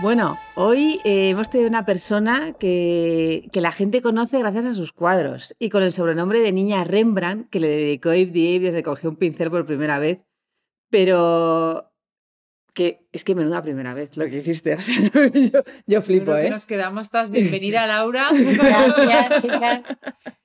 Bueno, 0.00 0.38
hoy 0.54 1.00
eh, 1.04 1.30
hemos 1.30 1.50
tenido 1.50 1.68
una 1.68 1.84
persona 1.84 2.52
que, 2.52 3.48
que, 3.52 3.60
la 3.60 3.72
gente 3.72 4.00
conoce 4.00 4.38
gracias 4.38 4.64
a 4.64 4.72
sus 4.72 4.92
cuadros 4.92 5.56
y 5.58 5.70
con 5.70 5.82
el 5.82 5.92
sobrenombre 5.92 6.38
de 6.38 6.52
niña 6.52 6.84
Rembrandt, 6.84 7.50
que 7.50 7.58
le 7.58 7.66
dedicó 7.66 8.14
Yves 8.14 8.28
Dave 8.28 8.60
desde 8.60 8.76
que 8.78 8.82
cogió 8.84 9.10
un 9.10 9.16
pincel 9.16 9.50
por 9.50 9.66
primera 9.66 9.98
vez. 9.98 10.20
Pero 10.88 11.92
que 12.74 13.08
es 13.10 13.24
que 13.24 13.34
menuda 13.34 13.60
primera 13.60 13.92
vez 13.92 14.16
lo 14.16 14.24
que 14.26 14.36
hiciste. 14.36 14.74
O 14.78 14.80
sea, 14.80 15.00
yo, 15.00 15.64
yo, 15.88 16.00
flipo, 16.00 16.36
¿eh? 16.36 16.48
nos 16.48 16.66
quedamos 16.66 17.10
todas. 17.10 17.28
Bienvenida, 17.30 17.84
Laura. 17.88 18.28
Gracias, 18.32 19.42
chicas. 19.42 19.82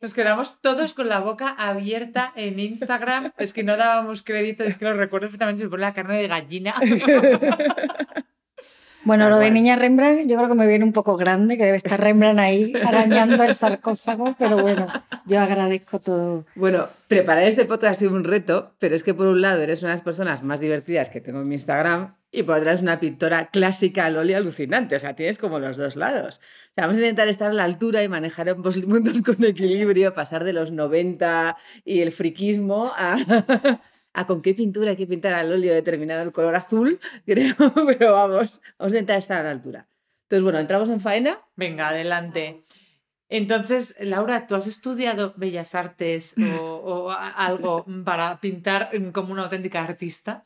Nos 0.02 0.16
quedamos 0.16 0.62
todos 0.62 0.96
con 0.96 1.10
la 1.10 1.20
boca 1.20 1.50
abierta 1.50 2.34
en 2.36 2.60
Instagram. 2.60 3.32
Es 3.38 3.54
que 3.54 3.62
no 3.62 3.78
dábamos 3.78 4.24
crédito, 4.24 4.64
es 4.64 4.78
que 4.78 4.86
lo 4.86 4.96
recuerdo 4.96 5.28
perfectamente, 5.28 5.62
se 5.62 5.70
pone 5.70 5.82
la 5.82 5.94
carne 5.94 6.18
de 6.18 6.28
gallina. 6.28 6.74
Bueno, 9.06 9.30
lo 9.30 9.38
de 9.38 9.52
niña 9.52 9.76
Rembrandt 9.76 10.28
yo 10.28 10.38
creo 10.38 10.48
que 10.48 10.56
me 10.56 10.66
viene 10.66 10.86
un 10.86 10.94
poco 10.94 11.18
grande, 11.18 11.58
que 11.58 11.66
debe 11.66 11.78
estar 11.78 12.00
Rembrandt 12.00 12.40
ahí 12.40 12.74
arañando 12.86 13.44
el 13.44 13.54
sarcófago, 13.54 14.36
pero 14.40 14.62
bueno, 14.62 14.88
yo 15.26 15.42
agradezco 15.42 16.00
todo. 16.00 16.46
Bueno, 16.56 16.86
preparar 17.10 17.44
este 17.44 17.66
podcast 17.66 17.92
ha 17.92 18.00
sido 18.00 18.14
un 18.14 18.24
reto, 18.24 18.76
pero 18.80 18.96
es 18.96 19.04
que 19.04 19.14
por 19.14 19.28
un 19.28 19.42
lado 19.42 19.62
eres 19.62 19.82
una 19.82 19.90
de 19.92 19.96
las 19.96 20.04
personas 20.04 20.42
más 20.42 20.62
divertidas 20.62 21.10
que 21.10 21.20
tengo 21.20 21.42
en 21.42 21.50
mi 21.50 21.56
Instagram 21.56 22.16
y 22.32 22.44
por 22.44 22.56
otro 22.56 22.66
lado 22.66 22.78
es 22.78 22.82
una 22.82 23.00
pintora 23.00 23.50
clásica 23.50 24.08
óleo 24.08 24.38
alucinante, 24.38 24.96
o 24.96 25.00
sea, 25.00 25.16
tienes 25.16 25.38
como 25.38 25.60
los 25.60 25.78
dos 25.78 25.96
lados. 25.98 26.40
O 26.72 26.74
sea, 26.74 26.88
vamos 26.88 26.96
a 26.96 27.00
intentar 27.02 27.28
estar 27.28 27.52
a 27.52 27.54
la 27.54 27.66
altura 27.66 28.04
y 28.04 28.08
manejar 28.08 28.50
ambos 28.50 28.78
mundos 28.88 29.22
con 29.22 29.44
equilibrio, 29.44 30.14
pasar 30.14 30.46
de 30.46 30.54
los 30.54 30.72
90 30.72 31.58
y 31.84 32.00
el 32.00 32.12
friquismo 32.12 32.92
a 32.96 33.18
a 34.14 34.26
con 34.26 34.42
qué 34.42 34.54
pintura 34.54 34.92
hay 34.92 34.96
que 34.96 35.08
pintar 35.08 35.34
al 35.34 35.52
óleo 35.52 35.74
determinado 35.74 36.22
el 36.22 36.32
color 36.32 36.56
azul, 36.56 37.00
creo, 37.26 37.56
pero 37.86 38.14
vamos, 38.14 38.62
vamos 38.78 38.94
a 38.94 38.96
intentar 38.96 39.18
estar 39.18 39.40
a 39.40 39.44
la 39.44 39.52
altura. 39.52 39.88
Entonces, 40.24 40.44
bueno, 40.44 40.60
entramos 40.60 40.90
en 40.90 41.00
faena. 41.00 41.40
Venga, 41.56 41.90
adelante. 41.90 42.62
Entonces, 43.30 43.96
Laura, 44.00 44.48
¿tú 44.48 44.56
has 44.56 44.68
estudiado 44.68 45.34
Bellas 45.38 45.76
Artes 45.76 46.36
o, 46.60 47.12
algo 47.36 47.86
para 48.06 48.40
pintar 48.40 48.92
como 49.12 49.34
una 49.34 49.44
auténtica 49.44 49.84
artista? 49.84 50.46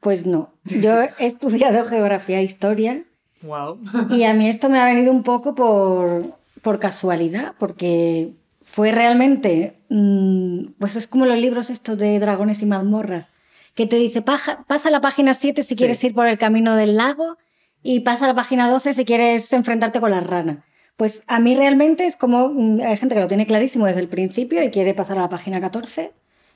Pues 0.00 0.26
no. 0.26 0.52
Yo 0.64 1.02
he 1.02 1.26
estudiado 1.26 1.84
geografía 1.86 2.40
e 2.40 2.44
historia. 2.44 3.04
Wow. 3.42 3.80
Y 4.10 4.24
a 4.24 4.34
mí 4.34 4.48
esto 4.48 4.68
me 4.68 4.80
ha 4.80 4.84
venido 4.84 5.12
un 5.12 5.22
poco 5.22 5.54
por, 5.54 6.36
por 6.62 6.80
casualidad, 6.80 7.54
porque 7.58 8.32
fue 8.76 8.92
realmente, 8.92 9.80
mm, 9.88 10.72
pues 10.78 10.96
es 10.96 11.06
como 11.06 11.24
los 11.24 11.38
libros 11.38 11.70
estos 11.70 11.96
de 11.96 12.18
dragones 12.18 12.60
y 12.60 12.66
mazmorras, 12.66 13.28
que 13.72 13.86
te 13.86 13.96
dice, 13.96 14.20
pasa 14.20 14.90
la 14.90 15.00
página 15.00 15.32
7 15.32 15.62
si 15.62 15.76
quieres 15.76 16.04
ir 16.04 16.12
por 16.12 16.26
el 16.26 16.36
camino 16.36 16.76
del 16.76 16.94
lago 16.94 17.38
y 17.82 18.00
pasa 18.00 18.26
la 18.26 18.34
página 18.34 18.70
12 18.70 18.92
si 18.92 19.06
quieres 19.06 19.50
enfrentarte 19.54 19.98
con 19.98 20.10
la 20.10 20.20
rana. 20.20 20.62
Pues 20.98 21.22
a 21.26 21.40
mí 21.40 21.56
realmente 21.56 22.04
es 22.04 22.18
como, 22.18 22.50
mm, 22.50 22.82
hay 22.82 22.98
gente 22.98 23.14
que 23.14 23.22
lo 23.22 23.28
tiene 23.28 23.46
clarísimo 23.46 23.86
desde 23.86 24.00
el 24.00 24.08
principio 24.08 24.62
y 24.62 24.70
quiere 24.70 24.92
pasar 24.92 25.16
a 25.16 25.22
la 25.22 25.30
página 25.30 25.58
14. 25.58 26.12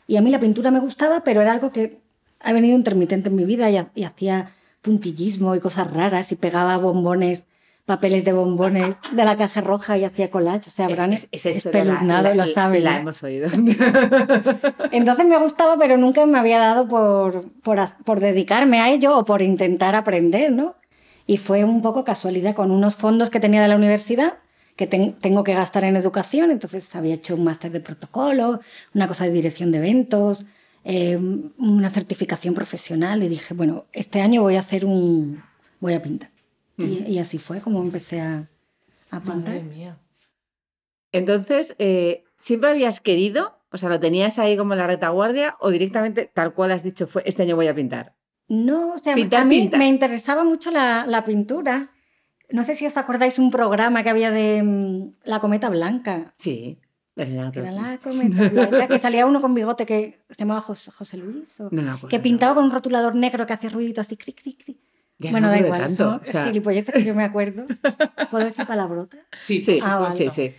Y 0.07 0.17
a 0.19 0.21
mí 0.21 0.31
la 0.31 0.41
pintura 0.41 0.71
me 0.71 0.81
gustaba, 0.81 1.25
pero 1.25 1.41
era 1.41 1.53
algo 1.53 1.73
que 1.73 2.03
ha 2.41 2.53
venido 2.53 2.77
intermitente 2.77 3.31
en 3.31 3.37
mi 3.37 3.47
vida 3.47 3.71
y, 3.71 3.83
y 3.95 4.05
hacía 4.05 4.53
puntillismo 4.83 5.55
y 5.55 5.61
cosas 5.61 5.91
raras 5.91 6.33
y 6.33 6.37
pegaba 6.37 6.77
bombones 6.77 7.47
papeles 7.87 8.25
de 8.25 8.33
bombones 8.33 8.99
de 9.13 9.25
la 9.25 9.37
caja 9.37 9.61
roja 9.61 9.99
y 9.99 10.05
hacía 10.05 10.31
collage. 10.31 10.69
O 10.69 10.73
sea, 10.73 10.87
habrán 10.87 11.13
es, 11.13 11.29
es, 11.33 11.47
espeluznado, 11.47 12.35
lo 12.35 12.47
saben. 12.47 12.85
La 12.85 12.99
hemos 12.99 13.23
oído. 13.23 13.49
Entonces 14.93 15.27
me 15.27 15.39
gustaba, 15.39 15.77
pero 15.79 15.97
nunca 15.97 16.25
me 16.27 16.39
había 16.39 16.59
dado 16.59 16.89
por, 16.89 17.49
por, 17.63 17.81
por, 18.05 18.21
dedicarme 18.21 18.81
a 18.81 18.91
ello 18.91 19.19
o 19.19 19.25
por 19.25 19.43
intentar 19.43 19.95
aprender, 19.95 20.53
¿no? 20.53 20.77
Y 21.27 21.37
fue 21.37 21.65
un 21.65 21.83
poco 21.83 22.05
casualidad 22.05 22.55
con 22.55 22.71
unos 22.71 22.97
fondos 22.97 23.31
que 23.31 23.41
tenía 23.41 23.63
de 23.63 23.69
la 23.69 23.77
universidad 23.77 24.35
que 24.77 24.87
tengo 24.87 25.45
que 25.45 25.53
gastar 25.53 25.85
en 25.85 25.95
educación, 25.95 26.51
entonces 26.51 26.97
había 26.97 27.13
hecho 27.13 27.35
un 27.35 27.45
máster 27.45 27.71
de 27.71 27.81
protocolo, 27.81 28.61
una 28.95 29.09
cosa 29.09 29.25
de 29.25 29.31
dirección 29.31 29.73
de 29.73 29.77
eventos, 29.77 30.47
eh, 30.85 31.19
una 31.59 31.91
certificación 31.91 32.55
profesional 32.55 33.23
y 33.23 33.29
dije, 33.29 33.53
bueno, 33.53 33.85
este 33.93 34.23
año 34.23 34.41
voy 34.41 34.57
a 34.57 34.61
hacer 34.61 34.87
un... 34.87 35.43
voy 35.81 35.93
a 35.93 36.01
pintar 36.01 36.31
y, 36.85 37.19
así 37.19 37.39
fue 37.39 37.61
como 37.61 37.83
empecé 37.83 38.21
a, 38.21 38.49
a 39.11 39.21
pintar. 39.21 39.55
Madre 39.55 39.63
mía. 39.63 39.99
Entonces, 41.13 41.75
eh, 41.79 42.25
¿siempre 42.37 42.71
habías 42.71 43.01
querido? 43.01 43.59
O 43.73 43.79
sea, 43.79 43.89
¿lo 43.89 44.01
tenías 44.01 44.39
ahí 44.39 44.57
como 44.57 44.75
en 44.75 44.79
la 44.79 44.87
retaguardia 44.87 45.57
o 45.61 45.71
directamente, 45.71 46.31
tal 46.33 46.55
cual 46.55 46.73
has 46.73 46.83
dicho, 46.83 47.07
fue 47.07 47.23
este 47.27 47.43
año 47.43 47.57
voy 47.57 47.69
a 47.69 47.75
pintar? 47.75 48.15
No, 48.49 48.95
o 48.95 48.99
sea, 48.99 49.15
a 49.15 49.45
mí 49.45 49.71
me 49.77 49.89
interesaba 49.89 50.43
mucho 50.43 50.71
la, 50.71 51.07
la, 51.07 51.25
pintura. 51.25 51.91
No 52.51 52.65
sé 52.65 52.75
si 52.75 52.85
os 52.85 52.97
acordáis 52.97 53.39
un 53.39 53.51
programa 53.53 54.03
que 54.03 54.11
había 54.11 54.33
de 54.33 54.63
mm, 54.63 55.13
La 55.25 55.39
Cometa 55.39 55.69
Blanca. 55.69 56.35
Sí. 56.37 56.81
Era 57.17 57.51
la 57.73 57.99
cometa 57.99 58.49
blanca, 58.51 58.89
que 58.89 58.99
salía 58.99 59.27
uno 59.27 59.41
con 59.43 59.55
bigote 59.55 59.85
que 59.85 60.21
se 60.31 60.39
llamaba 60.39 60.61
José, 60.61 60.91
José 60.91 61.19
Luis, 61.19 61.61
o, 61.61 61.69
que 62.09 62.19
pintaba 62.19 62.55
con 62.55 62.65
un 62.65 62.71
rotulador 62.71 63.15
negro 63.15 63.47
que 63.47 63.53
hacía 63.53 63.69
ruidito 63.69 64.01
así, 64.01 64.17
cri, 64.17 64.33
cri, 64.33 64.55
cri 64.55 64.81
bueno, 65.31 65.49
da 65.49 65.59
igual, 65.59 65.81
tanto, 65.81 65.95
son 65.95 66.15
o 66.15 66.25
sea... 66.25 66.51
que 66.51 67.05
yo 67.05 67.15
me 67.15 67.25
acuerdo. 67.25 67.65
¿Puedo 68.31 68.45
decir 68.45 68.67
palabrotas? 68.67 69.21
Sí, 69.33 69.63
sí, 69.63 69.79
ah, 69.85 70.11
sí, 70.11 70.29
sí. 70.33 70.55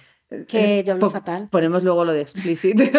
Que 0.48 0.84
yo 0.86 0.94
hablo 0.94 1.10
fatal. 1.10 1.50
Ponemos 1.50 1.84
luego 1.84 2.06
lo 2.06 2.14
de 2.14 2.22
explicit. 2.22 2.80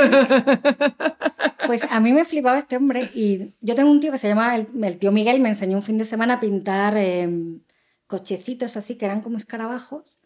Pues 1.67 1.84
a 1.91 2.00
mí 2.00 2.12
me 2.12 2.25
flipaba 2.25 2.59
este 2.59 2.77
hombre 2.77 3.09
y 3.15 3.53
yo 3.61 3.75
tengo 3.75 3.91
un 3.91 4.00
tío 4.00 4.11
que 4.11 4.19
se 4.19 4.28
llama, 4.28 4.56
el, 4.56 4.99
tío 4.99 5.12
Miguel, 5.12 5.41
me 5.41 5.49
enseñó 5.49 5.77
un 5.77 5.83
fin 5.83 5.97
de 5.97 6.05
semana 6.05 6.34
a 6.34 6.41
pintar 6.41 6.97
em, 6.97 7.61
cochecitos 8.06 8.77
así 8.77 8.97
que 8.97 9.05
eran 9.05 9.21
como 9.21 9.37
escarabajos 9.37 10.19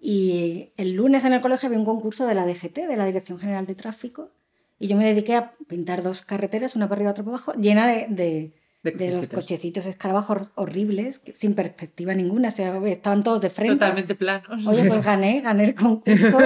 y 0.00 0.72
el 0.76 0.92
lunes 0.92 1.24
en 1.24 1.32
el 1.32 1.40
colegio 1.40 1.68
había 1.68 1.78
un 1.78 1.84
concurso 1.84 2.26
de 2.26 2.34
la 2.34 2.46
DGT, 2.46 2.86
de 2.86 2.96
la 2.96 3.06
Dirección 3.06 3.38
General 3.38 3.66
de 3.66 3.74
Tráfico, 3.74 4.30
y 4.78 4.86
yo 4.86 4.96
me 4.96 5.04
dediqué 5.04 5.34
a 5.34 5.52
pintar 5.66 6.02
dos 6.02 6.24
carreteras, 6.24 6.76
una 6.76 6.88
para 6.88 6.98
arriba 6.98 7.10
y 7.10 7.12
otra 7.12 7.24
para 7.24 7.36
abajo, 7.36 7.52
llena 7.54 7.86
de 7.88 8.06
de, 8.08 8.52
los 8.82 9.28
cochecitos 9.28 9.86
escarabajos 9.86 10.50
horribles, 10.54 11.22
sin 11.34 11.54
perspectiva 11.54 12.14
ninguna, 12.14 12.48
estaban 12.48 13.22
todos 13.22 13.40
de 13.40 13.50
frente. 13.50 13.74
Totalmente 13.74 14.14
planos. 14.14 14.66
Oye, 14.66 14.84
pues 14.88 15.04
gané, 15.04 15.40
gané 15.40 15.64
el 15.64 15.74
concurso 15.74 16.38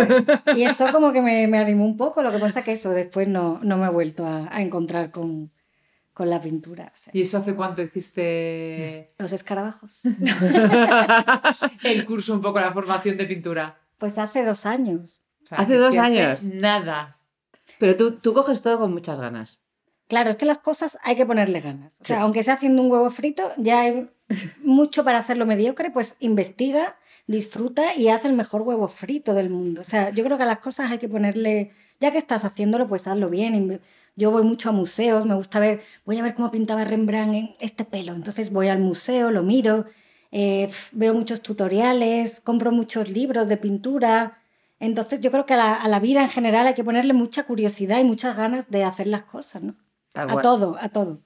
y 0.56 0.62
eso 0.62 0.90
como 0.92 1.12
que 1.12 1.20
me, 1.20 1.46
me, 1.46 1.58
animó 1.58 1.84
un 1.84 1.96
poco, 1.96 2.22
lo 2.22 2.32
que 2.32 2.38
pasa 2.38 2.62
que 2.62 2.72
eso 2.72 2.90
después 2.90 3.28
no, 3.28 3.60
no 3.62 3.76
me 3.76 3.86
he 3.86 3.90
vuelto 3.90 4.26
a, 4.26 4.48
a 4.54 4.62
encontrar 4.62 5.10
con, 5.10 5.50
con 6.12 6.28
la 6.30 6.40
pintura. 6.40 6.92
¿Y 7.12 7.22
eso 7.22 7.38
hace 7.38 7.54
cuánto 7.54 7.82
hiciste? 7.82 9.14
Los 9.18 9.32
escarabajos. 9.32 10.00
el 11.84 12.04
curso, 12.04 12.34
un 12.34 12.40
poco 12.40 12.60
la 12.60 12.72
formación 12.72 13.16
de 13.16 13.24
pintura. 13.26 13.78
Pues 13.98 14.18
hace 14.18 14.44
dos 14.44 14.66
años. 14.66 15.20
hace 15.50 15.76
dos 15.76 15.96
años. 15.96 16.44
nada. 16.44 17.18
Pero 17.78 17.96
tú, 17.96 18.12
tú 18.18 18.34
coges 18.34 18.60
todo 18.60 18.78
con 18.78 18.92
muchas 18.92 19.18
ganas. 19.18 19.61
Claro, 20.12 20.28
es 20.28 20.36
que 20.36 20.44
las 20.44 20.58
cosas 20.58 20.98
hay 21.04 21.14
que 21.14 21.24
ponerle 21.24 21.62
ganas. 21.62 21.94
O 21.98 22.04
sea, 22.04 22.20
aunque 22.20 22.42
sea 22.42 22.52
haciendo 22.52 22.82
un 22.82 22.90
huevo 22.92 23.08
frito, 23.08 23.50
ya 23.56 23.80
hay 23.80 24.10
mucho 24.62 25.04
para 25.04 25.16
hacerlo 25.16 25.46
mediocre, 25.46 25.90
pues 25.90 26.16
investiga, 26.20 26.98
disfruta 27.26 27.96
y 27.96 28.08
haz 28.08 28.26
el 28.26 28.34
mejor 28.34 28.60
huevo 28.60 28.88
frito 28.88 29.32
del 29.32 29.48
mundo. 29.48 29.80
O 29.80 29.84
sea, 29.84 30.10
yo 30.10 30.22
creo 30.22 30.36
que 30.36 30.42
a 30.42 30.46
las 30.46 30.58
cosas 30.58 30.90
hay 30.90 30.98
que 30.98 31.08
ponerle, 31.08 31.70
ya 31.98 32.10
que 32.10 32.18
estás 32.18 32.44
haciéndolo, 32.44 32.86
pues 32.88 33.06
hazlo 33.06 33.30
bien. 33.30 33.80
Yo 34.14 34.30
voy 34.30 34.42
mucho 34.42 34.68
a 34.68 34.72
museos, 34.72 35.24
me 35.24 35.34
gusta 35.34 35.58
ver, 35.60 35.80
voy 36.04 36.18
a 36.18 36.22
ver 36.22 36.34
cómo 36.34 36.50
pintaba 36.50 36.84
Rembrandt 36.84 37.34
en 37.34 37.56
este 37.60 37.86
pelo. 37.86 38.12
Entonces 38.12 38.52
voy 38.52 38.68
al 38.68 38.80
museo, 38.80 39.30
lo 39.30 39.42
miro, 39.42 39.86
eh, 40.30 40.68
veo 40.92 41.14
muchos 41.14 41.40
tutoriales, 41.40 42.40
compro 42.40 42.70
muchos 42.70 43.08
libros 43.08 43.48
de 43.48 43.56
pintura. 43.56 44.36
Entonces 44.78 45.20
yo 45.20 45.30
creo 45.30 45.46
que 45.46 45.54
a 45.54 45.56
la, 45.56 45.74
a 45.74 45.88
la 45.88 46.00
vida 46.00 46.20
en 46.20 46.28
general 46.28 46.66
hay 46.66 46.74
que 46.74 46.84
ponerle 46.84 47.14
mucha 47.14 47.44
curiosidad 47.44 47.98
y 47.98 48.04
muchas 48.04 48.36
ganas 48.36 48.70
de 48.70 48.84
hacer 48.84 49.06
las 49.06 49.22
cosas, 49.22 49.62
¿no? 49.62 49.74
Tal 50.12 50.28
A 50.30 50.32
cual. 50.34 50.42
todo, 50.42 50.76
a 50.80 50.88
todo. 50.90 51.22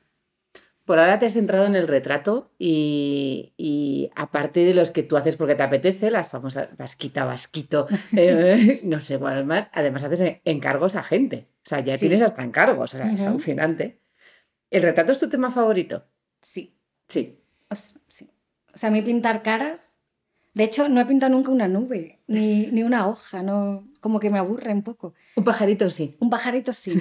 Por 0.84 1.00
ahora 1.00 1.18
te 1.18 1.26
has 1.26 1.32
centrado 1.32 1.66
en 1.66 1.74
el 1.74 1.88
retrato 1.88 2.52
y, 2.60 3.52
y 3.56 4.12
aparte 4.14 4.60
de 4.64 4.72
los 4.72 4.92
que 4.92 5.02
tú 5.02 5.16
haces 5.16 5.34
porque 5.34 5.56
te 5.56 5.64
apetece, 5.64 6.12
las 6.12 6.28
famosas 6.28 6.76
vasquita, 6.76 7.24
vasquito, 7.24 7.88
eh, 8.16 8.80
no 8.84 9.00
sé 9.00 9.18
cuál 9.18 9.44
más, 9.44 9.68
además 9.72 10.04
haces 10.04 10.36
encargos 10.44 10.94
a 10.94 11.02
gente. 11.02 11.48
O 11.64 11.68
sea, 11.68 11.80
ya 11.80 11.94
Sí. 11.94 12.00
tienes 12.06 12.22
hasta 12.22 12.44
encargos, 12.44 12.94
o 12.94 12.96
sea, 12.98 13.12
es 13.12 13.20
alucinante. 13.22 14.00
¿El 14.70 14.82
retrato 14.82 15.10
es 15.10 15.18
tu 15.18 15.28
tema 15.28 15.50
favorito? 15.50 16.06
Sí. 16.40 16.78
Sí. 17.08 17.40
O 17.68 17.74
sí. 17.74 18.30
O 18.72 18.78
sea, 18.78 18.90
a 18.90 18.92
mí 18.92 19.02
pintar 19.02 19.42
caras. 19.42 19.95
De 20.56 20.64
hecho, 20.64 20.88
no 20.88 21.02
he 21.02 21.04
pintado 21.04 21.34
nunca 21.34 21.50
una 21.50 21.68
nube, 21.68 22.18
ni, 22.28 22.68
ni 22.68 22.82
una 22.82 23.06
hoja, 23.06 23.42
no, 23.42 23.86
como 24.00 24.18
que 24.18 24.30
me 24.30 24.38
aburre 24.38 24.72
un 24.72 24.82
poco. 24.82 25.12
Un 25.34 25.44
pajarito 25.44 25.90
sí. 25.90 26.16
Un 26.18 26.30
pajarito 26.30 26.72
sí. 26.72 26.98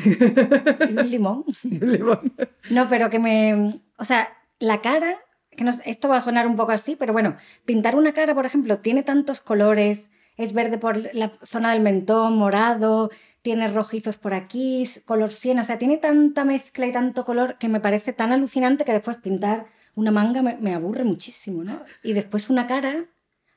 y 0.90 0.98
un 0.98 1.10
limón. 1.10 1.46
Un 1.64 1.90
limón. 1.90 2.34
No, 2.70 2.90
pero 2.90 3.10
que 3.10 3.18
me. 3.18 3.70
O 3.98 4.04
sea, 4.04 4.28
la 4.60 4.82
cara. 4.82 5.20
Que 5.52 5.64
no, 5.64 5.72
esto 5.86 6.10
va 6.10 6.18
a 6.18 6.22
sonar 6.22 6.48
un 6.48 6.58
poco 6.58 6.74
así, 6.74 6.98
pero 6.98 7.14
bueno, 7.14 7.38
pintar 7.64 7.96
una 7.96 8.12
cara, 8.12 8.36
por 8.36 8.46
ejemplo, 8.46 8.80
tiene 8.80 9.04
tantos 9.04 9.40
colores, 9.40 10.10
es 10.36 10.52
verde 10.52 10.78
por 10.78 10.98
la 11.16 11.32
zona 11.42 11.72
del 11.72 11.82
mentón, 11.82 12.38
morado, 12.38 13.10
tiene 13.42 13.70
rojizos 13.70 14.18
por 14.18 14.34
aquí, 14.34 14.84
color 15.06 15.32
siena, 15.32 15.62
o 15.62 15.64
sea, 15.64 15.78
tiene 15.78 15.96
tanta 15.96 16.44
mezcla 16.44 16.88
y 16.88 16.92
tanto 16.92 17.24
color 17.24 17.58
que 17.58 17.70
me 17.70 17.80
parece 17.80 18.12
tan 18.12 18.34
alucinante 18.34 18.84
que 18.84 18.92
después 18.92 19.16
pintar 19.16 19.68
una 19.96 20.12
manga 20.12 20.42
me, 20.42 20.58
me 20.58 20.76
aburre 20.76 21.06
muchísimo, 21.06 21.64
¿no? 21.64 21.80
Y 22.04 22.12
después 22.12 22.50
una 22.50 22.68
cara, 22.68 23.06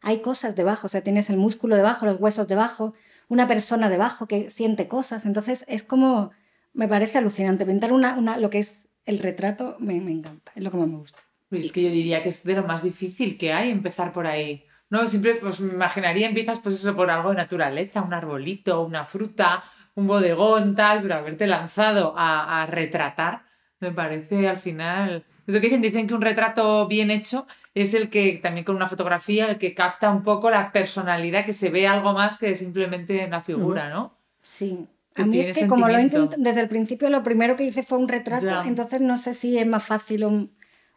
hay 0.01 0.21
cosas 0.21 0.57
debajo, 0.57 0.87
o 0.87 0.91
sea, 0.91 1.03
tienes 1.03 1.31
el 1.31 1.37
músculo 1.37 1.77
debajo, 1.77 2.07
los 2.07 2.21
huesos 2.21 2.49
debajo, 2.49 2.95
una 3.29 3.47
persona 3.47 3.89
debajo 3.89 4.27
que 4.27 4.51
siente 4.51 4.89
cosas, 4.89 5.27
entonces 5.27 5.65
es 5.69 5.83
como, 5.83 6.31
me 6.73 6.89
parece 6.89 7.19
alucinante. 7.19 7.67
Pintar 7.67 7.93
una, 7.93 8.15
una, 8.15 8.39
lo 8.39 8.51
que 8.51 8.59
es 8.59 8.89
el 9.05 9.19
retrato 9.19 9.77
me, 9.79 10.01
me 10.01 10.13
encanta, 10.13 10.53
es 10.55 10.63
lo 10.63 10.71
que 10.71 10.77
más 10.77 10.89
me 10.89 10.97
gusta. 10.97 11.19
Pues 11.49 11.67
es 11.67 11.73
que 11.73 11.83
yo 11.83 11.91
diría 11.91 12.23
que 12.23 12.29
es 12.29 12.45
de 12.45 12.55
lo 12.55 12.65
más 12.65 12.83
difícil 12.83 13.39
que 13.39 13.53
hay 13.53 13.71
empezar 13.71 14.13
por 14.13 14.27
ahí. 14.27 14.65
No, 14.91 15.07
siempre 15.07 15.35
pues 15.37 15.61
me 15.61 15.75
imaginaría 15.75 16.29
empiezas 16.29 16.61
pues 16.61 16.77
eso 16.77 16.95
por 16.97 17.11
algo 17.11 17.31
de 17.31 17.37
naturaleza, 17.37 18.03
un 18.03 18.15
arbolito, 18.15 18.83
una 18.83 19.05
fruta, 19.05 19.63
un 19.95 20.07
bodegón, 20.07 20.75
tal, 20.75 21.03
pero 21.03 21.15
haberte 21.15 21.47
lanzado 21.47 22.15
a, 22.17 22.63
a 22.63 22.67
retratar 22.67 23.49
me 23.81 23.93
parece 23.93 24.49
al 24.49 24.59
final... 24.59 25.25
Es 25.47 25.55
lo 25.55 25.61
que 25.61 25.69
dicen, 25.69 25.81
dicen 25.81 26.07
que 26.07 26.15
un 26.15 26.21
retrato 26.21 26.87
bien 26.89 27.11
hecho 27.11 27.47
es 27.83 27.95
el 27.95 28.09
que 28.11 28.39
también 28.43 28.65
con 28.65 28.77
una 28.77 28.89
fotografía, 28.89 29.47
el 29.51 29.59
que 29.59 29.75
capta 29.75 30.11
un 30.11 30.23
poco 30.23 30.51
la 30.51 30.73
personalidad, 30.73 31.45
que 31.45 31.53
se 31.53 31.71
ve 31.71 31.87
algo 31.87 32.13
más 32.13 32.39
que 32.39 32.55
simplemente 32.57 33.25
una 33.27 33.41
figura, 33.43 33.89
¿no? 33.91 34.15
Sí. 34.43 34.87
Que 35.15 35.23
A 35.23 35.27
mí 35.27 35.41
es 35.41 35.59
que 35.59 35.67
como 35.67 35.89
lo 35.89 35.95
he 35.95 36.01
sentimiento. 36.01 36.37
intent- 36.37 36.43
desde 36.45 36.61
el 36.61 36.69
principio 36.69 37.11
lo 37.11 37.23
primero 37.23 37.57
que 37.57 37.65
hice 37.65 37.83
fue 37.83 37.99
un 37.99 38.09
retrato, 38.09 38.47
Ya. 38.47 38.65
entonces 38.67 39.01
no 39.01 39.19
sé 39.19 39.35
si 39.35 39.59
es 39.59 39.67
más 39.67 39.85
fácil 39.85 40.23
o, 40.25 40.49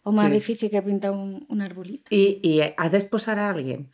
o 0.03 0.11
más 0.11 0.27
Sí. 0.27 0.31
difícil 0.33 0.69
que 0.69 0.81
pintar 0.81 1.11
un, 1.11 1.45
un 1.49 1.61
arbolito. 1.61 2.03
¿Y, 2.13 2.39
y 2.43 2.61
haces 2.77 3.03
posar 3.05 3.39
a 3.39 3.49
alguien? 3.49 3.89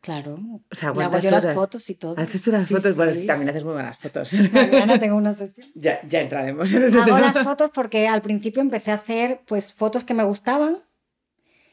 Claro. 0.00 0.38
O 0.70 0.74
sea, 0.74 0.90
hago 0.90 0.96
¿cuántas 0.96 1.24
yo 1.24 1.30
las 1.32 1.44
horas? 1.44 1.56
fotos 1.56 1.90
y 1.90 1.94
todo. 1.96 2.14
Haces 2.16 2.46
unas 2.46 2.66
Sí, 2.68 2.74
fotos, 2.74 2.94
bueno, 2.96 3.10
es 3.10 3.18
sí. 3.20 3.26
también 3.26 3.50
haces 3.50 3.64
muy 3.64 3.72
buenas 3.74 3.98
fotos. 3.98 4.32
Mañana 4.52 4.98
tengo 5.00 5.16
una 5.16 5.34
sesión. 5.34 5.66
ya, 5.74 6.00
ya 6.08 6.20
entraremos 6.20 6.72
en 6.72 6.84
ese 6.84 6.96
Hago 6.98 7.06
tema. 7.06 7.20
las 7.20 7.38
fotos 7.42 7.70
porque 7.74 8.06
al 8.06 8.22
principio 8.22 8.62
empecé 8.62 8.92
a 8.92 8.94
hacer 8.94 9.40
pues 9.46 9.74
fotos 9.74 10.04
que 10.04 10.14
me 10.14 10.22
gustaban 10.22 10.78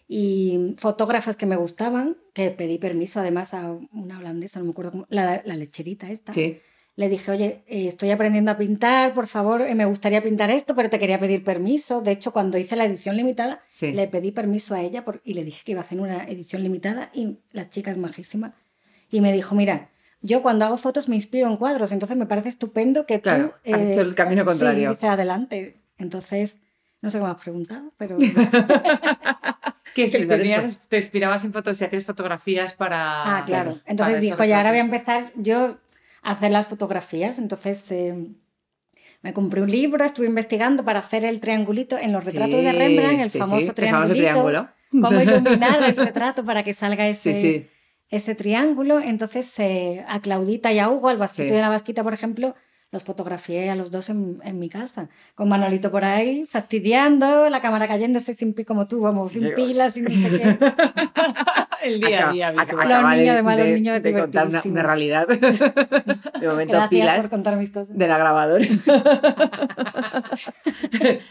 y 0.08 0.76
fotógrafas 0.78 1.36
que 1.36 1.46
me 1.46 1.56
gustaban, 1.56 2.18
que 2.34 2.52
pedí 2.52 2.78
permiso 2.78 3.20
además 3.20 3.54
a 3.54 3.72
una 3.92 4.20
holandesa, 4.20 4.60
no 4.60 4.66
me 4.66 4.72
acuerdo 4.72 4.92
cómo, 4.92 5.06
la, 5.10 5.42
la 5.46 5.56
lecherita 5.56 6.10
esta. 6.12 6.34
Sí. 6.34 6.60
Le 6.98 7.10
dije, 7.10 7.30
oye, 7.32 7.64
eh, 7.68 7.88
estoy 7.88 8.12
aprendiendo 8.12 8.52
a 8.52 8.58
pintar, 8.58 9.14
por 9.14 9.28
favor, 9.28 9.62
eh, 9.62 9.76
me 9.76 9.84
gustaría 9.84 10.24
pintar 10.24 10.50
esto, 10.50 10.76
pero 10.76 10.90
te 10.90 10.98
quería 11.00 11.20
pedir 11.20 11.44
permiso. 11.44 12.00
De 12.02 12.12
hecho, 12.12 12.32
cuando 12.32 12.58
hice 12.58 12.78
la 12.78 12.86
edición 12.86 13.18
limitada, 13.18 13.62
Sí. 13.70 13.92
le 13.92 14.08
pedí 14.08 14.32
permiso 14.32 14.76
a 14.76 14.82
ella 14.82 15.04
por- 15.04 15.22
y 15.26 15.34
le 15.34 15.44
dije 15.44 15.64
que 15.66 15.72
iba 15.74 15.82
a 15.82 15.84
hacer 15.84 16.00
una 16.00 16.24
edición 16.24 16.64
limitada 16.64 17.10
y 17.14 17.40
la 17.52 17.70
chica 17.70 17.92
es 17.92 17.98
majísima. 17.98 18.56
Y 19.12 19.20
me 19.20 19.34
dijo, 19.34 19.56
mira, 19.56 19.90
yo 20.22 20.42
cuando 20.42 20.64
hago 20.66 20.78
fotos 20.78 21.10
me 21.10 21.16
inspiro 21.16 21.48
en 21.48 21.58
cuadros, 21.58 21.92
entonces 21.92 22.16
me 22.16 22.28
parece 22.28 22.48
estupendo 22.50 23.06
que 23.06 23.20
Claro, 23.20 23.52
tú... 23.66 23.74
has 23.76 23.82
hecho 23.82 24.00
el 24.02 24.16
camino 24.16 24.44
sí, 24.44 24.48
contrario. 24.48 24.92
dice, 24.92 25.08
adelante. 25.08 25.82
Entonces, 25.98 26.62
no 27.02 27.10
sé 27.10 27.18
qué 27.18 27.24
me 27.26 27.30
has 27.32 27.42
preguntado, 27.42 27.92
pero... 27.98 28.18
Que 29.94 30.08
si 30.08 30.26
tenías- 30.26 30.88
te 30.88 30.98
inspirabas 30.98 31.46
en 31.46 31.54
fotos 31.54 31.80
y 31.80 31.86
hacías 31.86 32.04
fotografías 32.06 32.74
para... 32.74 33.38
Ah, 33.38 33.44
claro. 33.46 33.72
para 33.72 33.84
Entonces 33.86 34.16
esos 34.18 34.26
dijo, 34.32 34.44
ya 34.44 34.58
ahora 34.58 34.72
voy 34.72 34.80
a 34.80 34.84
retratos". 34.84 35.08
empezar 35.16 35.34
yo 35.36 35.78
a 36.24 36.32
hacer 36.32 36.52
las 36.52 36.68
fotografías. 36.68 37.38
Entonces 37.40 37.92
eh, 37.92 38.16
me 39.22 39.34
compré 39.34 39.62
un 39.62 39.70
libro, 39.72 40.04
estuve 40.04 40.28
investigando 40.28 40.84
para 40.84 41.00
hacer 41.00 41.24
el 41.26 41.40
triangulito 41.40 41.98
en 41.98 42.12
los 42.12 42.24
retratos 42.24 42.64
de 42.64 42.72
Sí, 42.72 42.78
Rembrandt, 42.78 43.22
el 43.22 43.30
sí, 43.30 43.34
sí, 43.34 43.40
famoso 43.40 43.56
el 43.58 43.62
famoso 43.66 43.74
triangulito. 43.76 44.14
triángulo. 44.16 44.70
Cómo 44.92 45.22
iluminar 45.22 45.84
el 45.84 45.96
retrato 45.96 46.44
para 46.46 46.64
que 46.64 46.74
salga 46.74 47.08
ese, 47.08 47.70
ese 48.10 48.36
triángulo. 48.36 49.00
Entonces 49.00 49.52
eh, 49.60 50.04
a 50.08 50.20
Claudita 50.22 50.72
y 50.74 50.80
a 50.80 50.90
Hugo, 50.90 51.10
al 51.10 51.18
vasquito 51.18 51.54
y 51.54 51.58
a 51.58 51.62
la 51.62 51.70
vasquita, 51.70 52.04
por 52.04 52.14
ejemplo, 52.14 52.56
los 52.92 53.04
fotografié 53.04 53.70
a 53.70 53.76
los 53.76 53.92
dos 53.92 54.10
en, 54.10 54.40
en 54.44 54.60
mi 54.60 54.70
casa, 54.70 55.10
con 55.36 55.50
Manolito 55.50 55.92
por 55.92 56.06
ahí, 56.06 56.46
fastidiando, 56.46 57.50
la 57.50 57.62
cámara 57.62 57.88
cayéndose 57.88 58.34
sin 58.34 58.54
como 58.54 58.88
tú, 58.88 59.02
vamos, 59.02 59.34
sin 59.34 59.54
pilas, 59.54 59.94
sin 59.94 60.06
no 60.06 60.10
sé 60.10 60.30
qué. 60.30 60.58
El 61.86 62.00
día 62.02 62.08
a 62.08 62.20
Acaba- 62.20 62.34
día. 62.34 62.48
acaba- 62.50 62.62
habitual. 62.84 63.02
Los 63.04 63.12
niños, 63.12 63.26
de, 63.26 63.30
además, 63.32 63.58
los 63.58 63.66
de- 63.68 63.74
niños 63.74 64.04
de 64.04 64.14
contar 64.14 64.48
una, 64.48 64.62
una 64.66 64.84
realidad. 64.84 65.28
De 65.28 66.48
momento, 66.48 66.72
Gracias 66.74 66.90
pilas 66.90 67.20
por 67.22 67.30
contar 67.30 67.56
mis 67.58 67.72
cosas. 67.72 67.98
de 67.98 68.08
la 68.08 68.18
grabadora. 68.18 68.66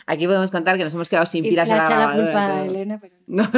Aquí 0.06 0.26
podemos 0.26 0.50
contar 0.50 0.76
que 0.76 0.84
nos 0.84 0.94
hemos 0.94 1.08
quedado 1.08 1.26
sin 1.26 1.44
Y 1.44 1.50
pilas 1.50 1.68
la 1.68 1.76
echado 1.76 1.90
la 1.90 1.96
grabadora. 1.96 2.24
culpa 2.26 2.46
a. 2.46 2.64
Elena, 2.64 2.98
pero... 3.00 3.14
No. 3.26 3.42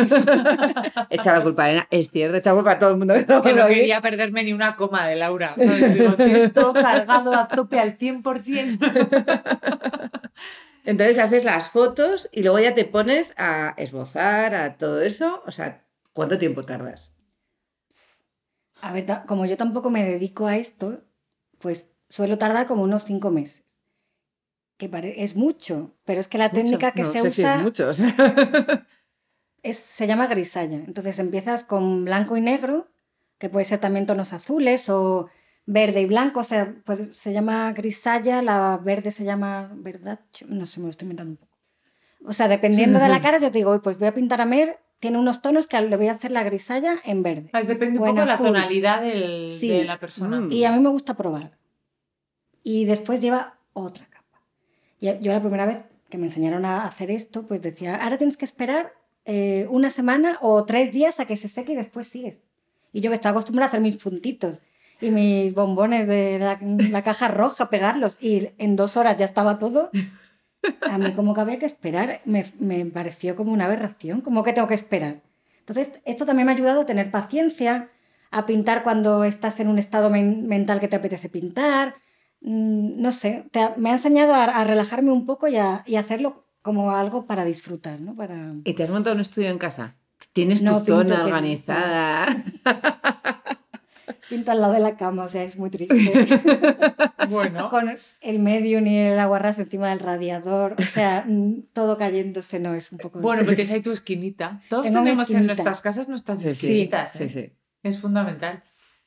Echa 1.11 1.33
la 1.33 1.43
culpa 1.43 1.65
a 1.65 1.71
Elena. 1.71 1.87
Es 1.91 2.11
cierto, 2.11 2.37
echa 2.37 2.51
la 2.51 2.55
culpa 2.57 2.73
a 2.73 2.79
todo 2.79 2.91
el 2.91 2.97
mundo 2.99 3.15
que 3.15 3.25
no 3.27 3.43
Que 3.43 3.53
no 3.55 3.67
quería 3.67 4.01
perderme 4.01 4.45
ni 4.45 4.53
una 4.53 4.77
coma 4.77 5.07
de 5.07 5.17
Laura. 5.17 5.55
No, 5.57 5.73
digo, 5.73 6.15
todo 6.55 6.73
cargado 6.75 7.35
a 7.35 7.49
tope 7.49 7.79
al 7.79 7.97
100%. 7.97 10.11
Entonces 10.85 11.19
haces 11.19 11.45
las 11.45 11.69
fotos 11.71 12.29
y 12.33 12.43
luego 12.43 12.59
ya 12.61 12.75
te 12.75 12.85
pones 12.85 13.35
a 13.37 13.75
esbozar, 13.77 14.55
a 14.55 14.77
todo 14.77 15.03
eso. 15.03 15.43
O 15.47 15.51
sea, 15.51 15.83
¿cuánto 16.17 16.39
tiempo 16.39 16.65
tardas? 16.65 17.13
A 18.81 18.93
ver, 18.93 19.05
como 19.27 19.45
yo 19.45 19.57
tampoco 19.59 19.91
me 19.91 20.03
dedico 20.03 20.47
a 20.47 20.57
esto, 20.57 21.05
pues 21.59 21.91
suelo 22.09 22.39
tardar 22.39 22.67
como 22.67 22.83
unos 22.83 23.05
cinco 23.05 23.31
meses. 23.31 23.65
Que 24.79 24.91
es 25.17 25.37
mucho, 25.37 25.95
pero 26.07 26.21
es 26.21 26.29
que 26.29 26.39
la 26.39 26.51
técnica 26.51 26.93
que 26.93 27.03
No 27.03 27.13
se 27.13 27.21
sé 27.21 27.31
si 27.31 27.43
usa 27.43 27.57
es 27.57 27.63
mucho. 27.63 27.89
o 27.89 27.93
sea. 27.95 28.15
es- 29.63 29.79
se 29.79 30.07
llama 30.07 30.27
grisalla. 30.27 30.77
Entonces 30.79 31.19
empiezas 31.19 31.65
con 31.65 32.05
blanco 32.07 32.37
y 32.37 32.41
negro, 32.41 32.89
que 33.39 33.51
puede 33.51 33.65
ser 33.67 33.79
también 33.81 34.07
tonos 34.07 34.33
azules 34.33 34.89
o 34.89 35.29
verde 35.67 36.01
y 36.01 36.07
blanco, 36.07 36.41
o 36.41 36.45
sea, 36.45 36.75
pues, 36.87 37.09
se 37.19 37.33
llama 37.33 37.73
grisalla, 37.73 38.41
la 38.41 38.79
verde 38.83 39.11
se 39.11 39.25
llama 39.25 39.71
verdad, 39.75 40.21
no 40.49 40.65
sé, 40.65 40.81
me 40.81 40.85
lo 40.87 40.91
estoy 40.91 41.05
inventando 41.07 41.33
un 41.33 41.37
poco. 41.39 41.57
O 42.25 42.33
sea, 42.33 42.49
dependiendo 42.49 42.99
de 42.99 43.09
la 43.09 43.21
cara, 43.23 43.39
yo 43.39 43.51
te 43.51 43.59
digo, 43.59 43.73
"Uy, 43.73 43.81
pues 43.81 43.99
voy 43.99 44.09
a 44.09 44.15
pintar 44.15 44.41
a 44.41 44.47
Mer, 44.47 44.79
tiene 45.01 45.19
unos 45.19 45.43
tonos 45.43 45.67
que 45.67 45.81
le 45.81 45.97
voy 45.97 46.09
a 46.09 46.13
hacer 46.13 46.31
la 46.31 46.43
grisalla 46.43 46.97
en 47.05 47.23
verde. 47.23 47.51
Ah, 47.53 47.63
Depende 47.63 47.99
un 47.99 48.07
poco 48.07 48.21
de 48.21 48.27
la 48.27 48.35
azul. 48.35 48.47
tonalidad 48.47 49.03
del- 49.03 49.49
Sí. 49.49 49.69
de 49.69 49.85
la 49.85 49.99
persona. 49.99 50.41
Mm. 50.41 50.53
Y 50.53 50.65
a 50.65 50.73
mí 50.73 50.79
me 50.81 50.89
gusta 50.89 51.15
probar. 51.15 51.57
Y 52.63 52.85
después 52.85 53.21
lleva 53.21 53.59
otra 53.73 54.07
capa. 54.07 54.41
Y 55.01 55.07
yo 55.21 55.33
la 55.33 55.41
primera 55.41 55.67
vez 55.67 55.79
que 56.09 56.19
me 56.19 56.27
enseñaron 56.27 56.65
a 56.65 56.85
hacer 56.85 57.11
esto, 57.11 57.43
pues 57.47 57.63
decía, 57.63 57.97
ahora 57.97 58.17
tienes 58.19 58.37
que 58.37 58.45
esperar 58.45 58.93
eh, 59.25 59.67
una 59.71 59.91
semana 59.91 60.39
o 60.41 60.65
tres 60.65 60.93
días 60.93 61.19
a 61.21 61.25
que 61.27 61.37
se 61.37 61.49
seque 61.49 61.73
y 61.73 61.77
después 61.77 62.07
sigues. 62.07 62.39
Y 62.93 63.01
yo 63.01 63.11
que 63.11 63.15
estaba 63.15 63.33
acostumbrada 63.33 63.67
a 63.67 63.69
hacer 63.71 63.81
mis 63.81 63.97
puntitos 63.97 64.63
y 65.01 65.11
mis 65.11 65.53
bombones 65.53 66.07
de 66.07 66.39
la, 66.39 66.59
la 66.63 67.03
caja 67.03 67.29
roja, 67.29 67.69
pegarlos, 67.69 68.17
y 68.21 68.49
en 68.59 68.77
dos 68.77 68.97
horas 68.97 69.17
ya 69.17 69.25
estaba 69.27 69.59
todo. 69.59 69.91
A 70.91 70.99
mí 70.99 71.13
como 71.13 71.35
que 71.35 71.41
había 71.41 71.59
que 71.59 71.67
esperar, 71.67 72.21
me, 72.25 72.45
me 72.59 72.85
pareció 72.87 73.35
como 73.37 73.53
una 73.53 73.67
aberración, 73.67 74.21
como 74.21 74.43
que 74.43 74.53
tengo 74.53 74.69
que 74.69 74.75
esperar. 74.75 75.23
Entonces, 75.61 75.93
esto 76.05 76.25
también 76.27 76.47
me 76.47 76.53
ha 76.53 76.55
ayudado 76.55 76.81
a 76.83 76.87
tener 76.87 77.11
paciencia, 77.11 77.89
a 78.31 78.47
pintar 78.47 78.83
cuando 78.83 79.25
estás 79.25 79.59
en 79.61 79.69
un 79.69 79.79
estado 79.79 80.11
men- 80.11 80.47
mental 80.47 80.81
que 80.81 80.89
te 80.89 80.97
apetece 80.97 81.29
pintar. 81.29 81.95
Mm, 82.41 83.01
No 83.01 83.11
sé, 83.13 83.45
te 83.51 83.61
me 83.77 83.91
ha 83.91 83.95
enseñado 83.95 84.35
a, 84.35 84.45
a 84.45 84.65
relajarme 84.65 85.11
un 85.13 85.27
poco 85.27 85.49
y, 85.49 85.57
a, 85.57 85.83
y 85.87 85.97
hacerlo 85.97 86.45
como 86.63 86.91
algo 86.93 87.27
para 87.27 87.45
disfrutar, 87.45 88.01
¿no? 88.01 88.15
Para... 88.17 88.55
¿Y 88.65 88.75
te 88.75 88.83
has 88.83 88.91
montado 88.91 89.15
un 89.15 89.21
estudio 89.23 89.49
en 89.51 89.59
casa? 89.59 89.95
¿Tienes 90.33 90.63
No, 90.63 90.79
tu 90.79 90.85
zona 90.87 91.25
organizada? 91.25 92.27
Pinto 94.29 94.51
al 94.53 94.61
lado 94.61 94.73
de 94.73 94.81
la 94.81 94.97
cama, 94.97 95.25
o 95.25 95.29
sea, 95.29 95.43
es 95.45 95.57
muy 95.57 95.71
triste. 95.71 95.95
Bueno, 97.29 97.69
Con 97.71 97.93
el 98.21 98.39
medium 98.39 98.87
y 98.87 98.99
el 98.99 99.19
aguarrás 99.19 99.59
encima 99.59 99.89
del 99.91 99.99
radiador, 99.99 100.77
o 100.79 100.83
sea, 100.85 101.25
mm, 101.27 101.63
todo 101.73 101.97
cayéndose 101.97 102.61
no 102.61 102.73
es 102.75 102.93
un 102.93 102.99
poco... 102.99 103.19
bueno, 103.19 103.43
pues 103.45 103.57
tienes 103.57 103.73
ahí 103.73 103.81
tu 103.81 103.91
esquinita. 103.91 104.61
Todos 104.69 104.87
Tengo 104.87 105.01
tenemos 105.01 105.29
en 105.31 105.37
esquinita. 105.39 105.47
nuestras 105.55 105.81
casas 105.81 106.09
nuestras 106.09 106.39
Sí, 106.41 106.45
sí, 106.51 106.67
esquinitas. 106.67 107.13
sí, 107.13 107.25
¿eh? 107.25 107.29
sí. 107.29 107.53
Es 107.83 108.01
fundamental. 108.01 108.63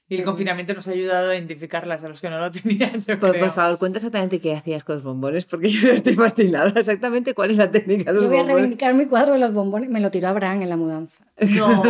Y 0.10 0.16
el 0.18 0.24
confinamiento 0.24 0.74
nos 0.74 0.88
ha 0.88 0.92
ayudado 0.92 1.30
a 1.30 1.36
identificarlas 1.36 2.04
a 2.04 2.10
los 2.10 2.20
que 2.20 2.30
no 2.30 2.40
lo 2.40 2.52
tenían, 2.52 3.00
yo 3.00 3.18
Por, 3.20 3.32
creo. 3.32 3.46
por 3.46 3.54
favor, 3.54 3.78
cuenta 3.80 4.00
exactamente 4.00 4.40
qué 4.42 4.54
hacías 4.56 4.84
con 4.84 4.96
los 4.96 5.04
bombones, 5.04 5.46
porque 5.46 5.70
yo 5.70 5.92
estoy 5.94 6.16
fascinada. 6.16 6.74
Exactamente 6.78 7.34
cuál 7.34 7.52
es 7.52 7.58
la 7.58 7.72
técnica 7.72 8.12
de 8.12 8.16
los 8.16 8.24
Yo 8.24 8.30
voy 8.30 8.38
a 8.38 8.42
bombones. 8.42 8.56
reivindicar 8.64 8.94
mi 8.96 9.06
cuadro 9.06 9.34
de 9.34 9.40
los 9.40 9.54
bombones. 9.54 9.90
Me 9.90 10.02
lo 10.02 10.12
tiró 10.12 10.28
Abraham 10.28 10.64
en 10.64 10.70
la 10.70 10.76
mudanza. 10.78 11.26
No. 11.40 11.84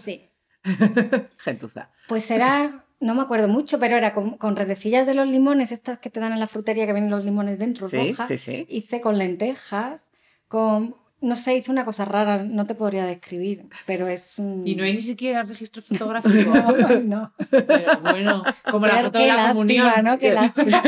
Sí. 0.00 0.28
Gentuza. 1.38 1.90
Pues 2.08 2.30
era, 2.30 2.84
no 3.00 3.14
me 3.14 3.22
acuerdo 3.22 3.48
mucho, 3.48 3.78
pero 3.78 3.96
era 3.96 4.12
con, 4.12 4.36
con 4.38 4.56
redecillas 4.56 5.06
de 5.06 5.14
los 5.14 5.28
limones, 5.28 5.72
estas 5.72 5.98
que 5.98 6.10
te 6.10 6.20
dan 6.20 6.32
en 6.32 6.40
la 6.40 6.46
frutería 6.46 6.86
que 6.86 6.92
vienen 6.92 7.10
los 7.10 7.24
limones 7.24 7.58
dentro, 7.58 7.88
Sí, 7.88 8.10
rojas. 8.12 8.28
sí, 8.28 8.38
sí. 8.38 8.66
Hice 8.68 9.00
con 9.00 9.18
lentejas, 9.18 10.08
con, 10.48 10.94
no 11.20 11.36
sé, 11.36 11.56
hice 11.56 11.70
una 11.70 11.84
cosa 11.84 12.04
rara, 12.04 12.42
no 12.42 12.66
te 12.66 12.74
podría 12.74 13.04
describir, 13.06 13.66
pero 13.86 14.08
es 14.08 14.38
un... 14.38 14.66
Y 14.66 14.74
no 14.74 14.84
hay 14.84 14.92
ni 14.94 15.02
siquiera 15.02 15.42
registro 15.42 15.82
fotográfico. 15.88 16.50
no, 16.54 17.00
no. 17.04 17.32
Pero 17.50 18.00
bueno, 18.02 18.42
como 18.70 18.86
la 18.86 19.02
foto 19.02 19.18
de 19.18 19.26
la 19.28 19.36
lástima, 19.36 19.52
comunión. 19.52 20.04
¿no? 20.04 20.18
Qué 20.18 20.32
lástima. 20.32 20.82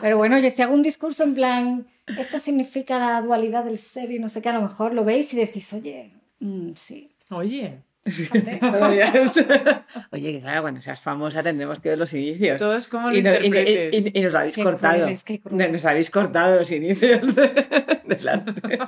Pero 0.00 0.18
bueno, 0.18 0.38
yo 0.38 0.50
si 0.50 0.60
hago 0.60 0.74
un 0.74 0.82
discurso 0.82 1.24
en 1.24 1.34
plan, 1.34 1.86
esto 2.18 2.38
significa 2.38 2.98
la 2.98 3.22
dualidad 3.22 3.64
del 3.64 3.78
ser 3.78 4.10
y 4.10 4.18
no 4.18 4.28
sé 4.28 4.42
qué, 4.42 4.50
a 4.50 4.52
lo 4.52 4.60
mejor 4.62 4.92
lo 4.92 5.02
veis 5.04 5.32
y 5.32 5.36
decís, 5.38 5.72
oye, 5.72 6.12
mm, 6.40 6.72
sí. 6.74 7.10
Oye, 7.30 7.82
fíjate". 8.04 8.60
Oye, 10.12 10.32
que 10.32 10.40
claro, 10.40 10.62
cuando 10.62 10.82
seas 10.82 11.00
famosa 11.00 11.42
tendremos 11.42 11.80
que 11.80 11.90
ver 11.90 11.98
los 11.98 12.12
inicios. 12.14 12.58
todo 12.58 12.76
es 12.76 12.88
como 12.88 13.10
lo 13.10 13.16
y, 13.16 13.22
no- 13.22 13.30
y- 13.32 13.34
y- 13.34 13.46
interpretes. 13.46 14.06
y- 14.06 14.18
y 14.18 14.22
nos 14.22 14.34
habéis 14.34 14.54
Qué 14.56 14.62
cortado. 14.62 14.94
crueles. 15.42 15.72
Nos 15.72 15.84
habéis 15.84 16.10
cortado 16.10 16.56
los 16.58 16.70
inicios 16.70 17.34
de- 17.34 18.30
arte. 18.30 18.52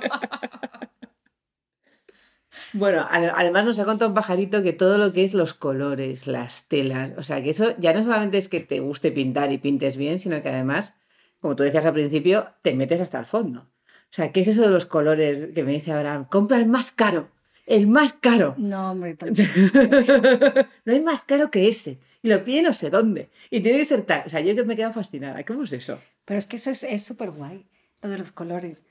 Bueno, 2.73 3.07
ade- 3.09 3.31
además 3.33 3.63
nos 3.65 3.79
ha 3.79 3.85
contado 3.85 4.09
un 4.09 4.13
pajarito 4.15 4.61
que 4.61 4.73
todo 4.73 4.97
lo 4.97 5.13
que 5.13 5.23
es 5.23 5.33
los 5.33 5.53
colores, 5.53 6.27
las 6.27 6.67
telas, 6.67 7.13
o 7.17 7.23
sea, 7.23 7.41
que 7.41 7.51
eso 7.51 7.73
ya 7.79 7.93
no 7.93 8.03
solamente 8.03 8.37
es 8.37 8.49
que 8.49 8.59
te 8.59 8.81
guste 8.81 9.11
pintar 9.11 9.51
y 9.53 9.57
pintes 9.57 9.95
bien, 9.95 10.19
sino 10.19 10.41
que 10.41 10.49
además, 10.49 10.93
como 11.39 11.55
tú 11.55 11.63
decías 11.63 11.85
al 11.85 11.93
principio, 11.93 12.49
te 12.61 12.73
metes 12.73 12.99
hasta 12.99 13.19
el 13.19 13.25
fondo. 13.25 13.61
O 13.61 14.11
sea, 14.11 14.29
¿qué 14.33 14.41
es 14.41 14.49
eso 14.49 14.61
de 14.63 14.69
los 14.69 14.85
colores 14.85 15.49
que 15.55 15.63
me 15.63 15.71
dice 15.71 15.93
Abraham? 15.93 16.25
Compra 16.29 16.57
el 16.57 16.65
más 16.67 16.91
caro, 16.91 17.29
el 17.67 17.85
más 17.85 18.13
caro. 18.13 18.55
No, 18.57 18.91
hombre, 18.91 19.15
no 20.85 20.93
hay 20.93 20.99
más 21.01 21.21
caro 21.21 21.51
que 21.51 21.67
ese. 21.67 21.99
Y 22.23 22.29
lo 22.29 22.43
pide 22.43 22.63
no 22.63 22.73
sé 22.73 22.89
dónde. 22.89 23.29
Y 23.51 23.59
tiene 23.59 23.77
que 23.77 23.85
ser 23.85 24.01
tal. 24.01 24.23
O 24.25 24.29
sea, 24.29 24.39
yo 24.39 24.55
que 24.55 24.63
me 24.63 24.75
quedo 24.75 24.91
fascinada. 24.91 25.43
¿Cómo 25.45 25.63
es 25.63 25.73
eso? 25.73 25.99
Pero 26.25 26.39
es 26.39 26.45
que 26.47 26.55
eso 26.55 26.71
es 26.71 26.83
es 26.83 27.03
súper 27.03 27.29
guay, 27.29 27.65
lo 28.01 28.09
de 28.09 28.17
los 28.17 28.31
colores. 28.31 28.83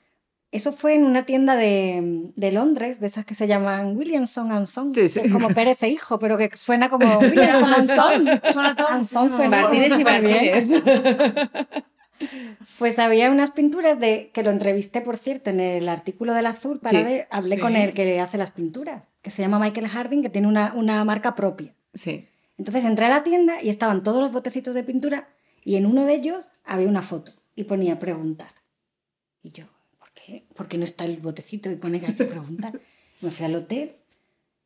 Eso 0.51 0.71
fue 0.71 0.93
en 0.93 1.03
una 1.03 1.25
tienda 1.25 1.57
de, 1.57 2.31
de 2.35 2.51
Londres, 2.53 3.01
de 3.01 3.07
esas 3.07 3.25
que 3.25 3.33
se 3.33 3.47
llaman 3.47 3.97
Williamson 3.97 4.49
and 4.53 4.65
Sons, 4.65 4.95
Sí, 4.95 5.09
sí. 5.09 5.19
es 5.25 5.31
como 5.33 5.49
Pérez 5.49 5.83
e 5.83 5.89
Hijo, 5.89 6.19
pero 6.19 6.37
que 6.37 6.49
suena 6.55 6.87
como 6.87 7.05
Williamson 7.19 7.73
and 7.73 7.85
Sons. 7.85 8.41
Suena 8.53 8.73
todo. 8.75 9.49
Martínez 9.49 9.99
y. 9.99 10.03
Martínez. 10.05 10.65
Pues 12.79 12.99
había 12.99 13.29
unas 13.31 13.51
pinturas 13.51 13.99
de 13.99 14.29
que 14.33 14.43
lo 14.43 14.49
entrevisté, 14.49 15.01
por 15.01 15.17
cierto, 15.17 15.49
en 15.49 15.59
el 15.59 15.87
artículo 15.89 16.33
del 16.33 16.45
Azul, 16.45 16.79
para 16.79 16.91
Sí, 16.91 17.21
hablé 17.29 17.55
sí. 17.55 17.61
con 17.61 17.75
el 17.75 17.93
que 17.93 18.19
hace 18.19 18.37
las 18.37 18.51
pinturas, 18.51 19.07
que 19.21 19.29
se 19.29 19.41
llama 19.41 19.59
Michael 19.59 19.87
Harding, 19.87 20.21
que 20.21 20.29
tiene 20.29 20.47
una, 20.47 20.73
una 20.73 21.03
marca 21.05 21.35
propia. 21.35 21.73
Sí. 21.93 22.27
Entonces 22.57 22.85
entré 22.85 23.05
a 23.05 23.09
la 23.09 23.23
tienda 23.23 23.61
y 23.61 23.69
estaban 23.69 24.03
todos 24.03 24.21
los 24.21 24.31
botecitos 24.31 24.73
de 24.73 24.83
pintura 24.83 25.27
y 25.63 25.75
en 25.75 25.85
uno 25.85 26.05
de 26.05 26.15
ellos 26.15 26.45
había 26.63 26.87
una 26.87 27.01
foto 27.01 27.31
y 27.55 27.65
ponía 27.65 27.99
preguntar. 27.99 28.49
Y 29.43 29.51
yo, 29.51 29.65
¿por 29.99 30.11
qué? 30.11 30.45
¿Por 30.55 30.67
qué 30.67 30.77
no 30.77 30.83
está 30.83 31.05
el 31.05 31.17
botecito 31.17 31.69
y 31.69 31.75
pone 31.75 31.99
que 31.99 32.07
hay 32.07 32.13
que 32.15 32.25
preguntar? 32.25 32.79
me 33.21 33.31
fui 33.31 33.45
al 33.45 33.55
hotel 33.55 33.95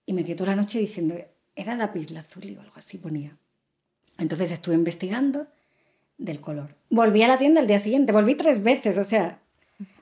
y 0.05 0.13
me 0.13 0.23
quedé 0.23 0.35
toda 0.35 0.51
la 0.51 0.55
noche 0.61 0.79
diciendo, 0.79 1.15
era 1.55 1.75
lápiz 1.75 2.11
lazuli 2.11 2.55
o 2.55 2.61
algo 2.61 2.73
así 2.75 2.97
ponía. 2.97 3.37
Entonces 4.17 4.51
estuve 4.51 4.75
investigando 4.75 5.47
del 6.21 6.39
color. 6.39 6.75
Volví 6.89 7.23
a 7.23 7.27
la 7.27 7.37
tienda 7.37 7.61
el 7.61 7.67
día 7.67 7.79
siguiente, 7.79 8.13
volví 8.13 8.35
tres 8.35 8.63
veces, 8.63 8.97
o 8.97 9.03
sea, 9.03 9.39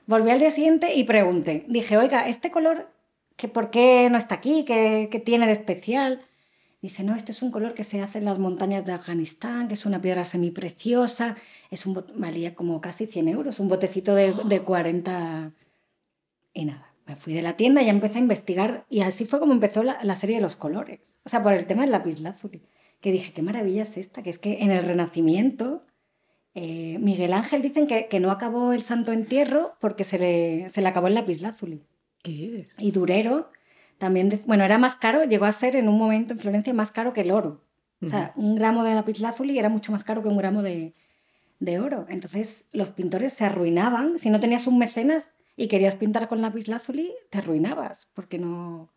volví 0.06 0.30
al 0.30 0.38
día 0.38 0.50
siguiente 0.50 0.94
y 0.94 1.04
pregunté. 1.04 1.64
Dije, 1.68 1.96
oiga, 1.96 2.28
¿este 2.28 2.50
color 2.50 2.90
que 3.36 3.48
por 3.48 3.70
qué 3.70 4.08
no 4.10 4.18
está 4.18 4.36
aquí? 4.36 4.64
¿Qué, 4.64 5.08
qué 5.10 5.18
tiene 5.18 5.46
de 5.46 5.52
especial? 5.52 6.20
Dice, 6.82 7.02
no, 7.04 7.14
este 7.14 7.32
es 7.32 7.42
un 7.42 7.50
color 7.50 7.74
que 7.74 7.84
se 7.84 8.00
hace 8.00 8.18
en 8.18 8.26
las 8.26 8.38
montañas 8.38 8.84
de 8.84 8.92
Afganistán, 8.92 9.68
que 9.68 9.74
es 9.74 9.84
una 9.86 10.00
piedra 10.00 10.24
semipreciosa, 10.24 11.36
es 11.70 11.84
un 11.86 12.04
valía 12.14 12.54
como 12.54 12.80
casi 12.80 13.06
100 13.06 13.28
euros, 13.28 13.60
un 13.60 13.68
botecito 13.68 14.14
de, 14.14 14.32
de 14.44 14.60
40... 14.60 15.52
Y 16.52 16.64
nada, 16.64 16.92
me 17.06 17.16
fui 17.16 17.32
de 17.32 17.42
la 17.42 17.56
tienda 17.56 17.82
y 17.82 17.86
ya 17.86 17.92
empecé 17.92 18.18
a 18.18 18.22
investigar 18.22 18.84
y 18.90 19.00
así 19.02 19.24
fue 19.24 19.38
como 19.38 19.52
empezó 19.52 19.82
la, 19.84 20.02
la 20.02 20.16
serie 20.16 20.36
de 20.36 20.42
los 20.42 20.56
colores. 20.56 21.18
O 21.24 21.28
sea, 21.28 21.42
por 21.42 21.52
el 21.52 21.66
tema 21.66 21.82
del 21.82 21.92
lapislázuli, 21.92 22.62
que 23.00 23.12
dije, 23.12 23.32
qué 23.32 23.42
maravilla 23.42 23.82
es 23.82 23.96
esta, 23.96 24.22
que 24.22 24.30
es 24.30 24.38
que 24.38 24.62
en 24.62 24.70
el 24.70 24.84
Renacimiento 24.84 25.80
eh, 26.54 26.98
Miguel 27.00 27.32
Ángel 27.32 27.62
dicen 27.62 27.86
que, 27.86 28.08
que 28.08 28.20
no 28.20 28.30
acabó 28.30 28.72
el 28.72 28.80
Santo 28.82 29.12
Entierro 29.12 29.74
porque 29.80 30.04
se 30.04 30.18
le, 30.18 30.68
se 30.68 30.82
le 30.82 30.88
acabó 30.88 31.06
el 31.06 31.14
lapislázuli. 31.14 31.84
¿Qué? 32.22 32.68
Y 32.78 32.90
Durero 32.90 33.50
también, 33.98 34.28
de- 34.28 34.40
bueno, 34.46 34.64
era 34.64 34.78
más 34.78 34.96
caro, 34.96 35.24
llegó 35.24 35.44
a 35.44 35.52
ser 35.52 35.76
en 35.76 35.88
un 35.88 35.98
momento 35.98 36.32
en 36.34 36.38
Florencia 36.38 36.72
más 36.74 36.90
caro 36.90 37.12
que 37.12 37.20
el 37.22 37.30
oro. 37.30 37.62
O 38.02 38.08
sea, 38.08 38.32
un 38.34 38.54
gramo 38.56 38.82
de 38.82 38.94
lapislázuli 38.94 39.58
era 39.58 39.68
mucho 39.68 39.92
más 39.92 40.04
caro 40.04 40.22
que 40.22 40.28
un 40.28 40.38
gramo 40.38 40.62
de, 40.62 40.94
de 41.58 41.78
oro. 41.80 42.06
Entonces, 42.08 42.64
los 42.72 42.88
pintores 42.90 43.34
se 43.34 43.44
arruinaban. 43.44 44.18
Si 44.18 44.30
no 44.30 44.40
tenías 44.40 44.66
un 44.66 44.78
mecenas 44.78 45.32
y 45.54 45.68
querías 45.68 45.96
pintar 45.96 46.26
con 46.26 46.40
lapislázuli, 46.40 47.12
te 47.28 47.38
arruinabas, 47.38 48.08
porque 48.14 48.38
no... 48.38 48.90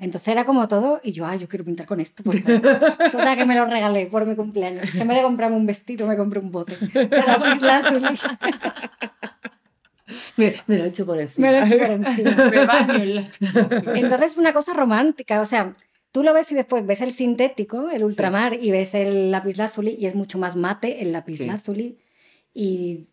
Entonces 0.00 0.28
era 0.28 0.44
como 0.44 0.66
todo, 0.68 1.00
y 1.04 1.12
yo, 1.12 1.24
ah, 1.26 1.36
yo 1.36 1.48
quiero 1.48 1.64
pintar 1.64 1.86
con 1.86 2.00
esto. 2.00 2.22
Pues, 2.22 2.42
total, 3.12 3.36
que 3.36 3.46
me 3.46 3.54
lo 3.54 3.64
regalé 3.66 4.06
por 4.06 4.26
mi 4.26 4.34
cumpleaños. 4.34 4.92
En 4.94 5.06
vez 5.08 5.16
de 5.18 5.22
comprarme 5.22 5.56
un 5.56 5.66
vestido, 5.66 6.06
me 6.06 6.16
compré 6.16 6.40
un 6.40 6.50
bote. 6.50 6.76
Me, 10.36 10.54
me 10.66 10.78
lo 10.78 10.84
he 10.84 10.88
hecho 10.88 11.04
por 11.04 11.18
encima. 11.20 11.48
me 11.50 11.52
lo 11.52 11.64
he 11.64 11.66
hecho 11.66 11.78
por 11.78 11.90
encima. 11.90 12.30
Me 12.50 12.64
baño 12.64 12.94
en 12.94 13.14
la- 13.16 13.28
Entonces 13.94 14.32
es 14.32 14.36
una 14.38 14.52
cosa 14.54 14.72
romántica, 14.72 15.40
o 15.40 15.44
sea, 15.44 15.74
tú 16.12 16.22
lo 16.22 16.32
ves 16.32 16.50
y 16.50 16.54
después 16.54 16.86
ves 16.86 17.02
el 17.02 17.12
sintético, 17.12 17.90
el 17.90 18.04
ultramar, 18.04 18.54
y 18.54 18.70
ves 18.70 18.94
el 18.94 19.30
lapislázuli 19.30 19.96
y 19.98 20.06
es 20.06 20.14
mucho 20.14 20.38
más 20.38 20.56
mate 20.56 21.02
el 21.02 21.12
lapislázuli. 21.12 21.98
Y 22.54 23.08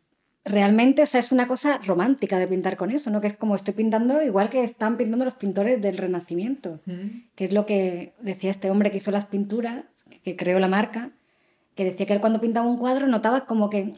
realmente, 0.46 1.02
o 1.02 1.06
sea, 1.08 1.20
es 1.20 1.32
una 1.32 1.48
cosa 1.48 1.80
romántica 1.84 2.38
de 2.38 2.48
pintar 2.48 2.78
con 2.78 2.92
eso, 2.92 3.10
¿no? 3.10 3.20
Que 3.20 3.28
es 3.28 3.36
como 3.36 3.56
estoy 3.56 3.74
pintando 3.74 4.22
igual 4.22 4.50
que 4.50 4.64
están 4.64 4.96
pintando 4.96 5.25
los 5.25 5.34
pintores 5.34 5.82
del 5.82 5.98
Renacimiento, 5.98 6.80
que 7.36 7.46
es 7.46 7.52
lo 7.54 7.66
que 7.66 8.14
decía 8.22 8.52
este 8.52 8.70
hombre 8.70 8.92
que 8.92 8.98
hizo 8.98 9.12
las 9.12 9.25
pinturas, 9.25 9.84
que 10.24 10.36
creó 10.36 10.60
la 10.60 10.68
marca, 10.68 11.10
que 11.74 11.84
decía 11.84 12.06
que 12.06 12.14
él 12.14 12.22
cuando 12.22 12.40
pintaba 12.40 12.68
un 12.68 12.78
cuadro 12.78 13.08
notaba 13.08 13.46
como 13.46 13.72
que, 13.72 13.94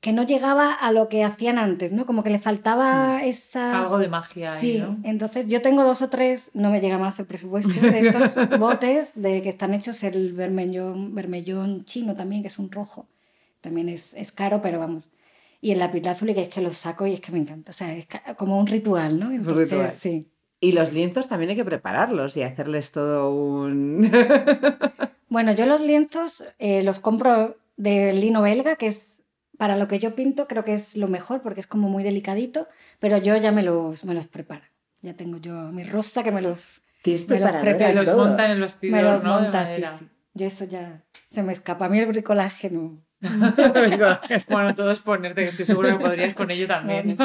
que 0.00 0.14
no 0.14 0.22
llegaba 0.22 0.72
a 0.72 0.92
lo 0.92 1.08
que 1.08 1.24
hacían 1.24 1.58
antes, 1.58 1.92
¿no? 1.92 2.06
Como 2.06 2.24
que 2.24 2.30
le 2.30 2.38
faltaba 2.38 3.22
esa... 3.22 3.78
Algo 3.82 3.98
de 3.98 4.08
magia 4.08 4.54
ahí, 4.54 4.60
Sí, 4.60 4.78
¿no? 4.78 4.98
entonces 5.04 5.46
yo 5.46 5.60
tengo 5.60 5.84
dos 5.84 6.00
o 6.00 6.08
tres, 6.08 6.50
no 6.54 6.70
me 6.70 6.80
llega 6.80 6.96
más 6.96 7.20
el 7.20 7.26
presupuesto, 7.26 7.70
de 7.80 8.08
estos 8.08 8.34
botes 8.58 9.12
de 9.14 9.42
que 9.42 9.50
están 9.50 9.74
hechos 9.74 10.02
el 10.04 10.32
vermellón, 10.32 11.14
vermellón 11.14 11.84
chino 11.84 12.16
también, 12.16 12.40
que 12.40 12.48
es 12.48 12.58
un 12.58 12.70
rojo. 12.70 13.06
También 13.60 13.90
es, 13.90 14.14
es 14.14 14.32
caro, 14.32 14.60
pero 14.62 14.80
vamos. 14.80 15.08
Y 15.62 15.70
el 15.70 15.78
lapislázuli, 15.78 16.34
que 16.34 16.42
es 16.42 16.48
que 16.50 16.60
los 16.60 16.76
saco 16.76 17.06
y 17.06 17.14
es 17.14 17.20
que 17.22 17.32
me 17.32 17.38
encanta. 17.38 17.70
O 17.70 17.72
sea, 17.72 17.94
es 17.94 18.06
como 18.36 18.58
un 18.58 18.66
ritual, 18.66 19.18
¿no? 19.18 19.30
Entonces, 19.30 19.70
ritual. 19.70 19.90
sí. 19.90 20.28
Y 20.60 20.72
los 20.72 20.92
lienzos 20.92 21.28
también 21.28 21.50
hay 21.50 21.56
que 21.56 21.64
prepararlos 21.64 22.36
y 22.36 22.42
hacerles 22.42 22.92
todo 22.92 23.34
un... 23.34 24.10
Bueno, 25.28 25.52
yo 25.52 25.64
los 25.64 25.80
lienzos 25.80 26.44
eh, 26.58 26.82
los 26.82 27.00
compro 27.00 27.56
de 27.78 28.12
lino 28.12 28.42
belga, 28.42 28.76
que 28.76 28.86
es 28.88 29.22
para 29.56 29.78
lo 29.78 29.88
que 29.88 29.98
yo 29.98 30.14
pinto, 30.14 30.46
creo 30.46 30.62
que 30.62 30.74
es 30.74 30.94
lo 30.94 31.08
mejor 31.08 31.40
porque 31.40 31.60
es 31.60 31.66
como 31.66 31.88
muy 31.88 32.02
delicadito, 32.02 32.68
pero 32.98 33.16
yo 33.16 33.34
ya 33.38 33.50
me 33.50 33.62
los, 33.62 34.04
me 34.04 34.12
los 34.12 34.26
preparo. 34.28 34.64
Ya 35.00 35.14
tengo 35.14 35.38
yo 35.38 35.54
mi 35.72 35.84
rosa 35.84 36.22
que 36.22 36.32
me 36.32 36.42
los, 36.42 36.82
Tienes 37.02 37.28
Me 37.28 37.40
los 37.40 37.50
preparo. 37.52 37.94
los 37.94 38.04
todo. 38.10 38.18
monta 38.18 38.44
en 38.44 38.50
el 38.52 38.60
vestidor, 38.60 38.96
me 38.96 39.02
los 39.02 39.24
¿no? 39.24 39.40
Monta, 39.40 39.64
sí, 39.64 39.82
sí. 39.82 40.06
Yo 40.34 40.46
eso 40.46 40.64
ya 40.66 41.02
se 41.30 41.42
me 41.42 41.52
escapa. 41.52 41.86
A 41.86 41.88
mí 41.88 41.98
el 41.98 42.06
bricolaje 42.06 42.70
no. 42.70 43.02
Bueno, 44.48 44.74
todo 44.74 44.90
es 44.90 45.00
ponerte, 45.00 45.44
estoy 45.44 45.64
seguro 45.64 45.88
que 45.88 46.04
podrías 46.04 46.34
con 46.34 46.50
ello 46.50 46.66
también. 46.66 47.16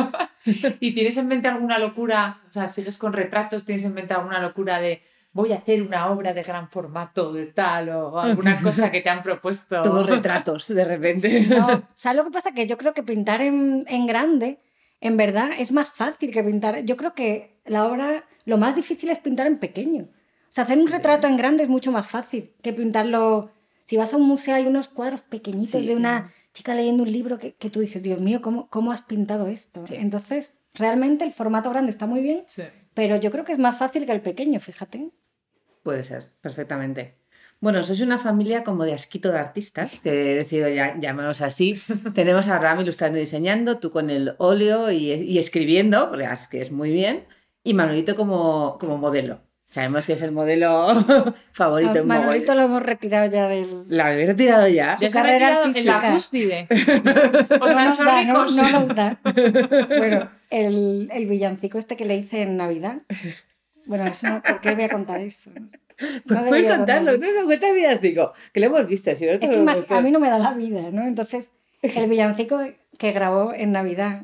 ¿Y 0.80 0.94
tienes 0.94 1.18
en 1.18 1.28
mente 1.28 1.48
alguna 1.48 1.80
locura? 1.80 2.42
O 2.48 2.52
sea, 2.52 2.70
sigues 2.70 2.98
con 2.98 3.14
retratos, 3.14 3.66
¿tienes 3.66 3.84
en 3.86 3.94
mente 3.94 4.14
alguna 4.14 4.40
locura 4.40 4.80
de 4.80 5.02
voy 5.34 5.52
a 5.52 5.58
hacer 5.58 5.84
una 5.84 6.10
obra 6.10 6.34
de 6.34 6.42
gran 6.42 6.70
formato 6.70 7.32
de 7.32 7.46
tal 7.48 7.90
o 7.90 8.20
alguna 8.20 8.60
cosa 8.62 8.92
que 8.92 9.02
te 9.02 9.10
han 9.10 9.22
propuesto? 9.22 9.82
Todos 9.82 10.10
retratos, 10.10 10.68
de 10.68 10.86
repente. 10.86 11.46
No, 11.50 11.84
¿sabes 11.96 12.18
lo 12.18 12.24
que 12.24 12.32
pasa? 12.32 12.52
Que 12.54 12.68
yo 12.68 12.78
creo 12.78 12.94
que 12.94 13.04
pintar 13.04 13.42
en, 13.42 13.86
en 13.88 14.08
grande, 14.08 14.60
en 15.02 15.18
verdad, 15.18 15.50
es 15.58 15.72
más 15.72 15.92
fácil 15.92 16.32
que 16.32 16.44
pintar. 16.44 16.84
Yo 16.86 16.98
creo 16.98 17.14
que 17.14 17.60
la 17.66 17.86
obra, 17.86 18.24
lo 18.46 18.58
más 18.58 18.76
difícil 18.76 19.10
es 19.10 19.20
pintar 19.20 19.48
en 19.48 19.58
pequeño. 19.58 20.04
O 20.04 20.52
sea, 20.52 20.64
hacer 20.64 20.78
un 20.78 20.88
retrato 20.88 21.28
en 21.28 21.38
grande 21.38 21.64
es 21.64 21.70
mucho 21.70 21.92
más 21.92 22.08
fácil 22.08 22.54
que 22.62 22.74
pintarlo. 22.74 23.52
Si 23.88 23.96
vas 23.96 24.14
a 24.14 24.18
un 24.18 24.28
museo 24.28 24.54
hay 24.54 24.66
unos 24.66 24.90
cuadros 24.90 25.22
pequeñitos 25.22 25.80
Sí, 25.80 25.88
de 25.88 25.96
una 25.96 26.34
chica 26.52 26.76
leyendo 26.76 27.04
un 27.04 27.12
libro 27.12 27.38
que, 27.38 27.56
que 27.56 27.70
tú 27.70 27.80
dices, 27.80 28.04
Dios 28.04 28.20
mío, 28.20 28.42
¿cómo, 28.42 28.68
¿cómo 28.70 28.92
has 28.92 29.02
pintado 29.02 29.48
esto? 29.48 29.86
Entonces, 29.90 30.60
realmente 30.74 31.24
el 31.24 31.32
formato 31.32 31.70
grande 31.70 31.92
está 31.92 32.06
muy 32.06 32.20
bien, 32.20 32.44
pero 32.94 33.16
yo 33.16 33.32
creo 33.32 33.46
que 33.46 33.54
es 33.54 33.60
más 33.60 33.78
fácil 33.78 34.06
que 34.06 34.12
el 34.12 34.20
pequeño, 34.20 34.60
fíjate. 34.60 35.10
Puede 35.84 36.04
ser, 36.04 36.34
perfectamente. 36.42 37.16
Bueno, 37.62 37.82
sois 37.82 38.02
una 38.02 38.20
familia 38.20 38.62
como 38.66 38.84
de 38.84 38.94
asquito 38.94 39.32
de 39.32 39.40
artistas, 39.40 40.02
que 40.02 40.34
he 40.34 40.36
decidido 40.36 40.68
ya, 40.68 41.00
llamarnos 41.00 41.40
así. 41.40 41.74
Tenemos 42.14 42.50
a 42.50 42.58
Abraham 42.58 42.82
ilustrando 42.82 43.18
y 43.18 43.22
diseñando, 43.22 43.78
tú 43.78 43.90
con 43.90 44.10
el 44.10 44.36
óleo 44.38 44.92
y, 44.92 45.14
y 45.14 45.38
escribiendo, 45.38 46.10
porque 46.10 46.26
es 46.26 46.50
que 46.50 46.62
es 46.62 46.74
muy 46.74 46.92
bien, 46.92 47.26
y 47.64 47.74
Manuelito 47.74 48.18
como, 48.18 48.78
como 48.82 48.98
modelo. 48.98 49.47
Sabemos 49.70 50.08
que 50.08 50.14
es 50.14 50.22
el 50.22 50.32
modelo 50.32 50.88
favorito 51.52 51.92
A 51.92 51.98
en 51.98 52.08
Manolito 52.08 52.56
lo 52.56 52.62
hemos 52.62 52.82
retirado 52.82 53.30
ya 53.30 53.50
del... 53.50 53.84
La 53.90 54.08
habéis 54.08 54.30
retirado 54.30 54.66
ya. 54.70 54.96
Ya 54.98 55.10
se 55.12 55.20
ha 55.20 55.24
retirado 55.24 55.66
en 55.66 55.86
la 55.86 55.98
artística. 55.98 56.12
cúspide. 56.14 56.68
Os 57.62 57.74
No 57.74 57.80
han 57.80 57.88
nos 57.88 58.00
hecho 58.00 58.06
da, 58.06 58.24
no, 58.24 58.34
ricos. 58.46 58.56
no 58.56 58.70
nos 58.72 58.88
da. 58.96 59.20
Bueno, 59.98 60.30
el, 60.50 61.10
el 61.14 61.26
villancico 61.28 61.78
este 61.78 61.98
que 61.98 62.06
le 62.06 62.16
hice 62.16 62.44
en 62.44 62.56
Navidad. 62.56 63.02
Bueno, 63.86 64.06
eso 64.08 64.28
no, 64.30 64.42
¿por 64.42 64.62
qué 64.62 64.74
voy 64.74 64.86
a 64.86 64.90
contar 64.90 65.20
eso? 65.20 65.52
No 65.52 65.68
Pues 66.26 66.40
puedes 66.48 66.72
contarlo, 66.74 67.18
no, 67.18 67.28
no, 67.34 67.46
cuenta 67.46 67.72
villancico, 67.74 68.32
que 68.54 68.60
lo 68.62 68.68
hemos 68.68 68.88
visto. 68.88 69.14
Si 69.16 69.26
no 69.26 69.34
Es 69.34 69.40
que 69.40 69.48
lo 69.48 69.64
cuento. 69.66 69.96
a 69.96 70.02
mí 70.02 70.12
no 70.12 70.20
me 70.20 70.30
da 70.30 70.40
la 70.40 70.54
vida, 70.54 70.92
¿no? 70.92 71.04
Entonces, 71.06 71.52
el 71.82 72.08
villancico 72.10 72.62
que 72.98 73.12
grabó 73.12 73.54
en 73.54 73.74
Navidad, 73.74 74.24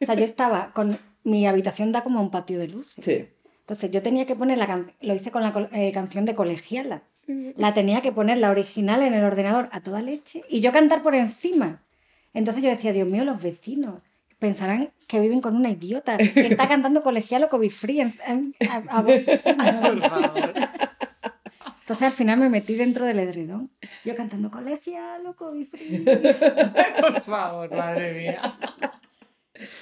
o 0.00 0.04
sea, 0.04 0.14
yo 0.16 0.24
estaba 0.24 0.72
con 0.72 0.98
mi 1.22 1.46
habitación 1.46 1.92
da 1.92 2.02
como 2.02 2.18
a 2.18 2.22
un 2.22 2.30
patio 2.32 2.58
de 2.58 2.66
luces. 2.68 3.04
Sí. 3.04 3.28
Entonces 3.70 3.92
yo 3.92 4.02
tenía 4.02 4.26
que 4.26 4.34
poner 4.34 4.58
la 4.58 4.66
canción, 4.66 4.96
lo 5.00 5.14
hice 5.14 5.30
con 5.30 5.42
la 5.42 5.68
eh, 5.70 5.92
canción 5.92 6.24
de 6.24 6.34
colegiala. 6.34 7.02
La 7.56 7.72
tenía 7.72 8.00
que 8.02 8.10
poner 8.10 8.38
la 8.38 8.50
original 8.50 9.00
en 9.04 9.14
el 9.14 9.22
ordenador 9.22 9.68
a 9.70 9.80
toda 9.80 10.02
leche 10.02 10.42
y 10.48 10.58
yo 10.58 10.72
cantar 10.72 11.02
por 11.02 11.14
encima. 11.14 11.80
Entonces 12.34 12.64
yo 12.64 12.68
decía, 12.68 12.92
Dios 12.92 13.06
mío, 13.06 13.24
los 13.24 13.40
vecinos 13.40 14.02
pensarán 14.40 14.90
que 15.06 15.20
viven 15.20 15.40
con 15.40 15.54
una 15.54 15.70
idiota 15.70 16.16
que 16.16 16.48
está 16.48 16.66
cantando 16.66 17.04
colegial 17.04 17.44
o 17.44 17.48
COVID 17.48 17.70
free 17.70 18.00
en- 18.00 18.14
en- 18.26 18.54
a, 18.68 18.98
a 18.98 19.02
voces. 19.02 19.44
Por 19.82 20.00
favor. 20.00 20.52
Entonces 21.82 22.02
al 22.06 22.12
final 22.12 22.40
me 22.40 22.48
metí 22.50 22.74
dentro 22.74 23.04
del 23.04 23.20
edredón. 23.20 23.70
Yo 24.04 24.16
cantando 24.16 24.50
colegial 24.50 25.24
o 25.28 25.36
COVID 25.36 25.68
free. 25.68 25.98
Por 27.00 27.22
favor, 27.22 27.70
madre 27.72 28.14
mía. 28.14 28.52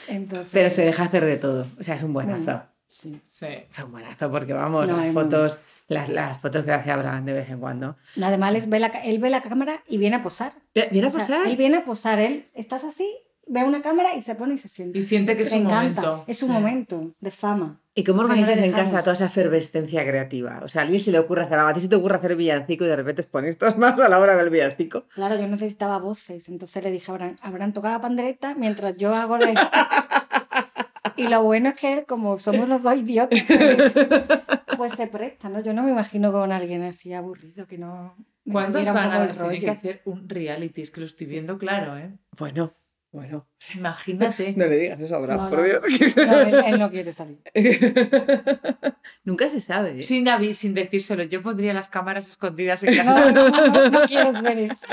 Entonces, 0.08 0.50
Pero 0.52 0.68
se 0.68 0.84
deja 0.84 1.04
hacer 1.04 1.24
de 1.24 1.38
todo. 1.38 1.66
O 1.80 1.82
sea, 1.82 1.94
es 1.94 2.02
un 2.02 2.12
buenazo. 2.12 2.64
Sí. 2.88 3.20
Sí. 3.24 3.46
Es 3.70 3.78
un 3.78 3.92
buenazo 3.92 4.30
porque 4.30 4.52
vamos, 4.52 4.88
No, 4.90 4.96
las 4.96 5.12
fotos, 5.12 5.58
las, 5.88 6.08
las 6.08 6.38
fotos 6.38 6.64
que 6.64 6.72
hace 6.72 6.90
Abraham 6.90 7.24
de 7.26 7.32
vez 7.34 7.48
en 7.50 7.60
cuando. 7.60 7.96
Además, 8.22 8.54
él 8.54 8.62
ve, 8.68 8.78
la, 8.80 8.86
él 8.88 9.18
ve 9.18 9.30
la 9.30 9.40
cámara 9.42 9.82
y 9.88 9.98
viene 9.98 10.16
a 10.16 10.22
posar. 10.22 10.52
¿Viene 10.90 11.06
a 11.06 11.08
O 11.08 11.10
sea, 11.10 11.20
posar? 11.20 11.46
él 11.46 11.56
viene 11.56 11.76
a 11.78 11.84
posar, 11.84 12.18
él 12.18 12.46
estás 12.54 12.84
así, 12.84 13.08
ve 13.46 13.64
una 13.64 13.80
cámara 13.82 14.14
y 14.14 14.22
se 14.22 14.34
pone 14.34 14.54
y 14.54 14.58
se 14.58 14.68
siente. 14.68 14.98
Y 14.98 15.02
siente 15.02 15.36
que 15.36 15.42
es 15.44 15.52
un 15.52 15.64
momento. 15.64 16.24
Es 16.26 16.42
un 16.42 16.48
Sí. 16.48 16.52
momento 16.54 17.14
de 17.20 17.30
fama. 17.30 17.80
¿Y 17.94 18.04
cómo 18.04 18.20
organizas 18.22 18.60
en 18.60 18.70
casa 18.70 19.00
toda 19.00 19.14
esa 19.14 19.26
efervescencia 19.26 20.06
creativa? 20.06 20.60
O 20.62 20.68
sea, 20.68 20.82
a 20.82 20.84
alguien 20.84 21.02
se 21.02 21.10
le 21.10 21.18
ocurre 21.18 21.42
hacer 21.42 21.58
a 21.58 21.72
ti 21.72 21.80
se 21.80 21.88
te 21.88 21.96
ocurre 21.96 22.14
hacer 22.14 22.36
villancico 22.36 22.84
y 22.84 22.86
de 22.86 22.94
repente 22.94 23.22
os 23.22 23.26
ponéis 23.26 23.58
todas 23.58 23.76
más 23.76 23.98
a 23.98 24.08
la 24.08 24.20
hora 24.20 24.36
del 24.36 24.50
villancico. 24.50 25.04
Claro, 25.14 25.34
yo 25.34 25.48
necesitaba 25.48 25.98
voces, 25.98 26.48
entonces 26.48 26.80
le 26.84 26.92
dije 26.92 27.10
a 27.10 27.14
Abraham, 27.14 27.36
Abraham 27.42 27.72
toca 27.72 27.90
la 27.90 28.00
pandereta 28.00 28.54
mientras 28.54 28.96
yo 28.96 29.12
hago 29.14 29.36
la... 29.38 29.48
y 31.16 31.28
lo 31.28 31.42
bueno 31.42 31.70
es 31.70 31.76
que 31.80 32.04
como 32.06 32.38
somos 32.38 32.68
los 32.68 32.82
dos 32.82 32.96
idiotas, 32.96 33.40
pues 34.76 34.92
se 34.92 35.06
presta, 35.06 35.48
¿no? 35.48 35.60
Yo 35.60 35.72
no 35.72 35.82
me 35.82 35.90
imagino 35.90 36.32
con 36.32 36.52
alguien 36.52 36.82
así 36.82 37.12
aburrido 37.12 37.66
que 37.66 37.78
no... 37.78 38.14
¿Cuántos 38.50 38.86
van 38.92 39.12
a 39.12 39.28
tener 39.28 39.60
que 39.60 39.70
hacer 39.70 40.02
un 40.06 40.28
reality? 40.28 40.80
Es 40.80 40.90
que 40.90 41.00
lo 41.00 41.06
estoy 41.06 41.26
viendo 41.26 41.58
claro, 41.58 41.98
¿eh? 41.98 42.10
Bueno, 42.38 42.72
bueno. 43.12 43.46
Pues 43.58 43.76
Imagínate. 43.76 44.52
No 44.56 44.66
le 44.66 44.76
digas 44.78 45.00
eso 45.00 45.16
a 45.16 45.20
No, 45.20 45.50
por 45.50 45.58
no. 45.58 45.64
Dios. 45.64 45.82
No, 46.16 46.40
él, 46.40 46.54
él 46.66 46.78
no 46.78 46.88
quiere 46.90 47.12
salir. 47.12 47.40
Nunca 49.24 49.48
se 49.50 49.60
sabe. 49.60 50.00
¿eh? 50.00 50.02
Sin 50.02 50.24
David, 50.24 50.52
sin 50.54 50.72
decírselo, 50.74 51.24
yo 51.24 51.42
pondría 51.42 51.74
las 51.74 51.90
cámaras 51.90 52.26
escondidas 52.28 52.82
en 52.84 52.96
No, 52.96 53.02
casa. 53.04 53.32
no, 53.32 53.90
no 53.90 54.00
quieres 54.06 54.40
ver 54.40 54.58
eso. 54.58 54.86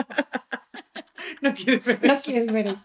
No 1.42 1.54
quieres 1.54 1.86
ver 1.86 2.04
No 2.04 2.14
eso. 2.14 2.24
quieres 2.26 2.52
ver 2.52 2.68
eso. 2.68 2.84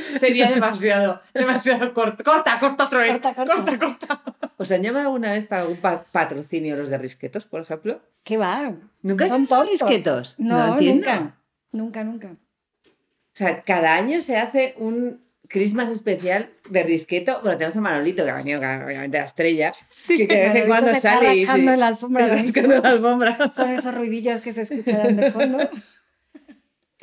Sería 0.18 0.50
demasiado, 0.50 1.20
demasiado 1.32 1.92
corto. 1.94 2.24
Corta, 2.24 2.58
corta 2.58 2.84
otra 2.84 2.98
vez. 3.00 3.10
Corta, 3.12 3.34
corta. 3.34 3.54
corta, 3.56 3.78
corta. 3.78 4.22
¿Os 4.56 4.70
han 4.70 4.82
llamado 4.82 5.06
alguna 5.06 5.32
vez 5.32 5.44
para 5.46 5.62
algún 5.62 5.76
pa- 5.78 6.02
patrocinio 6.04 6.76
los 6.76 6.90
de 6.90 6.98
risquetos, 6.98 7.44
por 7.44 7.60
ejemplo? 7.60 8.00
¿Qué 8.22 8.36
va? 8.36 8.72
¿Nunca 9.02 9.28
Son 9.28 9.46
tontos. 9.46 9.70
risquetos? 9.70 10.34
No, 10.38 10.68
entiendo. 10.72 11.06
nunca. 11.06 11.34
Nunca, 11.72 12.04
nunca. 12.04 12.28
O 12.86 13.36
sea, 13.36 13.62
cada 13.62 13.94
año 13.94 14.20
se 14.20 14.36
hace 14.36 14.74
un 14.78 15.20
Christmas 15.48 15.90
especial 15.90 16.50
de 16.70 16.84
risqueto. 16.84 17.40
Bueno, 17.42 17.58
tenemos 17.58 17.76
a 17.76 17.80
Manolito, 17.80 18.24
que 18.24 18.30
ha 18.30 18.34
venido 18.36 18.60
obviamente 18.60 19.18
a 19.18 19.22
la 19.22 19.26
estrella. 19.26 19.72
Sí, 19.90 20.26
que 20.26 20.36
de 20.36 20.48
vez 20.48 20.56
en 20.62 20.66
cuando 20.68 20.90
se 20.90 20.96
está 20.98 21.14
sale 21.14 21.34
y 21.36 21.44
rascando 21.44 21.70
sí, 21.70 21.74
en 21.74 21.80
la 21.80 21.86
alfombra 21.88 22.24
está 22.24 22.42
rascando 22.42 22.78
la 22.80 22.88
alfombra. 22.90 23.50
Son 23.52 23.70
esos 23.70 23.94
ruidillos 23.94 24.40
que 24.40 24.52
se 24.52 24.62
escucharán 24.62 25.16
de 25.16 25.30
fondo. 25.32 25.58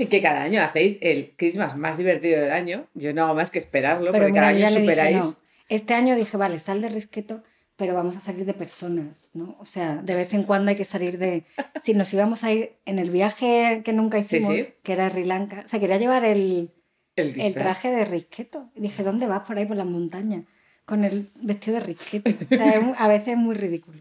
Que, 0.03 0.17
que 0.17 0.21
cada 0.21 0.43
año 0.43 0.61
hacéis 0.61 0.97
el 1.01 1.33
Christmas 1.37 1.75
más 1.77 1.97
divertido 1.97 2.41
del 2.41 2.51
año. 2.51 2.87
Yo 2.93 3.13
no 3.13 3.23
hago 3.25 3.35
más 3.35 3.51
que 3.51 3.59
esperarlo, 3.59 4.11
Pero 4.11 4.25
porque 4.25 4.33
cada 4.35 4.47
año 4.49 4.67
dije, 4.67 4.79
superáis. 4.79 5.17
no. 5.17 5.35
Este 5.69 5.93
año 5.93 6.15
dije, 6.15 6.35
vale, 6.37 6.59
sal 6.59 6.81
de 6.81 6.89
risqueto, 6.89 7.43
pero 7.77 7.93
vamos 7.93 8.17
a 8.17 8.19
salir 8.19 8.45
de 8.45 8.53
personas, 8.53 9.29
¿no? 9.33 9.55
O 9.59 9.65
sea, 9.65 9.95
de 10.03 10.13
vez 10.15 10.33
en 10.33 10.43
cuando 10.43 10.69
hay 10.69 10.75
que 10.75 10.83
salir 10.83 11.17
de... 11.17 11.43
Si 11.81 11.93
nos 11.93 12.13
íbamos 12.13 12.43
a 12.43 12.51
ir 12.51 12.73
en 12.85 12.99
el 12.99 13.09
viaje 13.09 13.81
que 13.83 13.93
nunca 13.93 14.19
hicimos, 14.19 14.53
sí. 14.55 14.73
que 14.83 14.93
era 14.93 15.09
Sri 15.09 15.25
Lanka, 15.25 15.63
se 15.67 15.79
quería 15.79 15.97
llevar 15.97 16.25
el, 16.25 16.71
El, 17.15 17.53
traje 17.53 17.89
de 17.89 18.05
risqueto. 18.05 18.69
Y 18.75 18.81
dije, 18.81 19.01
¿dónde 19.03 19.27
vas 19.27 19.41
por 19.47 19.57
ahí 19.57 19.65
por 19.65 19.77
las 19.77 19.85
montañas? 19.87 20.43
Con 20.85 21.03
el 21.05 21.29
vestido 21.41 21.77
de 21.79 21.83
risqueto. 21.85 22.29
O 22.51 22.55
sea, 22.55 22.71
es 22.73 22.79
un- 22.79 22.95
a 22.97 23.07
veces 23.07 23.29
es 23.29 23.37
muy 23.37 23.55
ridículo. 23.55 23.99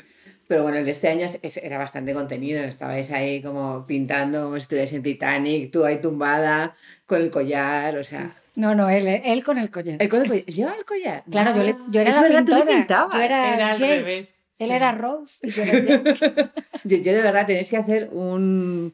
Pero 0.50 0.64
bueno, 0.64 0.78
el 0.78 0.84
de 0.84 0.90
este 0.90 1.06
año 1.06 1.26
es- 1.26 1.38
es- 1.42 1.58
era 1.58 1.78
bastante 1.78 2.12
contenido. 2.12 2.60
Estabais 2.64 3.08
ahí 3.12 3.40
como 3.40 3.86
pintando 3.86 4.42
como 4.42 4.56
si 4.56 4.62
estuvierais 4.62 4.92
en 4.92 5.04
Titanic, 5.04 5.70
tú 5.70 5.84
ahí 5.84 6.00
tumbada, 6.00 6.74
con 7.06 7.20
el 7.20 7.30
collar, 7.30 7.96
o 7.96 8.02
sea. 8.02 8.26
No, 8.56 8.74
no, 8.74 8.90
él, 8.90 9.06
él 9.06 9.44
con 9.44 9.58
el 9.58 9.70
collar. 9.70 9.98
¿El 10.02 10.08
con 10.08 10.22
el 10.22 10.26
collar? 10.28 10.44
¿Lleva 10.46 10.74
el 10.74 10.84
collar? 10.84 11.22
Claro, 11.30 11.54
yo, 11.56 11.62
le, 11.62 11.76
yo 11.90 12.00
era 12.00 12.10
Es 12.10 12.16
la 12.16 12.22
verdad, 12.22 12.44
tú 12.44 12.50
le 12.52 12.58
pintora. 12.62 12.78
pintabas. 12.78 13.14
Yo 13.14 13.20
era, 13.22 13.54
Era 13.54 13.70
al 13.70 13.78
Jake, 13.78 13.94
revés. 14.02 14.48
Él 14.58 14.66
sí. 14.68 14.72
era 14.74 14.90
Rose 14.92 15.46
y 15.46 15.50
yo 15.50 15.62
era 15.62 15.72
Jake. 16.02 16.50
Yo, 16.82 16.96
yo 16.96 17.12
de 17.12 17.22
verdad 17.22 17.46
tenéis 17.46 17.70
que 17.70 17.76
hacer 17.76 18.08
un, 18.10 18.92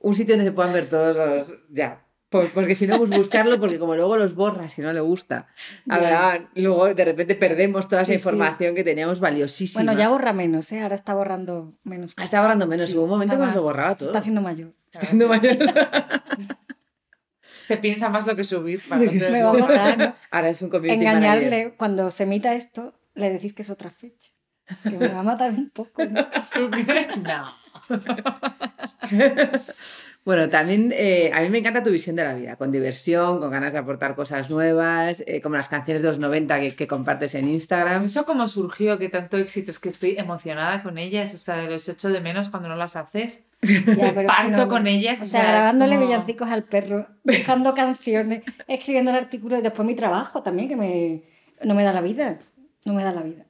un 0.00 0.14
sitio 0.14 0.36
donde 0.36 0.46
se 0.46 0.52
puedan 0.52 0.72
ver 0.72 0.88
todos 0.88 1.14
los. 1.14 1.52
Ya. 1.68 2.02
Por- 2.28 2.50
porque 2.50 2.74
si 2.74 2.86
no, 2.86 2.98
pues 2.98 3.08
buscarlo, 3.10 3.58
porque 3.58 3.78
como 3.78 3.94
luego 3.96 4.16
los 4.18 4.34
borras 4.34 4.78
y 4.78 4.82
no 4.82 4.92
le 4.92 5.00
gusta. 5.00 5.46
Luego 6.54 6.94
de 6.94 7.04
repente 7.04 7.34
perdemos 7.34 7.88
toda 7.88 8.02
esa 8.02 8.08
Sí, 8.12 8.12
sí. 8.12 8.18
información 8.18 8.74
que 8.74 8.84
teníamos 8.84 9.18
valiosísima. 9.20 9.82
Bueno, 9.84 9.98
ya 9.98 10.08
borra 10.10 10.32
menos, 10.34 10.70
¿eh? 10.72 10.82
Ahora 10.82 10.94
está 10.94 11.14
borrando 11.14 11.72
menos. 11.84 12.12
Ah, 12.18 12.24
Está 12.24 12.42
borrando 12.42 12.66
menos. 12.66 12.90
Sí, 12.90 12.96
Hubo 12.96 13.04
un 13.04 13.10
momento 13.10 13.36
que 13.36 13.42
nos 13.46 13.54
lo 13.54 13.62
borraba 13.62 13.90
se 13.92 13.96
todo. 13.96 14.08
Está 14.10 14.18
haciendo 14.18 14.42
mayor. 14.42 14.74
Está 14.92 15.06
haciendo 15.06 15.28
mayor. 15.28 15.56
Se 17.40 17.76
piensa 17.78 18.08
más 18.08 18.26
lo 18.26 18.36
que 18.36 18.44
subir. 18.44 18.82
Para 18.88 19.02
no 19.02 19.10
tener 19.10 19.32
Me 19.32 19.42
va 19.42 19.50
a 19.50 19.54
matar, 19.54 19.98
¿no? 19.98 20.14
Ahora 20.30 20.48
es 20.50 20.60
un 20.62 20.68
manager. 20.70 20.90
Engañarle, 20.92 21.74
cuando 21.76 22.10
se 22.10 22.24
emita 22.24 22.54
esto, 22.54 22.94
le 23.14 23.30
decís 23.30 23.52
que 23.54 23.62
es 23.62 23.70
otra 23.70 23.90
fecha. 23.90 24.32
Que 24.82 24.90
me 24.98 25.08
va 25.08 25.20
a 25.20 25.22
matar 25.22 25.50
un 25.52 25.70
poco, 25.70 26.04
¿no? 26.04 26.28
No. 27.22 27.54
Bueno, 30.24 30.50
también 30.50 30.92
eh, 30.94 31.30
a 31.32 31.40
mí 31.40 31.48
me 31.48 31.56
encanta 31.56 31.82
tu 31.82 31.90
visión 31.90 32.14
de 32.14 32.22
la 32.22 32.34
vida, 32.34 32.56
con 32.56 32.70
diversión, 32.70 33.40
con 33.40 33.50
ganas 33.50 33.72
de 33.72 33.78
aportar 33.78 34.14
cosas 34.14 34.50
nuevas, 34.50 35.22
eh, 35.26 35.40
como 35.40 35.56
las 35.56 35.70
canciones 35.70 36.02
de 36.02 36.08
los 36.08 36.18
90 36.18 36.60
que, 36.60 36.76
que 36.76 36.86
compartes 36.86 37.34
en 37.34 37.48
Instagram. 37.48 38.04
¿Eso 38.04 38.26
cómo 38.26 38.46
surgió? 38.46 38.98
Que 38.98 39.08
tanto 39.08 39.38
éxito 39.38 39.70
es 39.70 39.78
que 39.78 39.88
estoy 39.88 40.16
emocionada 40.18 40.82
con 40.82 40.98
ellas. 40.98 41.32
O 41.32 41.38
sea, 41.38 41.64
los 41.70 41.88
echo 41.88 42.10
de 42.10 42.20
menos 42.20 42.50
cuando 42.50 42.68
no 42.68 42.76
las 42.76 42.94
haces. 42.96 43.44
Ya, 43.62 44.12
pero 44.14 44.28
Parto 44.28 44.68
con 44.68 44.86
ellas, 44.86 45.18
O 45.20 45.22
o 45.22 45.26
sea, 45.26 45.44
grabándole 45.50 45.94
como- 45.94 46.06
villancicos 46.06 46.50
al 46.50 46.64
perro, 46.64 47.06
buscando 47.24 47.72
canciones, 47.74 48.42
escribiendo 48.66 49.10
el 49.12 49.16
artículo 49.16 49.58
y 49.58 49.62
después 49.62 49.86
mi 49.88 49.94
trabajo 49.94 50.42
también, 50.42 50.68
que 50.68 50.76
me, 50.76 51.22
no 51.64 51.74
me 51.74 51.84
da 51.84 51.94
la 51.94 52.02
vida. 52.02 52.38
No 52.84 52.92
me 52.92 53.02
da 53.02 53.12
la 53.12 53.22
vida. 53.22 53.46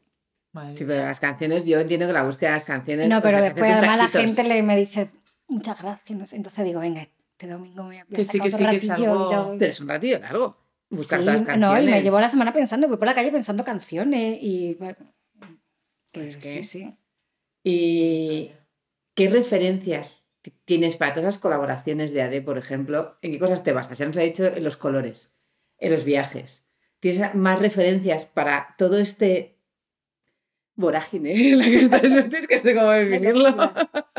Madre 0.58 0.76
Sí, 0.76 0.84
pero 0.84 1.04
las 1.04 1.20
canciones, 1.20 1.66
yo 1.66 1.78
entiendo 1.80 2.06
que 2.06 2.12
la 2.12 2.22
búsqueda 2.24 2.50
de 2.50 2.56
las 2.56 2.64
canciones. 2.64 3.08
No, 3.08 3.20
pues, 3.20 3.34
pero 3.34 3.44
después 3.46 3.70
además 3.72 4.00
la 4.12 4.20
gente 4.20 4.44
le, 4.44 4.62
me 4.62 4.76
dice 4.76 5.10
muchas 5.48 5.80
gracias. 5.82 6.18
no 6.18 6.26
sé. 6.26 6.36
Entonces 6.36 6.64
digo, 6.64 6.80
venga, 6.80 7.02
este 7.02 7.46
domingo 7.46 7.82
me 7.84 7.88
voy 7.88 7.96
a 7.98 8.04
Que 8.04 8.24
sí, 8.24 8.40
que 8.40 8.50
sí, 8.50 8.64
que 8.66 8.76
es 8.76 8.90
algo-. 8.90 9.56
Pero 9.58 9.70
es 9.70 9.80
un 9.80 9.88
ratillo 9.88 10.18
largo. 10.18 10.56
Buscar 10.90 11.18
Sí, 11.20 11.24
todas 11.26 11.40
las 11.40 11.46
canciones. 11.48 11.84
No, 11.84 11.88
y 11.88 11.90
me 11.90 12.02
llevo 12.02 12.18
la 12.20 12.28
semana 12.28 12.52
pensando, 12.52 12.88
voy 12.88 12.96
por 12.96 13.06
la 13.08 13.14
calle 13.14 13.30
pensando 13.30 13.64
canciones 13.64 14.38
y 14.40 14.74
bueno, 14.74 14.96
que 16.12 16.20
Pues 16.20 16.36
que- 16.38 16.48
sí, 16.48 16.62
sí. 16.62 16.94
¿Y 17.64 18.52
qué 19.14 19.28
referencias 19.28 20.22
tienes 20.64 20.96
para 20.96 21.12
todas 21.12 21.24
las 21.24 21.38
colaboraciones 21.38 22.12
de 22.12 22.22
AD, 22.22 22.42
por 22.42 22.56
ejemplo? 22.56 23.18
¿En 23.22 23.32
qué 23.32 23.38
cosas 23.38 23.62
te 23.64 23.72
basas? 23.72 23.98
Ya 23.98 24.06
nos 24.06 24.16
ha 24.16 24.22
dicho 24.22 24.46
en 24.46 24.64
los 24.64 24.76
colores, 24.76 25.34
en 25.78 25.92
los 25.92 26.04
viajes. 26.04 26.64
¿Tienes 27.00 27.34
más 27.34 27.58
referencias 27.58 28.24
para 28.26 28.74
todo 28.78 28.98
este 28.98 29.57
vorágine 30.78 31.34
la 31.56 31.64
que 31.64 31.82
estás 31.82 32.02
metidos? 32.10 32.46
Que 32.46 32.58
sé 32.58 32.74
cómo 32.74 32.88
definirlo. 32.90 33.54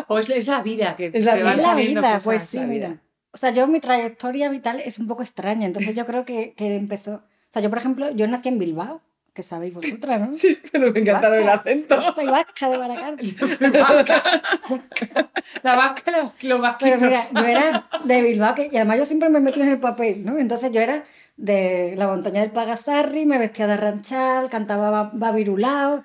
O 0.08 0.20
es, 0.20 0.30
es 0.30 0.48
la 0.48 0.62
vida 0.62 0.96
que 0.96 1.10
Es 1.14 1.26
la 1.26 1.36
te 1.36 1.44
van 1.44 1.58
Es 1.58 1.64
la 1.64 1.74
vida, 1.76 2.02
cosas. 2.02 2.24
pues 2.26 2.42
sí, 2.44 2.58
vida. 2.60 2.68
mira. 2.68 3.02
O 3.32 3.38
sea, 3.38 3.50
yo 3.52 3.66
mi 3.68 3.80
trayectoria 3.80 4.50
vital 4.50 4.80
es 4.84 5.00
un 5.00 5.08
poco 5.08 5.22
extraña, 5.24 5.66
entonces 5.66 5.96
yo 5.96 6.06
creo 6.06 6.26
que, 6.26 6.54
que 6.56 6.76
empezó... 6.76 7.14
O 7.16 7.22
sea, 7.52 7.62
yo, 7.62 7.70
por 7.70 7.80
ejemplo, 7.80 8.10
yo 8.12 8.28
nací 8.28 8.50
en 8.50 8.58
Bilbao, 8.60 9.02
que 9.34 9.44
sabéis 9.44 9.74
vosotras, 9.74 10.20
¿no? 10.20 10.32
Sí, 10.32 10.58
pero 10.72 10.92
me 10.92 11.00
encantaron 11.00 11.40
el 11.42 11.48
acento. 11.50 12.02
Yo 12.02 12.14
soy 12.14 12.26
vasca 12.26 12.70
de 12.70 12.78
Baracaldo. 12.78 13.24
Yo 13.40 13.48
soy 13.48 13.70
vaca. 13.70 14.24
La 15.64 15.76
vaca, 15.76 16.12
lo, 16.12 16.18
lo 16.24 16.32
Pero 16.42 16.58
vaquitos. 16.60 17.02
mira, 17.02 17.24
yo 17.34 17.46
era 17.46 17.88
de 18.04 18.22
Bilbao, 18.22 18.56
que, 18.56 18.70
y 18.72 18.76
además 18.76 18.98
yo 18.98 19.06
siempre 19.06 19.30
me 19.30 19.40
metí 19.40 19.62
en 19.62 19.70
el 19.70 19.80
papel, 19.80 20.26
¿no? 20.26 20.38
Entonces 20.38 20.72
yo 20.72 20.82
era 20.82 21.04
de 21.38 21.94
la 21.98 22.08
montaña 22.08 22.42
del 22.42 22.52
Pagasarri, 22.52 23.26
me 23.26 23.38
vestía 23.38 23.68
de 23.68 23.78
ranchal, 23.78 24.50
cantaba 24.50 24.90
ba- 24.90 25.12
babirulao, 25.14 26.04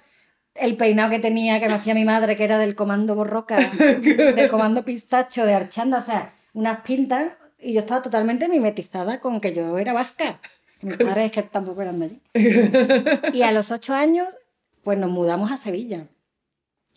el 0.54 0.76
peinado 0.76 1.10
que 1.10 1.18
tenía, 1.18 1.60
que 1.60 1.68
me 1.68 1.74
hacía 1.74 1.94
mi 1.94 2.04
madre, 2.04 2.36
que 2.36 2.44
era 2.44 2.58
del 2.58 2.74
comando 2.74 3.14
borroca, 3.14 3.56
del 3.78 4.48
comando 4.48 4.84
pistacho 4.84 5.44
de 5.44 5.54
Archanda, 5.54 5.98
o 5.98 6.00
sea, 6.02 6.32
unas 6.52 6.80
pintas, 6.80 7.32
y 7.60 7.72
yo 7.72 7.80
estaba 7.80 8.02
totalmente 8.02 8.48
mimetizada 8.48 9.20
con 9.20 9.40
que 9.40 9.54
yo 9.54 9.78
era 9.78 9.92
vasca. 9.92 10.40
Que 10.78 10.86
Mis 10.86 10.96
padres 10.96 11.32
que 11.32 11.42
tampoco 11.42 11.82
eran 11.82 11.98
de 11.98 12.06
allí. 12.06 12.20
Y 13.32 13.42
a 13.42 13.52
los 13.52 13.70
ocho 13.70 13.94
años, 13.94 14.34
pues 14.82 14.98
nos 14.98 15.10
mudamos 15.10 15.50
a 15.50 15.56
Sevilla. 15.56 16.06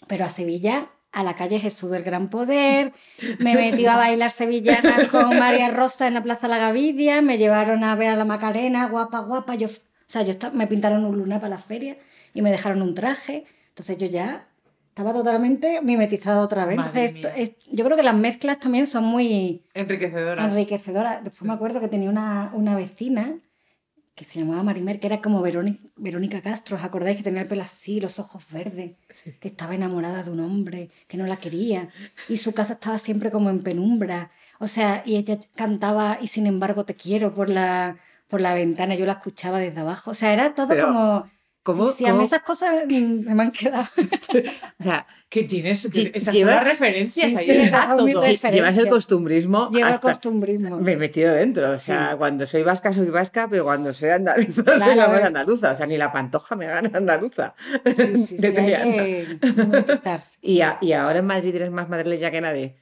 Pero 0.08 0.26
a 0.26 0.30
Sevilla, 0.30 0.89
a 1.12 1.24
la 1.24 1.36
calle 1.36 1.60
Jesús 1.60 1.89
del 1.89 2.04
Gran 2.04 2.30
Poder, 2.30 2.91
me 3.39 3.56
metió 3.56 3.91
a 3.91 3.98
bailar 3.98 4.30
sevillanas 4.30 5.08
con 5.08 5.39
María 5.39 5.70
Rosa 5.70 6.08
en 6.08 6.15
la 6.15 6.24
Plaza 6.24 6.48
La 6.48 6.58
Gavidia, 6.58 7.22
me 7.22 7.38
llevaron 7.38 7.84
a 7.84 7.96
ver 7.96 8.10
a 8.10 8.15
la 8.15 8.26
Macarena, 8.26 8.88
guapa, 8.88 9.22
guapa. 9.22 9.56
Yo, 9.56 9.67
o 9.67 9.72
sea, 10.06 10.22
yo 10.24 10.34
me 10.52 10.67
pintaron 10.67 11.06
un 11.06 11.17
luna 11.17 11.39
para 11.39 11.52
la 11.52 11.58
feria 11.58 11.98
y 12.38 12.41
me 12.41 12.52
dejaron 12.52 12.82
un 12.82 12.93
traje. 12.93 13.45
Entonces 13.69 13.97
yo 13.97 14.08
ya 14.08 14.47
estaba 14.89 15.13
totalmente 15.13 15.82
mimetizada 15.82 16.41
otra 16.41 16.65
vez. 16.65 16.78
Madre 16.78 17.06
Entonces, 17.06 17.26
esto- 17.45 17.63
es- 17.65 17.76
yo 17.76 17.84
creo 17.86 17.97
que 17.97 18.04
las 18.04 18.15
mezclas 18.15 18.60
también 18.60 18.88
son 18.88 19.04
muy 19.06 19.63
Enriquecedoras. 19.73 20.50
enriquecedoras. 20.52 21.23
Después 21.23 21.47
me 21.47 21.54
acuerdo 21.54 21.80
que 21.80 21.88
tenía 21.88 22.10
una, 22.10 22.52
una 22.54 22.76
vecina 22.76 23.38
que 24.15 24.23
se 24.23 24.39
llamaba 24.39 24.63
Marimer, 24.63 25.00
que 25.00 25.06
era 25.06 25.21
como 25.21 25.41
Verónica, 25.43 25.80
Verónica 25.95 26.41
Castro, 26.41 26.76
¿os 26.76 26.84
acordáis? 26.84 27.17
Que 27.17 27.23
tenía 27.23 27.41
el 27.41 27.47
pelo 27.47 27.62
así, 27.62 28.02
los 28.02 28.17
ojos 28.17 28.45
verdes, 28.52 28.95
que 29.39 29.47
estaba 29.47 29.76
enamorada 29.76 30.23
de 30.23 30.32
un 30.32 30.39
hombre, 30.39 30.89
que 31.08 31.17
no 31.17 31.28
la 31.28 31.38
quería, 31.38 31.89
y 32.28 32.38
su 32.38 32.52
casa 32.54 32.73
estaba 32.73 32.97
siempre 32.97 33.30
como 33.30 33.52
en 33.52 33.62
penumbra, 33.62 34.32
o 34.60 34.65
sea, 34.65 35.04
y 35.06 35.17
ella 35.17 35.38
cantaba 35.56 36.17
y 36.19 36.30
sin 36.30 36.47
embargo 36.47 36.84
te 36.84 36.95
quiero 36.95 37.36
por 37.36 37.47
la, 37.47 37.97
por 38.28 38.41
la 38.41 38.56
ventana, 38.56 38.95
yo 38.95 39.06
la 39.06 39.12
escuchaba 39.13 39.60
desde 39.60 39.82
abajo, 39.82 40.10
o 40.10 40.13
sea, 40.15 40.34
era 40.34 40.56
todo 40.56 40.69
Pero, 40.69 40.88
como... 40.88 41.30
¿cómo- 41.73 41.89
sí, 41.89 41.95
sí, 41.99 42.06
a 42.08 42.13
mí 42.13 42.23
esas 42.23 42.41
cosas 42.41 42.71
se 42.89 43.34
me 43.36 43.43
han 43.43 43.51
quedado. 43.51 43.86
O 44.80 44.84
sea, 44.84 45.06
Que 45.30 45.43
tienes, 45.43 45.84
esas 45.86 46.34
llevas- 46.34 46.56
son 46.56 46.63
las 46.63 46.63
referencias, 46.63 47.32
Sí, 47.32 47.38
ahí 47.38 47.45
sí, 47.45 47.51
está 47.51 47.93
todo. 47.95 48.06
referencias. 48.08 48.41
lle- 48.43 48.56
llevas 48.56 48.69
el 48.69 48.84
Referencia. 48.86 48.89
costumbrismo 48.89 49.69
Lleva 49.71 49.89
hasta... 49.89 50.08
costumbrismo. 50.08 50.77
Me 50.77 50.93
he 50.93 50.97
metido 50.97 51.34
dentro, 51.34 51.69
o 51.71 51.80
sea, 51.80 52.15
cuando 52.17 52.45
soy 52.45 52.63
vasca 52.63 52.93
soy 52.93 53.10
vasca, 53.10 53.47
pero 53.49 53.63
cuando 53.65 53.91
soy 53.93 54.10
andaluza 54.10 54.63
soy 54.80 54.95
la 54.95 55.08
más 55.10 55.19
eh. 55.21 55.23
andaluza, 55.25 55.71
o 55.73 55.75
sea, 55.75 55.86
ni 55.86 55.97
la 55.97 56.12
pantoja 56.12 56.56
me 56.56 56.65
gana 56.67 56.89
andaluza. 56.93 57.53
Sí, 57.86 57.93
sí, 57.93 58.17
sí, 58.27 58.38
De 58.38 58.47
hay 58.47 59.38
que. 59.38 59.39
Y, 60.41 60.62
a- 60.62 60.77
y 60.82 60.93
ahora 60.93 61.19
en 61.19 61.25
Madrid 61.25 61.53
eres 61.56 61.71
más 61.71 61.89
madrileña 61.89 62.32
que 62.32 62.41
nadie. 62.41 62.77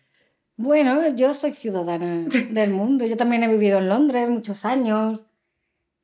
Bueno, 0.58 1.14
yo 1.16 1.34
soy 1.34 1.52
ciudadana 1.52 2.26
del 2.52 2.72
mundo. 2.72 3.06
Yo 3.06 3.18
también 3.18 3.44
he 3.44 3.48
vivido 3.50 3.80
en 3.80 3.90
Londres 3.90 4.30
muchos 4.30 4.64
años. 4.64 5.26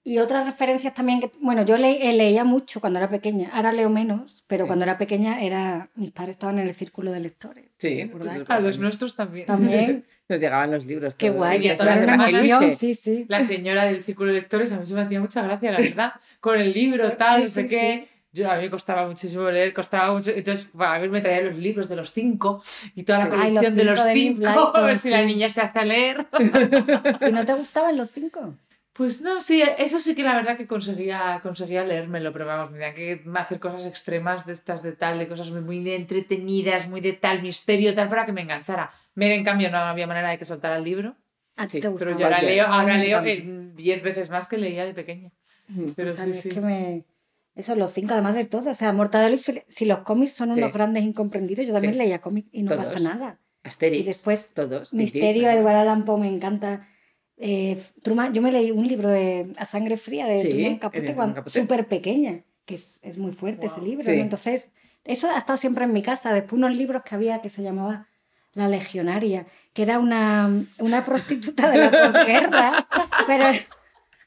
Y 0.04 0.18
otras 0.18 0.46
referencias 0.46 0.96
también 0.96 1.20
que, 1.22 1.32
bueno, 1.42 1.64
yo 1.64 1.78
le- 1.78 2.10
eh, 2.10 2.14
leía 2.14 2.44
mucho 2.44 2.82
cuando 2.82 2.98
era 2.98 3.10
pequeña. 3.10 3.52
Ahora 3.54 3.72
leo 3.72 3.88
menos, 3.90 4.44
pero 4.48 4.64
Sí. 4.64 4.68
cuando 4.68 4.84
era 4.84 4.98
pequeña 4.98 5.44
era 5.44 5.90
mis 5.96 6.12
padres 6.12 6.36
estaban 6.38 6.58
en 6.58 6.68
el 6.68 6.74
círculo 6.74 7.12
de 7.12 7.20
lectores. 7.20 7.66
Sí, 7.78 8.10
A 8.48 8.60
los 8.60 8.80
nuestros 8.80 9.16
también. 9.16 9.46
También. 9.46 10.04
Nos 10.28 10.42
llegaban 10.42 10.72
los 10.72 10.86
libros. 10.88 11.14
Qué 11.16 11.28
todos. 11.28 11.38
guay. 11.38 11.62
Todas 11.78 12.02
era 12.02 12.18
las 12.18 12.30
una 12.32 12.40
emoción, 12.40 12.72
sí, 12.72 12.96
sí. 12.96 13.26
La 13.28 13.42
señora 13.42 13.86
del 13.86 14.04
círculo 14.04 14.30
de 14.34 14.40
lectores 14.40 14.72
a 14.72 14.78
mí 14.80 14.86
se 14.88 14.94
me 14.96 15.02
hacía 15.02 15.20
mucha 15.22 15.44
gracia, 15.44 15.72
la 15.72 15.78
verdad. 15.96 16.14
Con 16.40 16.60
el 16.60 16.74
libro, 16.74 17.12
tal, 17.14 17.42
Sí, 17.42 17.44
no 17.44 17.50
sé 17.50 17.62
sí, 17.64 17.68
qué. 17.70 18.08
Yo, 18.34 18.50
a 18.50 18.56
mí 18.56 18.64
me 18.64 18.70
costaba 18.72 19.06
muchísimo 19.08 19.52
leer, 19.52 19.74
costaba 19.74 20.14
mucho. 20.14 20.32
Entonces, 20.32 20.68
para 20.76 21.00
mí 21.02 21.10
me 21.10 21.20
traía 21.22 21.42
los 21.42 21.58
libros 21.58 21.90
de 21.90 21.98
los 21.98 22.12
cinco 22.14 22.64
y 22.96 23.04
toda 23.04 23.20
la 23.20 23.26
Sí. 23.26 23.32
Ay, 23.34 23.38
los 23.54 23.64
colección 23.66 23.76
de 23.76 23.84
los 23.84 24.00
cinco 24.00 24.40
de 24.40 24.48
cinco, 24.48 24.50
a 24.74 24.82
ver 24.82 24.84
Blyton, 24.86 24.96
si 25.00 25.10
la 25.12 25.20
sí. 25.20 25.26
niña 25.26 25.50
se 25.50 25.62
hace 25.62 25.80
a 25.80 25.86
leer. 25.86 26.26
¿Y 27.28 27.32
no 27.34 27.46
te 27.46 27.54
gustaban 27.54 27.98
los 27.98 28.10
cinco? 28.10 28.56
Pues 29.02 29.22
no, 29.24 29.42
sí, 29.42 29.64
eso 29.80 30.00
sí 30.00 30.14
que 30.14 30.22
la 30.22 30.36
verdad 30.36 30.56
que 30.56 30.68
conseguía, 30.68 31.40
conseguía 31.42 31.84
leérmelo, 31.84 32.32
pero 32.32 32.46
vamos, 32.46 32.70
me 32.70 32.78
tenía 32.78 32.94
que 32.94 33.24
hacer 33.36 33.60
cosas 33.60 33.88
extremas 33.88 34.46
de 34.46 34.54
estas 34.54 34.84
de 34.84 34.92
tal, 34.92 35.18
de 35.18 35.26
cosas 35.28 35.50
muy, 35.50 35.62
muy 35.62 35.80
de 35.84 35.96
entretenidas, 35.96 36.88
muy 36.88 37.02
de 37.02 37.14
tal 37.14 37.42
misterio, 37.42 37.96
tal, 37.96 38.10
para 38.10 38.28
que 38.28 38.32
me 38.32 38.42
enganchara. 38.42 38.92
Mer, 39.16 39.32
en 39.32 39.44
cambio, 39.44 39.72
no 39.72 39.80
había 39.80 40.06
manera 40.06 40.30
de 40.30 40.38
que 40.38 40.46
soltara 40.46 40.76
el 40.76 40.84
libro, 40.84 41.16
A 41.58 41.66
ti 41.66 41.78
Sí, 41.78 41.80
te 41.82 41.88
gustaba. 41.88 42.10
pero 42.12 42.20
yo 42.20 42.26
ahora 42.28 42.44
leo, 42.44 42.68
ahora 42.68 42.98
leo 43.00 43.24
eh, 43.26 43.72
diez 43.76 44.04
veces 44.04 44.30
más 44.30 44.48
que 44.48 44.58
leía 44.60 44.86
de 44.86 44.94
pequeña. 44.94 45.32
Pero 45.96 46.10
Pues 46.10 46.20
a 46.20 46.24
sí, 46.26 46.28
mí 46.30 46.34
sí. 46.36 46.50
Es 46.50 46.54
que 46.54 46.62
me... 46.62 47.06
Eso, 47.56 47.76
los 47.76 47.92
cinco, 47.92 48.14
además 48.14 48.36
de 48.36 48.46
todo. 48.46 48.70
O 48.70 48.74
sea, 48.76 48.94
Mortadelo 48.94 49.34
y 49.36 49.40
File- 49.40 49.66
Si 49.68 49.86
los 49.86 50.02
cómics 50.02 50.34
son 50.34 50.54
Sí. 50.54 50.60
unos 50.60 50.72
grandes 50.74 51.04
incomprendidos, 51.04 51.66
yo 51.66 51.74
también 51.74 51.94
Sí. 51.94 52.00
leía 52.00 52.22
cómics 52.22 52.50
y 52.52 52.62
no 52.62 52.72
Todos. 52.72 52.86
pasa 52.86 53.00
nada. 53.00 53.40
Asterix. 53.64 54.02
Y 54.02 54.06
después, 54.06 54.54
todos. 54.54 54.94
Misterio. 54.94 55.50
Edgar 55.50 55.76
Allan 55.76 56.06
Poe, 56.06 56.20
me 56.20 56.28
encanta. 56.28 56.88
Eh, 57.44 57.78
Truman- 58.04 58.34
yo 58.34 58.42
me 58.42 58.52
leí 58.52 58.70
un 58.72 58.88
libro 58.88 59.10
de 59.10 59.52
A 59.58 59.66
Sangre 59.66 59.98
Fría 59.98 60.28
de 60.28 60.38
Sí, 60.38 60.50
Truman 60.50 60.78
Capote 60.78 61.16
cuando 61.16 61.44
súper 61.48 61.88
pequeña, 61.88 62.44
que 62.66 62.76
es, 62.76 63.00
es 63.02 63.18
muy 63.18 63.32
fuerte 63.32 63.66
ese 63.66 63.78
Guau. 63.78 63.88
libro. 63.88 64.04
Sí. 64.06 64.16
¿no? 64.16 64.22
Entonces, 64.22 64.70
eso 65.06 65.28
ha 65.30 65.38
estado 65.38 65.58
siempre 65.58 65.86
en 65.86 65.92
mi 65.94 66.04
casa. 66.04 66.32
Después 66.34 66.54
unos 66.54 66.78
libros 66.78 67.02
que 67.04 67.16
había 67.16 67.42
que 67.42 67.50
se 67.50 67.64
llamaba 67.64 68.08
La 68.54 68.68
Legionaria, 68.68 69.48
que 69.74 69.82
era 69.82 69.98
una, 69.98 70.52
una 70.80 71.04
prostituta 71.04 71.72
de 71.72 71.78
la 71.80 71.90
posguerra, 71.92 72.88
pero 73.28 73.46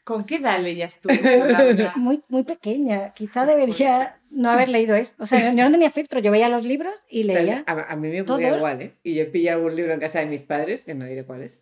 ¿Con 0.02 0.24
qué 0.24 0.36
edad 0.36 0.60
leías 0.60 1.00
tú 1.00 1.08
eso, 1.12 1.92
muy, 1.96 2.20
muy 2.28 2.42
pequeña. 2.42 3.14
Quizá 3.14 3.46
debería 3.46 4.18
no 4.30 4.50
haber 4.50 4.68
leído 4.68 4.94
eso. 4.96 5.14
O 5.18 5.24
sea, 5.24 5.54
yo 5.54 5.64
no 5.64 5.70
tenía 5.70 5.90
filtro, 5.90 6.20
yo 6.20 6.30
veía 6.30 6.50
los 6.50 6.66
libros 6.66 6.92
y 7.08 7.26
Pero 7.26 7.40
leía. 7.40 7.64
A, 7.66 7.92
a 7.92 7.96
mí 7.96 8.08
me 8.08 8.20
ocurría 8.20 8.48
todo. 8.48 8.58
igual, 8.58 8.82
¿eh? 8.82 8.92
Y 9.02 9.14
yo 9.14 9.30
pillé 9.32 9.48
algún 9.50 9.74
libro 9.76 9.94
en 9.94 10.00
casa 10.00 10.18
de 10.20 10.26
mis 10.26 10.42
padres, 10.42 10.84
que 10.84 10.94
no 10.94 11.06
diré 11.06 11.24
cuál 11.24 11.42
es, 11.42 11.60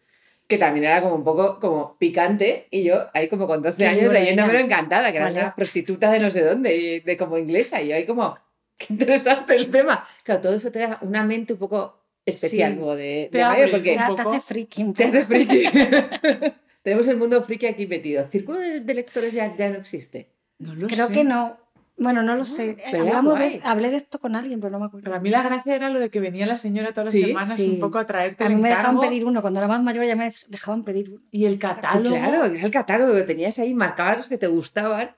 que 0.52 0.58
también 0.58 0.84
era 0.86 1.02
como 1.02 1.14
un 1.16 1.24
poco 1.24 1.58
como 1.60 1.96
picante, 1.98 2.66
y 2.70 2.82
yo 2.84 2.96
ahí 3.14 3.28
como 3.28 3.46
con 3.46 3.62
12 3.62 3.76
¿Qué 3.78 3.86
años 3.86 4.12
leyéndomelo 4.12 4.58
encantada, 4.58 5.10
que 5.10 5.16
era 5.16 5.26
¿Cuál 5.26 5.32
una 5.32 5.40
era? 5.42 5.54
prostituta 5.54 6.10
de 6.10 6.20
no 6.20 6.30
sé 6.30 6.42
dónde, 6.44 6.76
y 6.76 7.00
de 7.00 7.16
como 7.16 7.38
inglesa, 7.38 7.80
y 7.82 7.88
yo 7.88 7.96
ahí 7.96 8.04
como, 8.06 8.36
qué 8.78 8.86
interesante 8.90 9.54
el 9.54 9.70
tema. 9.70 10.04
Claro, 10.24 10.40
todo 10.40 10.54
eso 10.54 10.70
te 10.70 10.80
da 10.80 10.98
una 11.02 11.24
mente 11.24 11.52
un 11.54 11.58
poco 11.58 11.98
especial, 12.24 12.72
Sí. 12.74 12.78
como 12.78 12.94
de, 12.94 13.28
Te 13.32 13.38
de 13.38 13.44
mayor, 13.44 13.70
porque 13.70 13.90
Te, 13.96 14.14
te 14.14 14.22
hace 14.28 14.40
friki 14.40 14.82
un 14.84 14.94
te 14.94 15.04
hace 15.04 15.22
friki. 15.24 15.64
Tenemos 16.82 17.06
el 17.06 17.16
mundo 17.16 17.40
friki 17.42 17.66
aquí 17.66 17.86
metido. 17.86 18.24
¿Círculo 18.28 18.58
de, 18.58 18.80
de 18.80 18.94
lectores 18.94 19.34
ya, 19.34 19.54
ya 19.56 19.70
no 19.70 19.78
existe? 19.78 20.28
No 20.58 20.74
lo 20.74 20.86
Creo 20.88 21.06
sé. 21.08 21.12
que 21.12 21.24
no. 21.24 21.58
Bueno, 22.02 22.22
no 22.22 22.34
lo 22.36 22.44
sé. 22.44 22.76
pero 22.90 23.04
era 23.04 23.18
Hablamos 23.18 23.38
de- 23.38 23.60
hablé 23.64 23.90
de 23.90 23.96
esto 23.96 24.18
con 24.18 24.34
alguien, 24.36 24.60
pero 24.60 24.70
no 24.72 24.80
me 24.80 24.86
acuerdo. 24.86 25.04
Para 25.10 25.20
mí 25.20 25.30
la 25.30 25.42
gracia 25.42 25.74
era 25.76 25.88
lo 25.90 26.00
de 26.00 26.10
que 26.10 26.20
venía 26.20 26.46
la 26.46 26.56
señora 26.56 26.90
todas 26.90 27.06
las 27.06 27.12
Sí, 27.14 27.24
semanas 27.24 27.56
sí. 27.56 27.68
un 27.74 27.80
poco 27.80 27.98
a 27.98 28.06
traerte 28.06 28.44
A 28.44 28.46
el 28.48 28.56
mí 28.56 28.62
me 28.62 28.68
dejaban 28.70 28.92
encargo 28.96 29.08
pedir 29.10 29.24
uno. 29.24 29.40
Cuando 29.40 29.60
era 29.60 29.68
más 29.68 29.82
mayor 29.82 30.04
ya 30.04 30.16
me 30.16 30.32
dejaban 30.48 30.82
pedir 30.84 31.10
uno. 31.10 31.20
y 31.30 31.46
el 31.46 31.52
Sí, 31.54 31.58
catálogo. 31.58 32.16
claro, 32.16 32.44
era 32.46 32.64
el 32.64 32.70
catálogo, 32.70 33.12
lo 33.14 33.24
tenías 33.24 33.58
ahí, 33.58 33.72
marcabas 33.74 34.16
los 34.18 34.28
que 34.28 34.38
te 34.38 34.46
gustaban. 34.46 35.10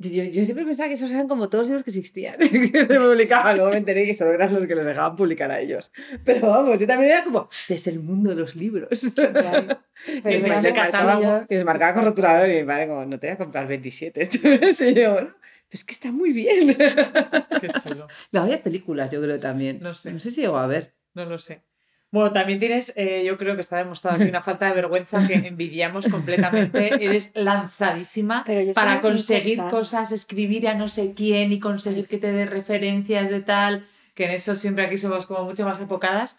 Yo, 0.00 0.10
yo- 0.10 0.30
yo 0.30 0.44
siempre 0.44 0.64
pensaba 0.64 0.86
que 0.88 0.94
esos 0.94 1.10
eran 1.10 1.26
como 1.26 1.48
todos 1.48 1.62
los 1.62 1.68
libros 1.70 1.82
que 1.82 1.90
existían, 1.90 2.36
que 2.38 2.84
se 2.84 3.00
publicaban. 3.00 3.56
Luego 3.56 3.72
me 3.72 3.78
enteré 3.78 4.06
que 4.06 4.14
solo 4.14 4.30
eran 4.32 4.54
los 4.54 4.64
que 4.66 4.76
les 4.76 4.86
dejaban 4.86 5.16
publicar 5.16 5.50
a 5.50 5.58
ellos. 5.58 5.90
Pero 6.24 6.46
vamos, 6.50 6.78
yo 6.78 6.86
también 6.86 7.10
era 7.10 7.24
como, 7.24 7.48
este 7.50 7.74
es 7.74 7.86
el 7.88 7.98
mundo 7.98 8.30
de 8.30 8.36
los 8.36 8.54
libros. 8.54 8.88
Pero 10.22 10.40
me 10.42 10.72
catálogo. 10.72 11.22
yo- 11.22 11.46
Y 11.48 11.54
les 11.56 11.64
marcaba 11.64 11.94
con 11.94 12.04
rotulador 12.04 12.48
y 12.48 12.58
mi 12.60 12.64
padre 12.64 12.86
como, 12.86 13.04
no 13.06 13.18
te 13.18 13.26
voy 13.26 13.34
a 13.34 13.38
comprar 13.38 13.66
27. 13.66 14.28
y 14.32 14.94
yo, 14.94 15.12
bueno, 15.14 15.34
pues 15.70 15.84
que 15.84 15.92
está 15.92 16.12
muy 16.12 16.32
bien. 16.32 16.76
Qué 16.76 17.70
chulo. 17.82 18.06
No, 18.32 18.42
había 18.42 18.62
películas, 18.62 19.10
yo 19.10 19.20
creo 19.20 19.38
también. 19.38 19.80
No 19.80 19.94
sé. 19.94 20.12
No 20.12 20.20
sé 20.20 20.30
si 20.30 20.40
llegó 20.40 20.58
a 20.58 20.66
ver. 20.66 20.94
No 21.14 21.24
lo 21.24 21.38
sé. 21.38 21.62
Bueno, 22.10 22.32
también 22.32 22.58
tienes, 22.58 22.94
eh, 22.96 23.22
yo 23.26 23.36
creo 23.36 23.54
que 23.54 23.60
está 23.60 23.76
demostrado 23.76 24.16
aquí 24.16 24.28
una 24.30 24.40
falta 24.40 24.66
de 24.66 24.72
vergüenza 24.72 25.26
que 25.26 25.34
envidiamos 25.34 26.08
completamente. 26.08 26.94
Eres 27.04 27.30
lanzadísima 27.34 28.44
Pero 28.46 28.72
para 28.72 29.02
conseguir 29.02 29.58
cosas, 29.70 30.10
escribir 30.12 30.68
a 30.68 30.74
no 30.74 30.88
sé 30.88 31.12
quién 31.12 31.52
y 31.52 31.60
conseguir 31.60 32.06
que 32.08 32.16
te 32.16 32.32
dé 32.32 32.46
referencias 32.46 33.28
de 33.28 33.42
tal, 33.42 33.84
que 34.14 34.24
en 34.24 34.30
eso 34.30 34.54
siempre 34.54 34.86
aquí 34.86 34.96
somos 34.96 35.26
como 35.26 35.44
mucho 35.44 35.64
más 35.66 35.80
enfocadas. 35.80 36.36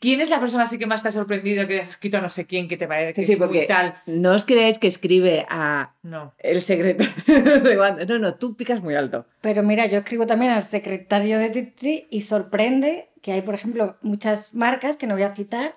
¿Quién 0.00 0.20
es 0.20 0.30
la 0.30 0.40
persona 0.40 0.64
así 0.64 0.78
que 0.78 0.86
más 0.86 1.02
te 1.02 1.08
ha 1.08 1.12
sorprendido 1.12 1.66
que 1.66 1.80
has 1.80 1.88
escrito 1.88 2.18
a 2.18 2.20
no 2.20 2.28
sé 2.28 2.46
quién 2.46 2.68
que 2.68 2.76
te 2.76 2.86
parece 2.88 3.12
que 3.12 3.22
Sí, 3.22 3.32
es 3.32 3.38
muy 3.38 3.66
tal? 3.66 3.94
no 4.06 4.32
os 4.32 4.44
creáis 4.44 4.78
que 4.78 4.86
escribe 4.86 5.46
a 5.48 5.94
No. 6.02 6.34
el 6.38 6.62
secreto. 6.62 7.04
no, 8.08 8.18
no, 8.18 8.34
tú 8.34 8.56
picas 8.56 8.82
muy 8.82 8.94
alto. 8.94 9.26
Pero 9.40 9.62
mira, 9.62 9.86
yo 9.86 9.98
escribo 9.98 10.26
también 10.26 10.52
al 10.52 10.62
secretario 10.62 11.38
de 11.38 11.50
Titi 11.50 12.06
y 12.10 12.22
sorprende 12.22 13.10
que 13.22 13.32
hay, 13.32 13.42
por 13.42 13.54
ejemplo, 13.54 13.96
muchas 14.02 14.54
marcas 14.54 14.96
que 14.96 15.06
no 15.06 15.14
voy 15.14 15.22
a 15.24 15.34
citar 15.34 15.74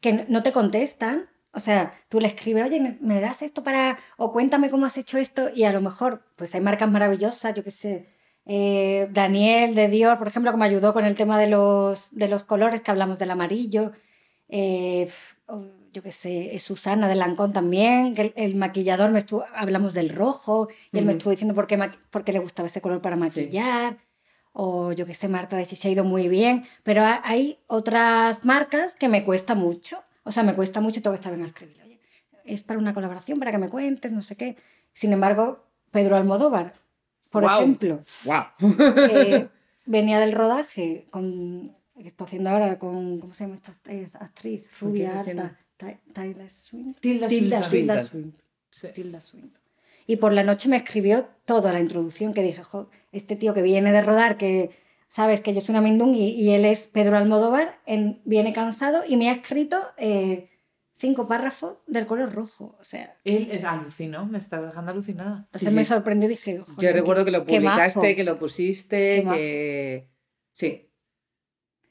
que 0.00 0.24
no 0.28 0.42
te 0.42 0.52
contestan. 0.52 1.28
O 1.54 1.60
sea, 1.60 1.92
tú 2.08 2.18
le 2.20 2.28
escribes, 2.28 2.64
oye, 2.64 2.80
¿me- 2.80 2.96
¿me 3.00 3.20
das 3.20 3.42
esto 3.42 3.62
para...? 3.62 3.98
o 4.16 4.32
cuéntame 4.32 4.70
cómo 4.70 4.86
has 4.86 4.96
hecho 4.96 5.18
esto 5.18 5.50
y 5.54 5.64
a 5.64 5.72
lo 5.72 5.80
mejor, 5.80 6.22
pues 6.36 6.54
hay 6.54 6.60
marcas 6.62 6.90
maravillosas, 6.90 7.54
yo 7.54 7.62
qué 7.62 7.70
sé, 7.70 8.08
eh, 8.46 9.08
Daniel 9.12 9.74
de 9.74 9.88
Dior, 9.88 10.18
por 10.18 10.26
ejemplo, 10.28 10.50
que 10.50 10.56
me 10.58 10.64
ayudó 10.66 10.92
con 10.92 11.04
el 11.04 11.14
tema 11.16 11.38
de 11.38 11.46
los, 11.48 12.08
de 12.14 12.28
los 12.28 12.42
colores, 12.44 12.80
que 12.82 12.90
hablamos 12.90 13.18
del 13.18 13.30
amarillo. 13.30 13.92
eh, 14.48 15.02
f- 15.02 15.36
o- 15.46 15.64
yo 15.94 16.02
qué 16.02 16.10
sé, 16.12 16.58
Susana 16.58 17.06
de 17.08 17.14
Lancón 17.14 17.52
también, 17.52 18.14
que 18.14 18.22
el, 18.22 18.32
el 18.36 18.54
maquillador 18.56 19.10
me 19.10 19.18
estuvo, 19.18 19.44
hablamos 19.54 19.92
del 19.94 20.08
rojo, 20.08 20.68
y 20.90 20.98
él 20.98 21.04
me 21.04 21.12
estuvo 21.12 21.30
diciendo 21.30 21.54
por 21.54 21.66
qué, 21.66 21.78
por 22.10 22.24
qué 22.24 22.32
le 22.32 22.38
gustaba 22.38 22.66
ese 22.66 22.80
color 22.80 23.00
para 23.02 23.16
maquillar, 23.16 23.98
o 24.52 24.92
yo 24.92 25.04
qué 25.06 25.12
sé, 25.14 25.28
Marta 25.28 25.56
de 25.56 25.64
Shiseido 25.64 26.02
muy 26.04 26.28
bien, 26.28 26.64
pero 26.82 27.02
ha- 27.04 27.20
hay 27.24 27.58
otras 27.66 28.44
marcas 28.44 28.96
que 28.96 29.08
me 29.08 29.22
cuesta 29.22 29.54
mucho, 29.54 30.02
o 30.24 30.32
sea, 30.32 30.42
me 30.44 30.54
cuesta 30.54 30.80
mucho 30.80 31.00
y 31.00 31.02
tengo 31.02 31.12
que 31.14 31.18
estar 31.20 31.32
bien 31.32 31.44
a 31.44 31.46
escribir, 31.48 31.78
oye, 31.84 32.00
es 32.44 32.62
para 32.62 32.78
una 32.78 32.94
colaboración, 32.94 33.38
para 33.38 33.50
que 33.50 33.58
me 33.58 33.68
cuentes, 33.68 34.12
no 34.12 34.22
sé 34.22 34.36
qué. 34.36 34.56
Sin 34.92 35.12
embargo, 35.12 35.64
Pedro 35.90 36.16
Almodóvar, 36.16 36.72
por 37.32 37.42
Guau. 37.42 37.60
ejemplo, 37.62 38.00
¡Wow! 38.24 38.76
que 39.08 39.48
venía 39.86 40.20
del 40.20 40.32
rodaje 40.32 41.06
con 41.10 41.74
que 41.98 42.06
está 42.06 42.24
haciendo 42.24 42.50
ahora 42.50 42.78
con 42.78 43.18
¿cómo 43.18 43.32
se 43.34 43.44
llama 43.44 43.54
esta 43.56 43.74
eh, 43.88 44.08
actriz 44.14 44.64
rubia 44.80 45.20
alta 45.20 45.58
Tilda 46.06 46.48
Swinton. 46.48 46.94
Tilda 47.00 47.98
Swinton. 47.98 48.34
Tilda 48.94 49.20
y 50.06 50.16
por 50.16 50.32
la 50.32 50.42
noche 50.42 50.68
me 50.68 50.76
escribió 50.76 51.28
toda 51.44 51.72
la 51.72 51.80
introducción 51.80 52.32
que 52.34 52.42
dije 52.42 52.62
"Jo, 52.62 52.88
este 53.12 53.36
tío 53.36 53.52
que 53.54 53.62
viene 53.62 53.92
de 53.92 54.02
rodar 54.02 54.36
que 54.36 54.70
sabes 55.08 55.40
que 55.42 55.52
yo 55.54 55.60
soy 55.60 55.74
una 55.74 55.82
mindungui 55.82 56.30
y 56.30 56.50
él 56.52 56.64
es 56.64 56.86
Pedro 56.86 57.16
Almodóvar 57.16 57.78
en- 57.86 58.20
viene 58.24 58.52
cansado 58.52 59.02
y 59.06 59.16
me 59.16 59.28
ha 59.28 59.32
escrito 59.32 59.78
eh, 59.98 60.48
cinco 61.02 61.26
párrafos 61.28 61.78
del 61.86 62.06
color 62.06 62.32
rojo 62.32 62.76
o 62.80 62.84
sea 62.84 63.16
Él 63.24 63.48
es 63.50 63.64
alucinó, 63.64 64.24
me 64.26 64.38
está 64.38 64.60
dejando 64.62 64.92
alucinada. 64.92 65.36
entonces 65.46 65.68
Sí, 65.68 65.74
me 65.74 65.84
sí. 65.84 65.88
sorprendió 65.88 66.26
y 66.28 66.30
dije 66.34 66.54
Yo 66.56 66.64
"Joder, 66.64 66.94
recuerdo 66.94 67.24
que 67.24 67.30
lo 67.32 67.44
qué 67.44 67.60
majo". 67.60 67.74
publicaste, 67.76 68.16
que 68.16 68.24
lo 68.24 68.38
pusiste, 68.38 69.24
que... 69.34 70.08
Sí. 70.52 70.88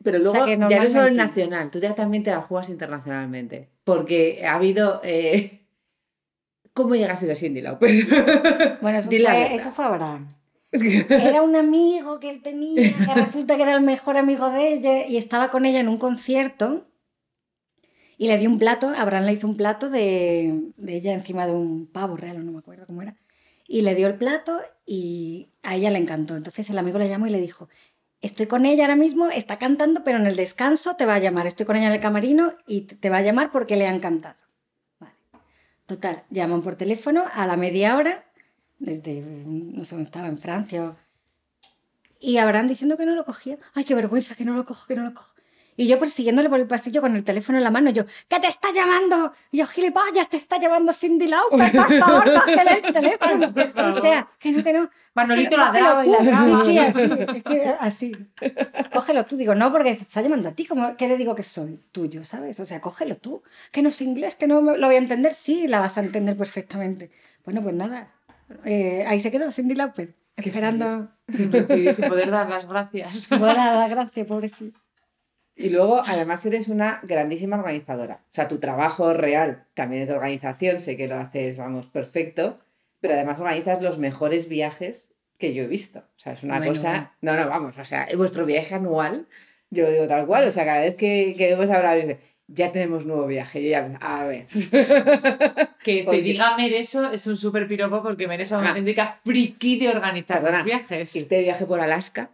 Pero 0.04 0.18
O 0.18 0.22
sea, 0.32 0.46
luego 0.46 0.46
que 0.46 0.52
ya 0.74 0.82
no 0.84 0.90
solo 0.90 1.06
el 1.08 1.16
normalmente- 1.16 1.24
nacional, 1.26 1.72
tú 1.72 1.80
ya 1.80 1.94
también 1.94 2.24
te 2.24 2.32
la 2.32 2.42
juegas 2.42 2.70
internacionalmente. 2.70 3.70
Porque 3.84 4.44
ha 4.46 4.56
habido... 4.56 5.00
eh, 5.04 5.60
¿Cómo 6.74 6.96
llegaste 6.96 7.30
a 7.32 7.36
Cindy 7.36 7.62
Lauper? 7.62 7.90
Bueno, 8.82 8.98
eso 9.00 9.10
fue, 9.12 9.56
eso 9.56 9.72
fue 9.72 9.86
Abraham. 9.86 10.36
Era 11.10 11.42
un 11.42 11.56
amigo 11.56 12.20
que 12.20 12.30
él 12.30 12.42
tenía, 12.42 12.94
que 12.98 13.14
resulta 13.14 13.58
que 13.58 13.64
era 13.64 13.76
el 13.76 13.82
mejor 13.82 14.16
amigo 14.16 14.50
de 14.50 14.74
ella, 14.74 15.06
y 15.06 15.18
estaba 15.18 15.52
con 15.52 15.66
ella 15.66 15.82
en 15.82 15.90
un 15.90 15.98
concierto. 15.98 16.88
Y 18.22 18.28
le 18.28 18.38
dio 18.38 18.52
un 18.52 18.60
plato, 18.60 18.94
Abraham 18.96 19.26
le 19.26 19.34
hizo 19.34 19.48
un 19.48 19.58
plato 19.58 19.90
de, 19.90 20.70
de 20.78 20.96
ella 20.96 21.12
encima 21.12 21.48
de 21.48 21.54
un 21.54 21.88
pavo 21.88 22.16
real, 22.16 22.46
no 22.46 22.52
me 22.52 22.60
acuerdo 22.60 22.86
cómo 22.86 23.02
era. 23.02 23.16
Y 23.68 23.82
le 23.82 23.96
dio 23.96 24.06
el 24.06 24.14
plato 24.14 24.60
y 24.86 25.50
a 25.64 25.76
ella 25.76 25.90
le 25.90 25.98
encantó. 25.98 26.36
Entonces 26.36 26.70
el 26.70 26.78
amigo 26.78 27.00
le 27.00 27.10
llamó 27.10 27.26
y 27.26 27.32
le 27.32 27.42
dijo, 27.42 27.68
estoy 28.20 28.46
con 28.46 28.68
ella 28.68 28.84
ahora 28.84 28.96
mismo, 28.96 29.30
está 29.32 29.58
cantando, 29.58 30.04
pero 30.04 30.20
en 30.20 30.28
el 30.28 30.36
descanso 30.36 30.96
te 30.96 31.08
va 31.08 31.16
a 31.16 31.18
llamar. 31.18 31.48
Estoy 31.48 31.66
con 31.66 31.78
ella 31.78 31.88
en 31.88 31.94
el 31.94 32.00
camarino 32.00 32.54
y 32.68 32.82
te 32.82 33.10
va 33.10 33.18
a 33.18 33.22
llamar 33.24 33.52
porque 33.52 33.76
le 33.76 33.88
ha 33.88 33.96
encantado. 33.96 34.38
Vale. 35.00 35.16
Total, 35.88 36.24
llaman 36.30 36.62
por 36.62 36.76
teléfono 36.76 37.24
a 37.34 37.48
la 37.48 37.56
media 37.56 37.98
hora, 37.98 38.24
desde, 38.78 39.24
no 39.48 39.84
sé 39.84 39.96
dónde 39.96 40.06
estaba, 40.06 40.28
en 40.28 40.38
Francia. 40.38 40.96
Y 42.20 42.38
Abraham 42.38 42.68
diciendo 42.68 42.98
que 42.98 43.08
no 43.08 43.16
lo 43.16 43.26
cogía. 43.26 43.58
Ay, 43.74 43.84
qué 43.84 43.96
vergüenza, 43.96 44.36
que 44.36 44.46
no 44.46 44.54
lo 44.54 44.64
cojo, 44.64 44.86
que 44.86 44.96
no 44.96 45.06
lo 45.06 45.16
cojo. 45.16 45.34
Y 45.78 45.88
yo 45.88 46.00
persiguiéndole 46.00 46.50
por 46.50 46.60
el 46.60 46.68
pasillo 46.68 47.02
con 47.02 47.16
el 47.16 47.24
teléfono 47.24 47.58
en 47.58 47.64
la 47.64 47.72
mano, 47.72 47.90
yo, 47.90 48.06
¿qué 48.28 48.40
te 48.40 48.48
está 48.48 48.72
llamando? 48.74 49.34
Y 49.52 49.60
yo, 49.60 49.66
gilipollas, 49.66 50.30
te 50.30 50.38
está 50.38 50.60
llamando 50.60 50.94
Cindy 50.94 51.28
Lauper, 51.28 51.72
por 51.72 51.94
favor, 52.00 52.34
cógele 52.34 52.82
el 52.84 52.94
teléfono. 52.94 53.54
O 53.92 54.02
sea, 54.02 54.28
que 54.40 54.52
no, 54.52 54.64
que 54.64 54.74
no. 54.74 54.90
Manolito 55.14 55.58
ladraba 55.58 56.06
y 56.06 56.10
ladraba. 56.10 56.66
Sí, 56.66 56.72
sí, 56.72 56.78
así, 56.78 57.10
es 57.36 57.44
que 57.44 57.76
así. 57.80 58.12
Cógelo 58.94 59.26
tú, 59.26 59.38
digo, 59.38 59.56
no, 59.56 59.72
porque 59.72 59.96
te 59.96 60.02
está 60.04 60.22
llamando 60.22 60.50
a 60.50 60.52
ti, 60.52 60.66
como 60.66 60.96
¿qué 60.98 61.08
le 61.08 61.18
digo 61.18 61.36
que 61.36 61.44
soy? 61.44 61.80
Tuyo, 61.92 62.24
¿sabes? 62.24 62.60
O 62.60 62.66
sea, 62.66 62.80
cógelo 62.82 63.18
tú. 63.18 63.44
Que 63.72 63.82
no 63.82 63.90
es 63.90 64.02
inglés, 64.02 64.36
que 64.36 64.48
no 64.48 64.62
lo 64.62 64.88
voy 64.88 64.96
a 64.96 65.00
entender, 65.00 65.34
sí, 65.34 65.68
la 65.68 65.80
vas 65.80 65.98
a 65.98 66.02
entender 66.02 66.38
perfectamente. 66.38 67.12
Bueno, 67.44 67.62
pues 67.62 67.76
nada, 67.76 68.12
eh, 68.66 69.06
ahí 69.08 69.20
se 69.20 69.32
quedó 69.32 69.52
Cindy 69.52 69.76
Lauper, 69.76 70.16
esperando. 70.36 71.10
Sin 71.28 71.52
recibir, 71.52 71.94
sin 71.94 72.10
poder 72.10 72.30
dar 72.30 72.50
las 72.50 72.68
gracias. 72.68 73.30
Buena 73.30 73.74
la 73.74 73.88
gracia, 73.88 74.26
pobrecito. 74.26 74.80
Y 75.62 75.70
luego, 75.70 76.02
además, 76.06 76.46
eres 76.46 76.68
una 76.68 77.00
grandísima 77.04 77.58
organizadora. 77.58 78.22
O 78.24 78.34
sea, 78.34 78.48
tu 78.48 78.60
trabajo 78.60 79.14
real 79.14 79.66
también 79.74 80.02
es 80.04 80.08
de 80.08 80.16
organización, 80.16 80.82
sé 80.82 80.98
que 80.98 81.08
lo 81.08 81.16
haces, 81.18 81.58
vamos, 81.58 81.88
perfecto, 81.88 82.60
pero 83.00 83.14
además 83.14 83.40
organizas 83.40 83.82
los 83.82 83.98
mejores 83.98 84.48
viajes 84.48 85.10
que 85.38 85.54
yo 85.54 85.64
he 85.64 85.68
visto. 85.68 86.00
O 86.00 86.20
sea, 86.20 86.34
es 86.34 86.44
una 86.44 86.58
Bueno, 86.58 86.72
cosa... 86.74 87.14
No, 87.22 87.36
no, 87.36 87.48
vamos, 87.48 87.78
o 87.78 87.84
sea, 87.86 88.08
vuestro 88.16 88.46
viaje 88.46 88.76
anual, 88.76 89.28
yo 89.70 89.90
digo 89.90 90.08
tal 90.08 90.26
cual, 90.28 90.48
o 90.48 90.52
sea, 90.52 90.66
cada 90.66 90.82
vez 90.82 90.96
que, 90.96 91.34
que 91.38 91.48
vemos 91.56 91.70
ahora, 91.70 91.96
ya 92.48 92.72
tenemos 92.72 93.06
nuevo 93.06 93.26
viaje, 93.28 93.64
yo 93.64 93.70
ya, 93.70 93.98
a 94.02 94.26
ver. 94.26 94.46
Que 95.84 96.04
te 96.04 96.22
diga 96.22 96.56
Mer 96.58 96.74
eso 96.74 97.12
es 97.12 97.26
un 97.26 97.36
súper 97.38 97.68
piropo 97.68 98.04
porque 98.04 98.28
Mer 98.28 98.42
es 98.42 98.52
una 98.52 98.66
Ah. 98.66 98.70
auténtica 98.70 99.08
friki 99.26 99.80
de 99.80 99.90
organizar 99.90 100.38
Perdona, 100.40 100.58
los 100.60 100.66
viajes. 100.66 101.16
Irte 101.16 101.36
de 101.36 101.42
viaje 101.42 101.66
por 101.66 101.80
Alaska. 101.82 102.30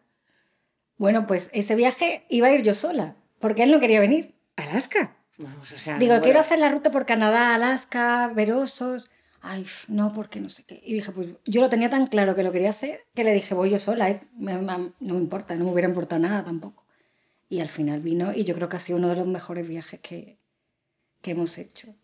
Bueno, 0.97 1.27
pues 1.27 1.49
ese 1.53 1.75
viaje 1.75 2.25
iba 2.29 2.47
a 2.47 2.51
ir 2.51 2.63
yo 2.63 2.73
sola, 2.73 3.15
porque 3.39 3.63
él 3.63 3.71
no 3.71 3.79
quería 3.79 3.99
venir. 3.99 4.35
¿Alaska? 4.55 5.15
Vamos, 5.37 5.71
o 5.71 5.77
sea... 5.77 5.97
Digo, 5.99 6.11
bueno, 6.13 6.23
quiero 6.23 6.39
hacer 6.39 6.57
la 6.59 6.69
ruta 6.69 6.91
por 6.91 7.05
Canadá, 7.05 7.53
Alaska, 7.53 8.31
ver 8.35 8.51
osos. 8.53 9.09
Ay, 9.41 9.65
no, 9.87 10.11
porque 10.13 10.39
no 10.39 10.49
sé 10.49 10.63
qué. 10.63 10.81
Y 10.83 10.93
dije, 10.95 11.11
pues 11.11 11.27
yo 11.45 11.61
lo 11.61 11.69
tenía 11.69 11.89
tan 11.91 12.07
claro 12.07 12.33
que 12.33 12.41
lo 12.43 12.51
quería 12.51 12.71
hacer 12.71 13.01
que 13.13 13.23
le 13.23 13.33
dije, 13.33 13.53
voy 13.53 13.69
yo 13.69 13.77
sola, 13.77 14.09
¿eh? 14.09 14.19
Me- 14.35 14.57
me- 14.57 14.91
no 14.99 15.13
me 15.13 15.19
importa, 15.19 15.53
no 15.55 15.65
me 15.65 15.71
hubiera 15.71 15.87
importado 15.87 16.19
nada 16.19 16.43
tampoco. 16.43 16.85
Y 17.47 17.59
al 17.61 17.67
final 17.69 18.01
vino 18.01 18.33
y 18.33 18.43
yo 18.45 18.55
creo 18.55 18.67
que 18.67 18.77
ha 18.77 18.79
sido 18.79 18.97
uno 18.97 19.07
de 19.09 19.15
los 19.15 19.27
mejores 19.27 19.67
viajes 19.69 19.99
que, 19.99 20.39
que 21.21 21.31
hemos 21.31 21.57
hecho. 21.59 21.95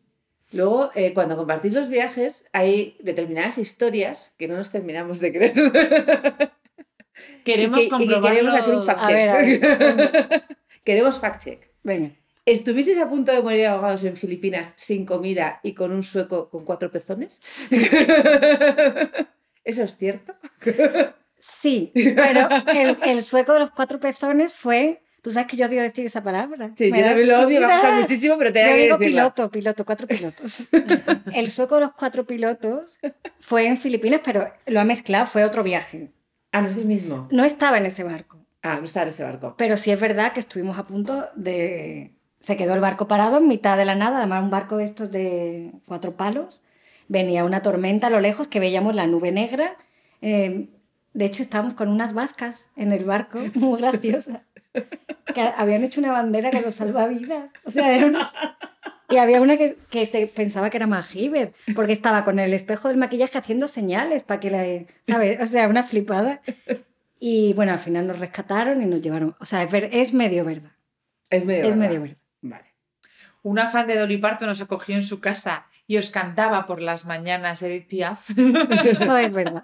Luego, 0.52 0.92
eh, 0.94 1.14
cuando 1.16 1.36
compartís 1.36 1.74
los 1.74 1.90
viajes, 1.90 2.46
hay 2.54 2.96
determinadas 3.02 3.58
historias 3.58 4.36
que 4.38 4.48
no 4.48 4.56
nos 4.56 4.70
terminamos 4.70 5.20
de 5.20 5.34
creer. 5.34 6.52
Queremos 7.46 7.78
y 7.78 7.82
que, 7.82 7.86
y 7.86 7.90
que 7.90 7.96
comprobarlo. 7.98 8.30
queremos 8.30 8.54
hacer 8.56 8.76
un 8.76 8.84
fact 8.86 9.00
A 9.02 9.08
check. 9.08 9.16
ver, 9.16 9.30
a 9.30 9.34
ver. 9.38 10.44
queremos 10.84 11.20
fact 11.20 11.44
check. 11.44 11.70
Venga. 11.84 12.12
¿Estuvisteis 12.46 12.98
a 13.00 13.10
punto 13.10 13.32
de 13.32 13.42
morir 13.42 13.68
ahogados 13.68 14.04
en 14.04 14.18
Filipinas 14.18 14.74
sin 14.76 15.06
comida 15.06 15.60
y 15.64 15.74
con 15.74 15.92
un 15.94 16.04
sueco 16.04 16.50
con 16.50 16.66
cuatro 16.66 16.92
pezones? 16.92 17.40
¿Eso 19.64 19.84
es 19.84 19.96
cierto? 19.98 20.34
Sí, 21.40 21.92
pero 21.94 22.48
el, 22.74 22.98
el 23.06 23.24
sueco 23.24 23.54
de 23.54 23.60
los 23.60 23.72
cuatro 23.72 24.00
pezones 24.00 24.54
fue... 24.56 25.00
Tú 25.22 25.32
sabes 25.32 25.48
que 25.48 25.56
yo 25.56 25.68
odio 25.68 25.82
decir 25.82 26.06
esa 26.06 26.22
palabra. 26.22 26.74
Sí, 26.76 26.90
yo 26.92 26.98
da- 26.98 27.06
también 27.06 27.30
lo 27.30 27.40
odio, 27.40 27.62
me 27.62 27.68
gusta 27.74 27.92
muchísimo, 28.02 28.38
pero 28.38 28.52
te 28.52 28.62
Yo 28.70 28.76
digo 28.76 28.98
piloto, 28.98 29.50
piloto, 29.50 29.86
cuatro 29.86 30.06
pilotos. 30.06 30.68
El 31.34 31.50
sueco 31.50 31.76
de 31.76 31.82
los 31.82 31.94
cuatro 31.94 32.26
pilotos 32.26 33.00
fue 33.40 33.68
en 33.68 33.78
Filipinas, 33.78 34.20
pero 34.22 34.46
lo 34.66 34.82
ha 34.82 34.84
mezclado, 34.84 35.26
fue 35.26 35.46
otro 35.46 35.64
viaje. 35.64 36.12
Ah, 36.54 36.62
no 36.62 36.68
es 36.70 36.78
el 36.78 36.86
mismo. 36.86 37.28
No 37.32 37.44
estaba 37.44 37.78
en 37.78 37.86
ese 37.86 38.04
barco, 38.06 38.40
Ah, 38.62 38.78
no 38.80 38.86
está 38.86 39.02
en 39.02 39.10
ese 39.10 39.24
barco. 39.24 39.56
pero 39.58 39.76
sí 39.76 39.92
es 39.92 40.00
verdad 40.00 40.32
que 40.32 40.40
estuvimos 40.40 40.78
a 40.80 40.86
punto 40.86 41.26
de... 41.36 42.14
Se 42.40 42.56
quedó 42.56 42.74
el 42.76 42.80
barco 42.80 43.08
parado 43.10 43.38
en 43.40 43.48
mitad 43.50 43.78
de 43.78 43.84
la 43.86 43.96
nada, 43.96 44.20
además 44.20 44.44
un 44.44 44.50
barco 44.50 44.78
de 44.78 44.84
estos 44.86 45.12
de 45.12 45.72
cuatro 45.86 46.14
palos. 46.16 46.62
Venía 47.10 47.44
una 47.44 47.62
tormenta 47.62 48.08
a 48.08 48.10
lo 48.10 48.20
lejos 48.22 48.48
que 48.48 48.60
veíamos 48.62 48.96
la 48.96 49.06
nube 49.08 49.32
negra. 49.34 49.76
eh, 50.22 50.70
de 51.14 51.26
hecho, 51.26 51.44
estábamos 51.44 51.76
con 51.76 51.90
unas 51.90 52.14
vascas 52.14 52.70
en 52.76 52.92
el 52.92 53.06
barco, 53.06 53.40
muy 53.54 53.80
graciosas, 53.80 54.42
que 55.36 55.42
habían 55.58 55.84
hecho 55.84 56.02
una 56.02 56.12
bandera 56.12 56.50
con 56.50 56.64
los 56.64 56.74
salvavidas. 56.76 57.52
O 57.66 57.72
sea, 57.72 57.96
era 57.96 58.08
una... 58.08 58.28
Y 59.14 59.18
había 59.18 59.42
una 59.42 59.58
que, 59.58 59.78
que 59.90 60.06
se 60.06 60.26
pensaba 60.28 60.70
que 60.70 60.78
era 60.78 60.88
MacGyver, 60.88 61.54
porque 61.76 61.94
estaba 61.94 62.24
con 62.24 62.40
el 62.40 62.54
espejo 62.54 62.88
del 62.88 62.98
maquillaje 62.98 63.38
haciendo 63.38 63.68
señales 63.68 64.24
para 64.24 64.40
que 64.40 64.50
la... 64.52 64.66
¿Sabes? 65.04 65.40
O 65.42 65.46
sea, 65.46 65.68
una 65.68 65.84
flipada. 65.84 66.42
Y 67.20 67.54
bueno, 67.54 67.72
al 67.72 67.80
final 67.80 68.08
nos 68.08 68.20
rescataron 68.20 68.82
y 68.82 68.86
nos 68.86 69.02
llevaron. 69.02 69.36
O 69.40 69.46
sea, 69.46 69.62
es, 69.64 69.72
ver- 69.72 69.90
es 69.92 70.14
medio 70.14 70.44
verdad. 70.46 70.72
Es 71.30 71.46
medio 71.46 71.64
Es 71.64 71.70
verdad. 71.70 71.88
medio 71.88 72.02
verdad. 72.02 72.18
Vale. 72.42 72.66
Una 73.44 73.68
fan 73.68 73.88
de 73.88 73.98
Dolly 73.98 74.18
Parton 74.18 74.48
nos 74.48 74.62
acogió 74.62 74.96
en 74.96 75.04
su 75.04 75.20
casa 75.20 75.66
y 75.86 75.98
os 75.98 76.10
cantaba 76.10 76.66
por 76.66 76.82
las 76.82 77.06
mañanas 77.06 77.62
Edith 77.62 77.88
Piaf. 77.88 78.30
Eso 78.86 79.18
es 79.18 79.34
verdad. 79.34 79.64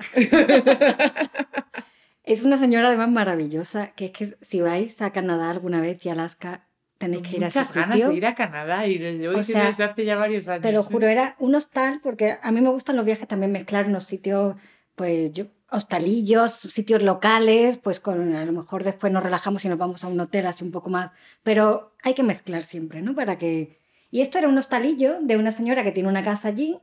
Es 2.24 2.44
una 2.44 2.58
señora 2.58 2.88
además 2.90 3.10
maravillosa, 3.10 3.88
que 3.96 4.06
es 4.06 4.12
que 4.12 4.26
si 4.42 4.62
vais 4.62 5.02
a 5.02 5.12
Canadá 5.12 5.50
alguna 5.50 5.82
vez 5.82 6.06
y 6.06 6.10
Alaska, 6.10 6.68
tenéis 7.00 7.24
que 7.24 7.38
ir 7.38 7.44
a 7.46 7.48
ese 7.48 7.60
ganas 7.74 7.96
sitio. 7.96 8.10
de 8.10 8.16
ir 8.16 8.26
a 8.28 8.36
Canadá 8.36 8.86
y 8.86 9.00
lo 9.00 9.10
llevo 9.10 9.34
O 9.34 9.38
diciendo 9.38 9.62
sea, 9.62 9.66
desde 9.66 9.84
hace 9.86 10.06
ya 10.06 10.16
varios 10.18 10.48
años. 10.48 10.62
Te 10.62 10.72
lo 10.72 10.82
¿eh? 10.82 10.84
juro, 10.84 11.08
era 11.08 11.36
un 11.40 11.56
hostal, 11.56 12.00
porque 12.04 12.38
a 12.42 12.52
mí 12.52 12.62
me 12.62 12.70
gustan 12.70 12.98
los 12.98 13.06
viajes 13.06 13.28
también 13.28 13.52
mezclar 13.52 13.88
unos 13.88 14.04
sitios, 14.04 14.56
pues 14.96 15.32
yo, 15.32 15.46
hostalillos, 15.72 16.52
sitios 16.52 17.02
locales, 17.02 17.78
pues 17.78 18.00
con 18.00 18.36
a 18.36 18.46
lo 18.46 18.52
mejor 18.52 18.84
después 18.84 19.12
nos 19.14 19.24
relajamos 19.24 19.64
y 19.66 19.70
nos 19.70 19.78
vamos 19.78 20.04
a 20.04 20.08
un 20.08 20.20
hotel 20.20 20.46
así 20.46 20.64
un 20.64 20.72
poco 20.72 20.90
más, 20.90 21.12
pero 21.42 21.94
hay 22.04 22.14
que 22.14 22.24
mezclar 22.24 22.64
siempre, 22.64 23.02
¿no? 23.02 23.16
Para 23.16 23.38
que... 23.38 23.80
Y 24.12 24.22
esto 24.22 24.38
era 24.38 24.48
un 24.48 24.58
hostalillo 24.58 25.18
de 25.22 25.38
una 25.38 25.52
señora 25.52 25.84
que 25.84 25.92
tiene 25.92 26.10
una 26.10 26.24
casa 26.24 26.50
allí 26.50 26.80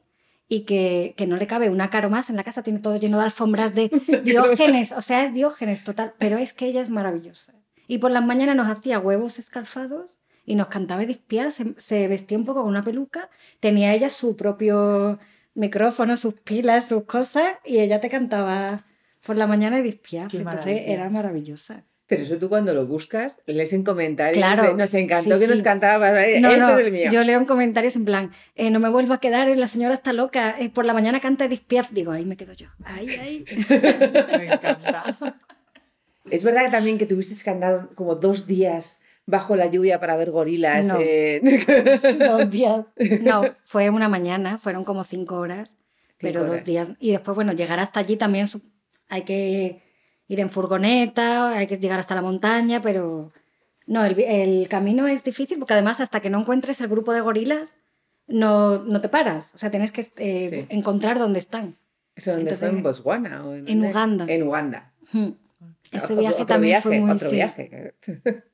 y 0.49 0.61
que, 0.61 1.15
que 1.17 1.27
no 1.27 1.37
le 1.37 1.49
cabe 1.49 1.69
una 1.69 1.91
caro 1.91 2.09
más 2.09 2.31
en 2.31 2.37
la 2.37 2.45
casa, 2.45 2.63
tiene 2.63 2.79
todo 2.79 2.97
lleno 2.97 3.19
de 3.19 3.25
alfombras 3.25 3.75
de 3.75 3.91
diógenes, 4.25 4.93
o 4.93 5.03
sea, 5.03 5.25
es 5.25 5.35
diógenes 5.35 5.85
total, 5.85 6.15
pero 6.19 6.39
es 6.39 6.55
que 6.55 6.67
ella 6.67 6.81
es 6.81 6.89
maravillosa. 6.89 7.53
Y 7.87 7.99
por 7.99 8.11
las 8.11 8.25
mañanas 8.25 8.57
nos 8.57 8.69
hacía 8.69 8.99
huevos 8.99 9.39
escalfados 9.39 10.19
y 10.45 10.55
nos 10.55 10.69
cantaba 10.69 11.03
Edith 11.03 11.23
Piaf, 11.27 11.53
se, 11.53 11.75
se 11.79 12.09
vestía 12.09 12.39
un 12.39 12.45
poco 12.45 12.61
con 12.63 12.69
una 12.71 12.83
peluca, 12.83 13.29
tenía 13.61 13.93
ella 13.95 14.09
su 14.09 14.37
propio 14.37 15.19
micrófono, 15.55 16.17
sus 16.17 16.35
pilas, 16.35 16.87
sus 16.89 17.05
cosas, 17.05 17.55
y 17.65 17.79
ella 17.79 18.01
te 18.01 18.09
cantaba 18.11 18.85
por 19.27 19.37
la 19.37 19.47
mañana 19.47 19.79
Piaf, 19.83 20.31
Qué 20.31 20.37
entonces 20.39 20.45
maravilla. 20.45 20.81
era 20.93 21.11
maravillosa. 21.11 21.85
Pero 22.09 22.23
eso 22.23 22.39
tú 22.39 22.49
cuando 22.49 22.73
lo 22.73 22.87
buscas, 22.87 23.41
lees 23.47 23.73
en 23.73 23.83
comentarios. 23.83 24.37
Claro, 24.39 24.63
de, 24.69 24.75
nos 24.75 24.95
encantó 24.95 25.35
sí, 25.35 25.41
que 25.41 25.47
sí. 25.47 25.53
nos 25.55 25.63
cantaba. 25.65 26.25
eh, 26.25 26.41
No, 26.41 26.51
este 26.51 26.61
no, 26.61 26.79
es 26.79 26.87
el 26.87 26.93
mío. 26.93 27.09
yo 27.11 27.25
leo 27.25 27.37
en 27.41 27.47
comentarios 27.47 27.97
en 27.97 28.05
plan, 28.05 28.31
eh, 28.55 28.71
no 28.71 28.79
me 28.79 28.89
vuelvo 28.89 29.13
a 29.15 29.19
quedar, 29.19 29.49
la 29.57 29.67
señora 29.67 29.93
está 29.95 30.13
loca, 30.13 30.55
eh, 30.61 30.71
por 30.71 30.85
la 30.85 30.93
mañana 30.95 31.19
canta 31.19 31.49
Piaf, 31.49 31.91
digo, 31.91 32.13
ahí 32.13 32.25
me 32.25 32.37
quedo 32.37 32.53
yo, 32.53 32.69
ahí, 32.85 33.09
ahí. 33.09 33.45
Me 34.39 34.53
encanta. 34.53 35.15
Es 36.31 36.45
verdad 36.45 36.65
que 36.65 36.71
también 36.71 36.99
que 36.99 37.07
tuviste 37.07 37.43
que 37.43 37.51
andar 37.51 37.91
como 37.95 38.15
dos 38.17 38.47
días 38.47 39.01
bajo 39.27 39.57
la 39.57 39.67
lluvia 39.67 39.99
para 40.01 40.17
ver 40.17 40.31
gorilas. 40.31 40.87
No. 40.87 40.99
eh, 41.01 41.41
dos 42.19 42.51
días. 42.51 42.87
No, 43.23 43.43
fue 43.65 43.91
una 43.91 44.09
mañana, 44.09 44.59
fueron 44.59 44.85
como 44.85 45.05
cinco 45.05 45.37
horas, 45.37 45.77
pero 46.19 46.41
horas. 46.41 46.53
dos 46.53 46.65
días. 46.65 46.91
Y 47.01 47.11
después, 47.13 47.35
bueno, 47.35 47.53
llegar 47.53 47.81
hasta 47.81 48.01
allí 48.01 48.17
también 48.17 48.47
hay 49.09 49.23
que 49.23 49.83
ir 50.29 50.41
en 50.41 50.51
furgoneta, 50.51 51.57
hay 51.57 51.67
que 51.67 51.77
llegar 51.77 52.01
hasta 52.01 52.15
la 52.15 52.23
montaña, 52.23 52.81
pero 52.81 53.33
no, 53.87 54.05
el, 54.05 54.69
camino 54.69 55.07
es 55.07 55.25
difícil 55.25 55.59
porque 55.59 55.75
además 55.75 56.01
hasta 56.01 56.21
que 56.21 56.31
no 56.31 56.41
encuentres 56.41 56.81
el 56.81 56.89
grupo 56.89 57.13
de 57.13 57.21
gorilas, 57.21 57.77
no, 58.27 58.79
no 58.79 59.01
te 59.01 59.09
paras. 59.09 59.53
O 59.55 59.59
sea, 59.59 59.71
tienes 59.71 59.93
que 59.93 60.01
eh, 60.17 60.49
Sí. 60.51 60.67
encontrar 60.71 61.19
dónde 61.19 61.39
están. 61.39 61.77
¿Eso 62.17 62.31
dónde 62.33 62.51
Entonces, 62.51 62.69
fue? 62.71 62.79
¿En 62.79 62.83
Botswana? 62.83 63.45
o 63.45 63.55
en? 63.55 63.85
Uganda. 63.85 64.25
En 64.29 64.43
Uganda. 64.43 64.93
Hmm. 65.13 65.31
Ese 65.93 66.15
viaje 66.15 66.35
otro 66.35 66.47
también 66.47 66.73
viaje, 66.73 66.89
fue 66.89 67.01
muy... 67.01 67.11
Otro 67.13 67.29
sí. 67.29 67.37
viaje. 67.37 67.95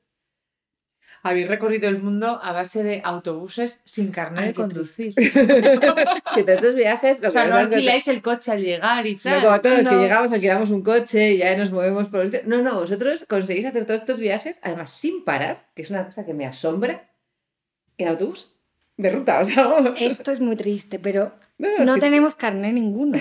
Habéis 1.25 1.47
recorrido 1.47 1.87
el 1.87 2.01
mundo 2.01 2.37
a 2.43 2.51
base 2.51 2.83
de 2.83 3.01
autobuses 3.05 3.79
sin 3.85 4.11
carnet 4.11 4.41
Ay, 4.41 4.47
de 4.49 4.53
conducir. 4.53 5.13
que 5.15 6.43
todos 6.43 6.57
estos 6.57 6.75
viajes... 6.75 7.21
Lo 7.21 7.29
O 7.29 7.31
sea, 7.31 7.43
que 7.43 7.49
no 7.49 7.55
que- 7.55 7.61
alquiláis 7.75 8.07
el 8.09 8.21
coche 8.21 8.51
al 8.51 8.61
llegar 8.61 9.07
y 9.07 9.15
No 9.15 9.21
tal. 9.23 9.41
como 9.41 9.61
todos, 9.61 9.77
que 9.77 9.83
No. 9.83 10.01
llegamos, 10.01 10.33
alquilamos 10.33 10.69
un 10.69 10.81
coche 10.81 11.31
y 11.33 11.37
ya 11.37 11.55
nos 11.55 11.71
movemos 11.71 12.09
por 12.09 12.25
los... 12.25 12.43
No, 12.45 12.61
no, 12.61 12.75
vosotros 12.75 13.25
conseguís 13.29 13.63
hacer 13.65 13.85
todos 13.85 14.01
estos 14.01 14.19
viajes, 14.19 14.59
además 14.61 14.91
sin 14.91 15.23
parar, 15.23 15.69
que 15.75 15.83
es 15.83 15.89
una 15.91 16.05
cosa 16.05 16.25
que 16.25 16.33
me 16.33 16.45
asombra, 16.45 17.09
en 17.97 18.09
autobús 18.09 18.51
de 18.97 19.09
ruta. 19.09 19.39
O 19.39 19.45
sea, 19.45 19.65
vamos. 19.67 20.01
Esto 20.01 20.29
es 20.33 20.41
muy 20.41 20.57
triste, 20.57 20.99
pero 20.99 21.31
No, 21.57 21.69
no, 21.79 21.85
no 21.85 21.93
que- 21.95 22.01
tenemos 22.01 22.35
carné 22.35 22.73
ninguno. 22.73 23.17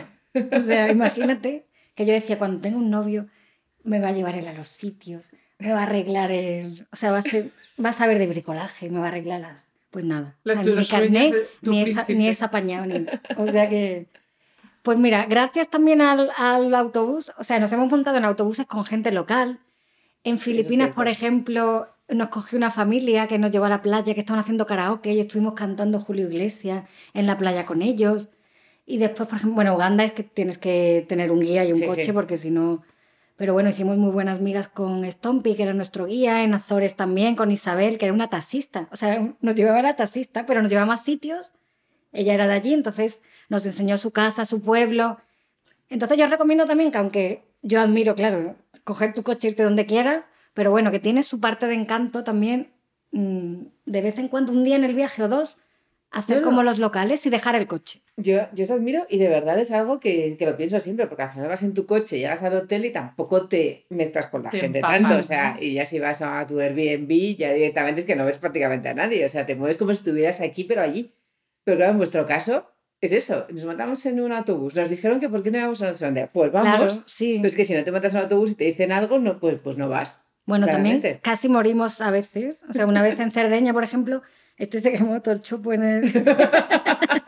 O 0.51 0.61
sea, 0.61 0.91
imagínate 0.91 1.67
que 1.95 2.05
yo 2.05 2.13
decía, 2.15 2.37
cuando 2.37 2.61
tengo 2.61 2.79
un 2.79 2.91
novio, 2.91 3.29
me 3.85 4.01
va 4.01 4.09
a 4.09 4.13
llevar 4.13 4.35
él 4.37 4.47
a 4.49 4.55
los 4.55 4.69
sitios, 4.69 5.31
me 5.59 5.73
va 5.73 5.81
a 5.81 5.83
arreglar 5.85 6.31
el... 6.33 6.87
O 6.93 6.97
sea, 6.97 7.13
va 7.13 7.19
a, 7.19 7.23
ser, 7.23 7.51
va 7.83 7.91
a 7.91 7.93
saber 7.93 8.19
de 8.19 8.27
bricolaje, 8.27 8.91
me 8.91 8.99
va 8.99 9.07
a 9.07 9.09
arreglar 9.09 9.41
las... 9.41 9.67
Pues 9.91 10.05
nada. 10.05 10.35
Los- 10.45 10.59
o 10.67 10.85
sea, 10.85 11.01
ni 11.01 11.33
tu 11.63 11.71
ni 11.71 11.81
es, 11.83 11.91
príncipe. 11.91 12.15
ni 12.15 12.29
es 12.29 12.43
apañado. 12.43 12.87
Ni, 12.87 13.07
o 13.37 13.47
sea 13.47 13.69
que... 13.69 14.07
Pues 14.83 14.99
mira, 14.99 15.27
gracias 15.27 15.69
también 15.69 16.01
al, 16.03 16.31
al 16.37 16.75
autobús, 16.75 17.31
o 17.39 17.45
sea, 17.45 17.61
nos 17.61 17.71
hemos 17.73 17.89
montado 17.91 18.17
en 18.19 18.25
autobuses 18.25 18.67
con 18.67 18.85
gente 18.85 19.13
local. 19.13 19.61
En 20.25 20.39
Filipinas, 20.39 20.93
por 20.95 21.07
ejemplo, 21.07 21.87
nos 22.09 22.31
cogió 22.31 22.57
una 22.59 22.71
familia 22.71 23.29
que 23.29 23.39
nos 23.39 23.53
llevó 23.53 23.67
a 23.67 23.69
la 23.69 23.81
playa, 23.83 24.13
que 24.15 24.19
estaban 24.21 24.41
haciendo 24.41 24.67
karaoke 24.67 25.13
y 25.13 25.21
estuvimos 25.21 25.55
cantando 25.55 26.01
Julio 26.01 26.29
Iglesias 26.29 26.85
en 27.15 27.27
la 27.29 27.39
playa 27.39 27.65
con 27.65 27.81
ellos. 27.83 28.29
Y 28.87 28.99
después, 28.99 29.29
por 29.29 29.37
ejemplo, 29.39 29.55
bueno, 29.55 29.75
Uganda 29.77 30.03
es 30.03 30.11
que 30.11 30.25
tienes 30.25 30.59
que 30.59 31.05
tener 31.09 31.31
un 31.31 31.39
guía 31.41 31.65
y 31.65 31.71
un 31.73 31.79
Sí, 31.79 31.87
coche 31.87 32.05
sí. 32.07 32.13
porque 32.13 32.37
si 32.37 32.51
no... 32.51 32.83
Pero 33.37 33.55
bueno, 33.55 33.71
hicimos 33.71 33.97
muy 33.97 34.11
buenas 34.11 34.41
migas 34.41 34.69
con 34.69 35.11
Stompy, 35.11 35.55
que 35.55 35.63
era 35.65 35.73
nuestro 35.73 36.07
guía, 36.07 36.45
en 36.45 36.55
Azores 36.55 36.97
también, 36.97 37.35
con 37.35 37.51
Isabel, 37.51 37.99
que 37.99 38.05
era 38.07 38.15
una 38.15 38.29
taxista. 38.31 38.89
O 38.93 38.97
sea, 38.97 39.35
nos 39.41 39.57
llevaba 39.57 39.83
la 39.83 39.97
taxista, 39.97 40.47
pero 40.47 40.61
nos 40.63 40.71
llevaba 40.71 40.85
a 40.85 40.95
más 40.95 41.03
sitios. 41.05 41.53
Ella 42.13 42.35
era 42.35 42.47
de 42.47 42.55
allí, 42.55 42.75
entonces 42.75 43.23
nos 43.49 43.65
enseñó 43.65 43.97
su 43.97 44.11
casa, 44.11 44.45
su 44.45 44.61
pueblo. 44.61 45.19
Entonces 45.89 46.19
yo 46.19 46.27
recomiendo 46.27 46.67
también 46.67 46.91
que 46.93 46.99
aunque 46.99 47.45
yo 47.63 47.81
admiro, 47.81 48.15
claro, 48.15 48.57
coger 48.85 49.15
tu 49.15 49.23
coche 49.23 49.49
irte 49.49 49.63
donde 49.63 49.87
quieras, 49.87 50.29
pero 50.55 50.71
bueno, 50.71 50.91
que 50.91 50.99
tiene 50.99 51.23
su 51.23 51.41
parte 51.41 51.67
de 51.67 51.75
encanto 51.75 52.25
también, 52.25 52.73
mm, 53.13 53.63
de 53.87 54.01
vez 54.03 54.19
en 54.19 54.29
cuando, 54.29 54.53
un 54.53 54.65
día 54.65 54.77
en 54.77 54.85
el 54.85 54.95
viaje 54.95 55.23
o 55.23 55.29
dos, 55.29 55.59
hacer 56.11 56.37
No, 56.37 56.43
no. 56.43 56.49
como 56.49 56.63
los 56.63 56.79
locales 56.79 57.25
y 57.25 57.31
dejar 57.31 57.55
el 57.55 57.67
coche. 57.67 58.02
Yo, 58.19 58.47
yo 58.53 58.65
os 58.65 58.71
admiro 58.71 59.07
y 59.09 59.17
de 59.17 59.29
verdad 59.29 59.59
es 59.59 59.71
algo 59.71 59.99
que, 59.99 60.37
que 60.37 60.45
lo 60.45 60.57
pienso 60.57 60.79
siempre, 60.81 61.07
porque 61.07 61.23
al 61.23 61.31
final 61.31 61.49
vas 61.49 61.63
en 61.63 61.73
tu 61.73 61.87
coche, 61.87 62.19
llegas 62.19 62.43
al 62.43 62.55
hotel 62.55 62.85
y 62.85 62.91
tampoco 62.91 63.49
te 63.49 63.87
mezclas 63.89 64.27
con 64.27 64.43
la 64.43 64.51
Te 64.51 64.61
gente 64.61 64.79
empapas, 64.79 65.01
tanto. 65.01 65.17
O 65.17 65.23
sea, 65.23 65.57
y 65.59 65.75
ya 65.75 65.87
si 65.87 65.99
vas 65.99 66.21
a 66.21 66.47
tu 66.47 66.61
Airbnb, 66.61 67.37
ya 67.37 67.53
directamente 67.53 68.03
es 68.03 68.07
que 68.07 68.15
no 68.15 68.27
ves 68.27 68.37
prácticamente 68.37 68.91
a 68.91 68.95
nadie. 68.95 69.25
O 69.25 69.29
sea, 69.31 69.47
te 69.47 69.57
mueves 69.57 69.79
como 69.79 69.91
si 69.91 70.01
estuvieras 70.01 70.41
aquí, 70.43 70.65
pero 70.65 70.83
allí. 70.83 71.15
Pero 71.65 71.79
claro, 71.79 71.93
en 71.93 71.99
vuestro 71.99 72.27
caso, 72.27 72.71
es 73.01 73.13
eso. 73.13 73.47
Nos 73.49 73.65
montamos 73.65 74.05
en 74.05 74.21
un 74.21 74.33
autobús. 74.33 74.75
Nos 74.75 74.91
dijeron 74.91 75.19
que 75.19 75.31
por 75.31 75.43
qué 75.43 75.51
no 75.51 75.59
íbamos 75.59 75.81
a 75.81 75.89
no 75.89 75.95
sé 75.95 76.05
dónde. 76.05 76.29
Pues 76.31 76.53
vamos. 76.53 76.77
Claro, 76.77 77.05
sí. 77.07 77.37
Pero 77.37 77.49
es 77.49 77.57
que 77.57 77.65
si 77.65 77.75
no 77.75 77.83
te 77.83 77.93
montas 77.93 78.13
en 78.13 78.19
un 78.19 78.25
autobús 78.25 78.51
y 78.51 78.55
te 78.57 78.65
dicen 78.65 78.93
algo, 78.93 79.19
no, 79.19 79.41
pues, 79.41 79.59
pues 79.63 79.79
no 79.79 79.89
vas. 79.89 80.29
Bueno, 80.45 80.67
también 80.67 81.01
casi 81.23 81.49
morimos 81.49 82.01
a 82.01 82.11
veces. 82.11 82.65
O 82.69 82.73
sea, 82.73 82.87
una 82.87 83.03
vez 83.03 83.19
en 83.21 83.31
Cerdeña, 83.31 83.73
por 83.73 83.85
ejemplo, 83.85 84.23
este 84.57 84.81
se 84.81 84.93
quemó 84.93 85.23
todo 85.23 85.35
el 85.35 85.75
en 85.75 85.83
el... 85.83 86.13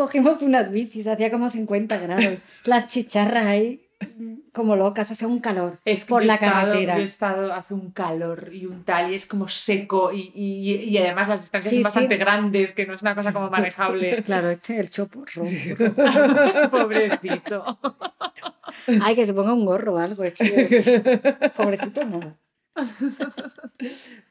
Cogimos 0.00 0.40
unas 0.40 0.70
bicis, 0.70 1.06
hacía 1.06 1.30
como 1.30 1.50
50 1.50 1.98
grados. 1.98 2.40
Las 2.64 2.86
chicharras 2.86 3.44
ahí, 3.44 3.86
como 4.54 4.74
locas, 4.76 5.10
o 5.10 5.14
sea, 5.14 5.28
un 5.28 5.40
calor 5.40 5.78
Es 5.84 6.04
que 6.04 6.08
por 6.08 6.22
he 6.22 6.26
la 6.26 6.34
estado- 6.36 6.52
carretera. 6.68 6.94
Yo 6.94 7.00
he 7.02 7.04
estado, 7.04 7.52
hace 7.52 7.74
un 7.74 7.90
calor 7.90 8.48
y 8.50 8.64
un 8.64 8.82
tal, 8.84 9.10
y 9.12 9.14
es 9.14 9.26
como 9.26 9.46
seco, 9.48 10.10
y, 10.10 10.32
y, 10.34 10.72
y 10.88 10.96
además 10.96 11.28
las 11.28 11.42
distancias 11.42 11.70
Sí, 11.74 11.82
son 11.82 11.82
sí. 11.82 11.84
bastante 11.84 12.16
grandes, 12.16 12.72
que 12.72 12.86
no 12.86 12.94
es 12.94 13.02
una 13.02 13.14
cosa 13.14 13.34
como 13.34 13.50
manejable. 13.58 14.22
Claro, 14.22 14.48
este 14.48 14.80
el 14.80 14.88
chopo 14.88 15.22
rojo. 15.34 15.46
Pobrecito. 16.70 17.78
Ay, 19.02 19.14
que 19.14 19.26
se 19.26 19.34
ponga 19.34 19.52
un 19.52 19.66
gorro 19.66 19.96
o 19.96 19.98
algo. 19.98 20.24
Es 20.24 20.32
que... 20.32 21.50
Pobrecito, 21.56 22.04
nada. 22.06 22.38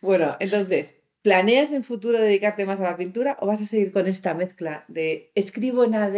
Bueno, 0.01 0.35
entonces, 0.39 0.95
¿planeas 1.21 1.71
en 1.73 1.83
futuro 1.83 2.19
dedicarte 2.19 2.65
más 2.65 2.79
a 2.79 2.83
la 2.83 2.97
pintura 2.97 3.37
o 3.41 3.47
vas 3.47 3.61
a 3.61 3.65
seguir 3.65 3.91
con 3.91 4.07
esta 4.07 4.33
mezcla 4.33 4.85
de 4.87 5.31
escribo 5.35 5.83
en 5.83 5.95
AD, 5.95 6.15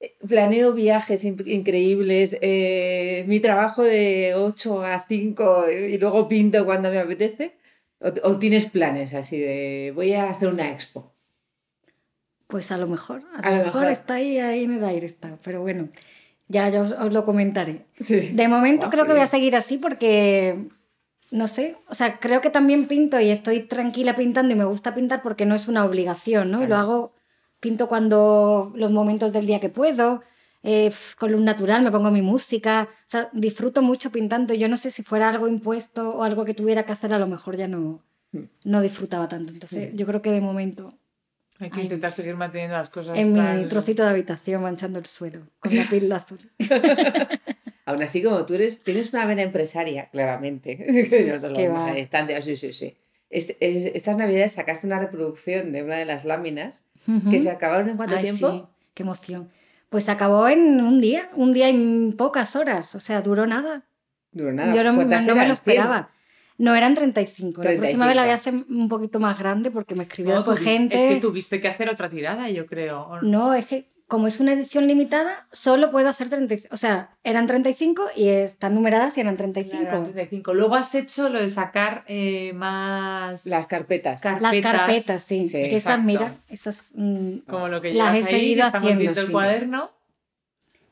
eh, 0.00 0.16
planeo 0.26 0.72
viajes 0.72 1.24
in- 1.24 1.36
increíbles, 1.46 2.36
eh, 2.40 3.24
mi 3.26 3.40
trabajo 3.40 3.82
de 3.82 4.34
8 4.36 4.82
a 4.82 5.04
5 5.08 5.64
y 5.70 5.98
luego 5.98 6.28
pinto 6.28 6.64
cuando 6.64 6.90
me 6.90 6.98
apetece? 6.98 7.56
¿O, 8.00 8.12
o 8.28 8.38
tienes 8.38 8.66
planes 8.66 9.12
así 9.14 9.38
de 9.38 9.92
voy 9.94 10.12
a 10.12 10.30
hacer 10.30 10.48
una 10.48 10.70
expo? 10.70 11.12
Pues 12.46 12.70
a 12.72 12.78
lo 12.78 12.86
mejor, 12.86 13.22
a, 13.34 13.40
A 13.40 13.50
lo 13.50 13.56
mejor, 13.58 13.80
mejor. 13.82 13.92
está 13.92 14.14
ahí, 14.14 14.38
ahí 14.38 14.64
en 14.64 14.74
el 14.74 14.84
aire 14.84 15.04
está. 15.04 15.36
Pero 15.44 15.60
bueno, 15.60 15.88
ya, 16.46 16.68
ya 16.70 16.80
os, 16.80 16.92
os 16.92 17.12
lo 17.12 17.24
comentaré. 17.24 17.84
Sí. 18.00 18.30
De 18.32 18.48
momento 18.48 18.88
creo 18.88 19.04
que 19.04 19.12
voy 19.12 19.20
a 19.20 19.26
seguir 19.26 19.54
así 19.54 19.76
porque, 19.78 20.56
no 21.30 21.46
sé, 21.46 21.76
o 21.88 21.94
sea, 21.94 22.18
creo 22.18 22.40
que 22.40 22.50
también 22.50 22.86
pinto 22.86 23.20
y 23.20 23.30
estoy 23.30 23.60
tranquila 23.60 24.14
pintando 24.16 24.52
y 24.54 24.56
me 24.56 24.64
gusta 24.64 24.94
pintar 24.94 25.22
porque 25.22 25.44
no 25.46 25.54
es 25.54 25.68
una 25.68 25.84
obligación, 25.84 26.50
¿no? 26.50 26.58
Y 26.58 26.62
lo 26.62 26.66
Claro. 26.68 26.82
hago, 26.82 27.14
pinto 27.60 27.88
cuando 27.88 28.72
los 28.76 28.90
momentos 28.92 29.32
del 29.32 29.46
día 29.46 29.60
que 29.60 29.68
puedo, 29.68 30.22
eh, 30.62 30.90
con 31.18 31.32
luz 31.32 31.40
natural, 31.42 31.82
me 31.82 31.90
pongo 31.90 32.10
mi 32.10 32.22
música, 32.22 32.88
o 32.90 32.96
sea, 33.06 33.28
disfruto 33.32 33.80
mucho 33.82 34.10
pintando. 34.10 34.54
Yo 34.54 34.68
no 34.68 34.76
sé 34.76 34.90
si 34.90 35.02
fuera 35.02 35.28
algo 35.28 35.48
impuesto 35.48 36.10
o 36.10 36.22
algo 36.24 36.44
que 36.44 36.54
tuviera 36.54 36.84
que 36.84 36.92
hacer, 36.92 37.12
a 37.12 37.18
lo 37.18 37.26
mejor 37.26 37.56
ya 37.56 37.68
no, 37.68 38.02
Mm. 38.32 38.40
no 38.64 38.82
disfrutaba 38.82 39.26
tanto. 39.28 39.52
Entonces, 39.52 39.92
yo 39.94 40.04
creo 40.06 40.20
que 40.20 40.30
de 40.30 40.40
momento 40.42 40.92
Hay 41.60 41.70
que 41.70 41.82
intentar 41.82 42.12
seguir 42.12 42.36
manteniendo 42.36 42.76
las 42.76 42.88
cosas. 42.90 43.16
en 43.18 43.32
mi 43.32 43.64
trocito 43.66 44.02
de 44.04 44.10
habitación 44.10 44.62
manchando 44.62 44.98
el 44.98 45.06
suelo 45.06 45.40
con 45.60 45.74
la 45.76 45.84
pila 45.84 46.16
azul. 46.16 46.38
Aún 47.88 48.02
así, 48.02 48.22
como 48.22 48.44
tú 48.44 48.52
eres, 48.52 48.82
tienes 48.82 49.14
una 49.14 49.24
vena 49.24 49.40
empresaria, 49.40 50.10
claramente. 50.12 50.76
Te 51.10 51.38
lo 51.48 51.76
a 51.76 51.94
distancia, 51.94 52.42
sí, 52.42 52.54
sí, 52.54 52.74
sí. 52.74 52.94
Este- 53.30 53.56
es- 53.60 53.94
estas 53.94 54.18
navidades 54.18 54.52
sacaste 54.52 54.86
una 54.86 54.98
reproducción 54.98 55.72
de 55.72 55.82
una 55.82 55.96
de 55.96 56.04
las 56.04 56.26
láminas 56.26 56.84
que 57.30 57.40
se 57.40 57.48
acabaron 57.50 57.88
en 57.88 57.96
cuánto 57.96 58.16
Ay, 58.16 58.24
tiempo? 58.24 58.50
sí, 58.50 58.64
qué 58.92 59.04
emoción. 59.04 59.50
Pues 59.88 60.10
acabó 60.10 60.48
en 60.48 60.82
un 60.82 61.00
día, 61.00 61.30
un 61.34 61.54
día 61.54 61.70
y 61.70 62.12
pocas 62.12 62.56
horas, 62.56 62.94
o 62.94 63.00
sea, 63.00 63.22
duró 63.22 63.46
nada. 63.46 63.86
Duró 64.32 64.52
nada. 64.52 64.74
Yo 64.74 64.84
no, 64.84 64.90
no 64.92 64.96
¿Cuántas 64.96 65.24
me 65.24 65.46
lo 65.46 65.52
esperaba. 65.54 66.10
No, 66.58 66.74
eran 66.74 66.92
35. 66.94 67.62
La 67.62 67.74
próxima 67.74 68.06
vez 68.06 68.16
la 68.16 68.22
voy 68.24 68.32
a 68.32 68.36
35. 68.38 68.66
hacer 68.66 68.76
un 68.78 68.88
poquito 68.90 69.18
más 69.18 69.38
grande 69.38 69.70
porque 69.70 69.94
me 69.94 70.02
escribió 70.02 70.34
No, 70.34 70.56
gente. 70.56 70.94
Es 70.94 71.04
que 71.04 71.20
tuviste 71.20 71.58
que 71.58 71.68
hacer 71.68 71.88
otra 71.88 72.10
tirada, 72.10 72.50
yo 72.50 72.66
creo. 72.66 73.22
No, 73.22 73.54
es 73.54 73.64
que 73.64 73.86
como 74.08 74.26
es 74.26 74.40
una 74.40 74.54
edición 74.54 74.86
limitada, 74.88 75.46
solo 75.52 75.90
puedo 75.90 76.08
hacer 76.08 76.28
35. 76.30 76.74
O 76.74 76.78
sea, 76.78 77.10
eran 77.24 77.46
35 77.46 78.08
y 78.16 78.28
están 78.28 78.74
numeradas 78.74 79.16
y 79.16 79.20
eran 79.20 79.36
35. 79.36 79.82
Claro, 79.82 80.02
35. 80.02 80.54
Luego 80.54 80.74
has 80.74 80.94
hecho 80.94 81.28
lo 81.28 81.38
de 81.40 81.48
sacar 81.50 82.04
eh, 82.08 82.52
más 82.54 83.46
Las 83.46 83.66
carpetas. 83.66 84.20
Car- 84.22 84.40
Las 84.42 84.56
carpetas. 84.60 85.22
sí. 85.22 85.46
Sí, 85.48 85.52
que 85.58 85.74
esas, 85.74 86.02
mira, 86.02 86.36
esas, 86.48 86.90
mm, 86.94 87.40
como 87.46 87.68
lo 87.68 87.80
que 87.82 87.92
Las 87.92 88.14
llevas 88.14 88.32
he 88.32 88.34
ahí, 88.34 88.40
seguido 88.40 88.66
estamos 88.66 88.84
haciendo, 88.84 89.00
viendo 89.00 89.20
el 89.20 89.26
sí. 89.26 89.32
cuaderno. 89.32 89.90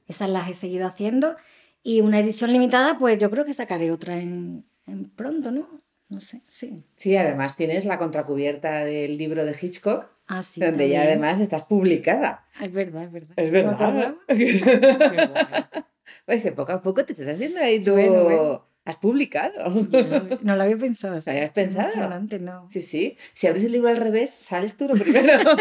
esas 0.06 0.28
las 0.30 0.48
he 0.48 0.54
seguido 0.54 0.86
haciendo. 0.86 1.36
Y 1.82 2.00
una 2.02 2.20
edición 2.20 2.52
limitada, 2.52 2.98
pues 2.98 3.18
yo 3.18 3.30
creo 3.30 3.44
que 3.44 3.54
sacaré 3.54 3.90
otra 3.90 4.16
en, 4.16 4.66
en 4.86 5.08
pronto, 5.10 5.50
¿no? 5.50 5.68
No 6.08 6.20
sé, 6.20 6.42
sí. 6.46 6.84
Sí, 6.94 7.16
además 7.16 7.56
tienes 7.56 7.84
la 7.84 7.98
contracubierta 7.98 8.84
del 8.84 9.16
libro 9.18 9.44
de 9.44 9.56
Hitchcock, 9.60 10.08
Ah, 10.28 10.42
sí. 10.42 10.60
donde 10.60 10.88
ya 10.88 11.00
también. 11.00 11.18
además 11.24 11.40
estás 11.40 11.64
publicada. 11.64 12.44
Es 12.60 12.72
verdad, 12.72 13.04
es 13.04 13.12
verdad. 13.12 13.34
Es 13.36 13.46
No 13.52 13.76
verdad. 13.76 14.14
guay. 14.28 14.60
Pues 16.24 16.42
que 16.42 16.50
poco 16.52 16.72
a 16.72 16.82
poco 16.82 17.04
te 17.04 17.12
estás 17.12 17.28
haciendo 17.28 17.60
ahí 17.60 17.80
tú. 17.82 17.92
Bueno, 17.92 18.24
bueno. 18.24 18.66
Has 18.84 18.96
publicado. 18.96 19.52
No, 19.68 20.38
no 20.42 20.56
lo 20.56 20.62
había 20.62 20.76
pensado 20.76 21.14
así. 21.16 21.28
¿Lo 21.30 21.36
habías 21.36 21.50
pensado? 21.52 21.86
Emocionante, 21.88 22.38
no. 22.40 22.68
Sí, 22.70 22.80
sí. 22.82 23.16
Si 23.32 23.46
abres 23.46 23.62
el 23.64 23.72
libro 23.72 23.88
al 23.88 23.96
revés, 23.96 24.30
sales 24.30 24.76
tú 24.76 24.88
lo 24.88 24.94
primero. 24.94 25.32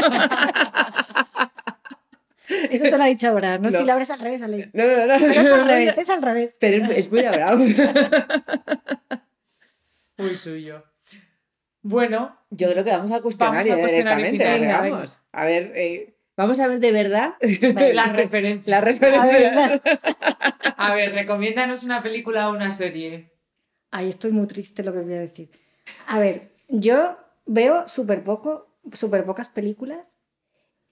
Eso 2.69 2.83
te 2.83 2.97
lo 2.97 3.03
ha 3.03 3.07
dicho 3.07 3.27
ahora, 3.27 3.57
¿no? 3.57 3.69
No. 3.71 3.77
Si 3.77 3.83
lo 3.85 3.91
abres 3.93 4.09
al 4.11 4.19
revés, 4.19 4.41
sale. 4.41 4.69
No, 4.73 4.85
no, 4.85 5.05
no. 5.07 5.15
Pero 5.19 5.31
es 5.41 5.47
al 5.51 5.65
revés, 5.67 5.97
es 5.97 6.09
al 6.09 6.21
revés. 6.21 6.55
Pero 6.59 6.85
es, 6.85 6.91
es 6.97 7.11
muy 7.11 7.21
bravo. 7.21 7.63
Muy 10.17 10.35
suyo. 10.35 10.83
Bueno, 11.81 12.35
Yo 12.49 12.69
creo 12.71 12.83
que 12.83 12.91
vamos 12.91 13.11
al 13.11 13.21
cuestionario, 13.21 13.59
Vamos 13.59 13.73
al 13.75 13.79
cuestionario 13.81 14.25
directamente. 14.31 14.43
final. 14.45 14.59
venga, 14.61 14.81
Venga, 14.81 14.95
vamos. 14.95 15.21
A 15.31 15.45
ver, 15.45 15.71
eh, 15.75 16.17
vamos 16.35 16.59
a 16.59 16.67
ver 16.67 16.79
de 16.79 16.91
verdad 16.91 17.35
las 17.93 18.15
referencias. 18.15 18.67
las 18.67 18.83
referencias. 18.83 19.81
A 20.77 20.93
ver, 20.93 21.13
recomiéndanos 21.13 21.83
una 21.83 22.01
película 22.03 22.49
o 22.49 22.53
una 22.53 22.69
serie. 22.71 23.31
Ay, 23.91 24.09
estoy 24.09 24.31
muy 24.31 24.45
triste 24.47 24.83
lo 24.83 24.91
que 24.93 24.99
voy 24.99 25.13
a 25.13 25.19
decir. 25.21 25.49
A 26.07 26.19
ver, 26.19 26.51
yo 26.67 27.17
veo 27.45 27.87
súper 27.87 28.23
poco, 28.23 28.75
súper 28.91 29.23
pocas 29.25 29.47
películas 29.49 30.17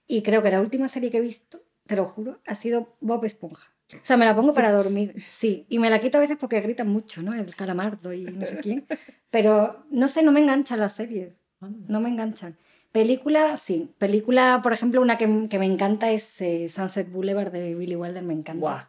y 0.06 0.22
creo 0.22 0.42
que 0.42 0.50
la 0.50 0.60
última 0.60 0.88
serie 0.88 1.10
que 1.10 1.18
he 1.18 1.20
visto, 1.20 1.62
te 1.86 1.96
lo 1.96 2.06
juro, 2.06 2.40
ha 2.46 2.54
sido 2.54 2.96
Bob 3.00 3.24
Esponja. 3.24 3.73
O 3.92 3.98
sea, 4.02 4.16
me 4.16 4.24
la 4.24 4.34
pongo 4.34 4.54
para 4.54 4.72
dormir, 4.82 5.14
sí. 5.26 5.66
Y 5.68 5.78
me 5.78 5.90
la 5.90 5.98
quito 5.98 6.18
a 6.18 6.20
veces 6.20 6.36
porque 6.38 6.60
gritan 6.60 6.88
mucho, 6.88 7.22
¿no? 7.22 7.34
El 7.34 7.54
calamardo 7.54 8.12
y 8.12 8.24
no 8.24 8.46
sé 8.46 8.58
quién. 8.58 8.86
Pero, 9.30 9.84
no 9.90 10.08
sé, 10.08 10.22
no 10.22 10.32
me 10.32 10.40
enganchan 10.40 10.80
las 10.80 10.94
series. 10.94 11.32
No 11.60 12.00
me 12.00 12.08
enganchan. 12.08 12.56
Película, 12.92 13.56
sí. 13.56 13.92
Película, 13.98 14.60
por 14.62 14.72
ejemplo, 14.72 15.00
una 15.00 15.18
que, 15.18 15.48
que 15.48 15.58
me 15.58 15.66
encanta 15.66 16.10
es 16.10 16.40
eh, 16.40 16.68
Sunset 16.68 17.10
Boulevard 17.10 17.50
de 17.50 17.74
Billy 17.74 17.96
Wilder, 17.96 18.22
me 18.22 18.34
encanta. 18.34 18.60
Guau. 18.60 18.80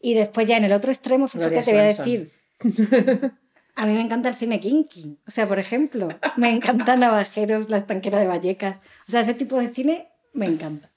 Y 0.00 0.14
después 0.14 0.46
ya 0.46 0.58
en 0.58 0.64
el 0.64 0.72
otro 0.72 0.92
extremo, 0.92 1.28
fíjate, 1.28 1.62
te 1.62 1.72
voy 1.72 1.80
a 1.80 1.84
decir. 1.84 2.30
A 3.74 3.86
mí 3.86 3.92
me 3.92 4.02
encanta 4.02 4.28
el 4.28 4.34
cine 4.34 4.60
kinky. 4.60 5.18
O 5.26 5.30
sea, 5.30 5.48
por 5.48 5.58
ejemplo, 5.58 6.08
me 6.36 6.50
encantan 6.54 7.00
Navajeros, 7.00 7.70
La 7.70 7.78
estanquera 7.78 8.18
de 8.20 8.26
Vallecas. 8.26 8.76
O 9.08 9.10
sea, 9.10 9.22
ese 9.22 9.34
tipo 9.34 9.58
de 9.58 9.74
cine 9.74 10.08
me 10.32 10.46
encanta. 10.46 10.90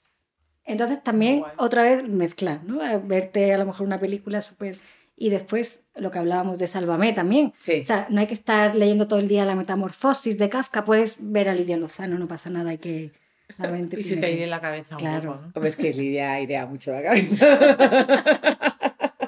Entonces 0.68 1.02
también, 1.02 1.40
Guay. 1.40 1.52
otra 1.56 1.82
vez, 1.82 2.06
mezclar, 2.08 2.62
¿no? 2.64 2.78
Verte 3.02 3.52
a 3.54 3.58
lo 3.58 3.66
mejor 3.66 3.86
una 3.86 3.98
película 3.98 4.40
súper... 4.40 4.78
Y 5.20 5.30
después 5.30 5.82
lo 5.96 6.12
que 6.12 6.18
hablábamos 6.20 6.60
de 6.60 6.68
Sálvame 6.68 7.12
también. 7.12 7.52
Sí. 7.58 7.80
O 7.80 7.84
sea, 7.84 8.06
no 8.08 8.20
hay 8.20 8.28
que 8.28 8.34
estar 8.34 8.76
leyendo 8.76 9.08
todo 9.08 9.18
el 9.18 9.26
día 9.26 9.44
la 9.44 9.56
metamorfosis 9.56 10.38
de 10.38 10.48
Kafka. 10.48 10.84
Puedes 10.84 11.16
ver 11.18 11.48
a 11.48 11.54
Lidia 11.54 11.76
Lozano, 11.76 12.18
no 12.18 12.28
pasa 12.28 12.50
nada. 12.50 12.70
Hay 12.70 12.78
que... 12.78 13.10
realmente 13.58 13.98
Y 13.98 14.04
se 14.04 14.10
tiene 14.10 14.20
te 14.20 14.26
que- 14.28 14.36
irá 14.36 14.44
en 14.44 14.50
la 14.50 14.60
cabeza 14.60 14.94
un 14.94 15.00
Claro. 15.00 15.30
poco, 15.32 15.42
¿no? 15.46 15.52
Hombre, 15.56 15.68
es 15.70 15.76
que 15.76 15.92
Lidia 15.92 16.40
idea 16.40 16.66
mucho 16.66 16.92
la 16.92 17.02
cabeza. 17.02 17.46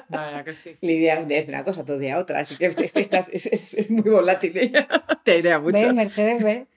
La 0.09 0.25
verdad 0.27 0.45
que 0.45 0.53
sí. 0.53 0.75
Lidia 0.81 1.19
es 1.19 1.27
de 1.27 1.45
una 1.49 1.63
cosa, 1.63 1.83
todo 1.85 1.97
de 1.97 2.13
otra. 2.15 2.39
Así 2.39 2.55
que 2.57 2.65
es, 2.67 2.77
es- 2.77 2.95
estás- 2.95 3.29
es- 3.33 3.45
es- 3.47 3.73
es 3.73 3.89
muy 3.89 4.03
volátil 4.09 4.57
ella. 4.57 4.87
Te 5.23 5.39
idea 5.39 5.59
mucho. 5.59 5.77
Ve, 5.87 5.93
Mercedes, 5.93 6.43
ve. 6.43 6.67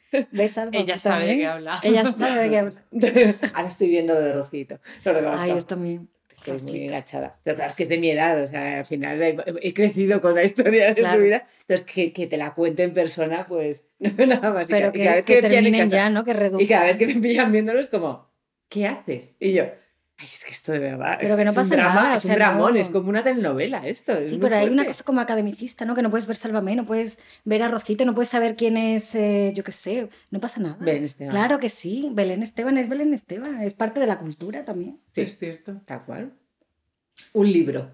Ella 0.73 0.99
sabe 0.99 1.27
de 1.27 1.37
qué 1.39 1.47
habla. 1.47 1.81
Ella 1.83 2.05
sabe 2.05 2.43
de 2.43 2.51
qué 2.51 2.59
habla. 2.59 2.73
Ahora 3.55 3.69
estoy 3.69 3.89
viendo 3.89 4.15
lo 4.15 4.21
de 4.23 4.33
Rocito. 4.33 4.79
Lo 5.05 5.13
reconozco. 5.13 5.43
Ay, 5.43 5.51
yo 5.51 5.61
también. 5.63 6.09
Estoy 6.31 6.53
muy 6.55 6.61
Rosita. 6.63 6.85
enganchada. 6.85 7.41
Pero 7.43 7.57
claro, 7.57 7.71
es 7.71 7.77
que 7.77 7.83
es 7.85 7.89
de 7.89 7.99
mi 7.99 8.11
edad, 8.11 8.43
o 8.43 8.47
sea, 8.47 8.79
al 8.81 8.85
final 8.85 9.23
he, 9.23 9.37
he 9.63 9.73
crecido 9.75 10.21
con 10.21 10.35
la 10.35 10.45
historia 10.45 10.87
de 10.89 10.95
Claro. 10.95 11.19
su 11.19 11.25
vida. 11.25 11.45
Entonces, 11.61 11.87
que, 11.87 12.13
que 12.13 12.27
te 12.27 12.37
la 12.37 12.53
cuente 12.55 12.83
en 12.83 12.93
persona, 12.93 13.47
pues 13.49 13.85
nada 13.99 14.53
más. 14.53 14.69
Pero 14.69 14.93
cada 14.93 15.23
que, 15.23 15.35
vez 15.37 15.41
terminen 15.43 15.81
casa- 15.85 15.97
ya, 15.97 16.11
¿no? 16.11 16.23
Que 16.25 16.33
reduzcan. 16.35 16.65
Y 16.65 16.69
cada 16.69 16.85
vez 16.85 16.99
que 16.99 17.07
me 17.07 17.15
pillan 17.15 17.51
viéndolo 17.51 17.81
es 17.81 17.89
como, 17.89 18.31
¿qué 18.69 18.87
haces? 18.87 19.37
Y 19.41 19.53
yo, 19.53 19.65
ay, 20.19 20.27
es 20.27 20.45
que 20.45 20.53
esto 20.53 20.73
de 20.73 20.79
verdad. 20.79 21.17
Pero 21.21 21.33
es, 21.33 21.37
que 21.37 21.45
no 21.45 21.51
es 21.51 21.57
un 21.57 21.69
drama, 21.69 21.95
nada, 21.95 22.17
Es 22.17 22.25
un 22.25 22.35
dramón, 22.35 22.75
no. 22.75 22.81
es 22.81 22.89
como 22.89 23.09
una 23.09 23.23
telenovela 23.23 23.87
esto. 23.87 24.13
es 24.13 24.31
Sí, 24.31 24.39
pero 24.41 24.57
hay 24.57 24.69
una 24.69 24.85
cosa 24.85 25.05
como 25.05 25.21
academicista, 25.21 25.85
¿no? 25.85 25.95
Que 25.95 26.03
no 26.03 26.11
puedes 26.11 26.27
ver 26.27 26.37
Sálvame, 26.37 26.77
no 26.77 26.87
puedes 26.87 27.19
ver 27.45 27.63
a 27.63 27.69
Rocito, 27.69 28.05
no 28.05 28.15
puedes 28.15 28.29
saber 28.29 28.57
quién 28.57 28.77
es, 28.77 29.15
eh, 29.15 29.53
yo 29.55 29.65
qué 29.65 29.73
sé, 29.73 30.09
no 30.31 30.41
pasa 30.41 30.61
nada. 30.61 30.77
Belén 30.81 31.05
Esteban. 31.05 31.31
Claro 31.31 31.59
que 31.59 31.69
sí, 31.69 32.09
Belén 32.13 32.43
Esteban 32.43 32.79
es 32.79 32.89
Belén 32.89 33.13
Esteban, 33.15 33.63
es 33.63 33.75
parte 33.75 34.01
de 34.01 34.07
la 34.07 34.19
cultura 34.19 34.65
también. 34.65 35.01
Sí. 35.13 35.23
Es 35.23 35.39
cierto. 35.39 35.81
Tal 35.85 36.05
cual. 36.05 36.33
Un 37.33 37.53
libro, 37.53 37.91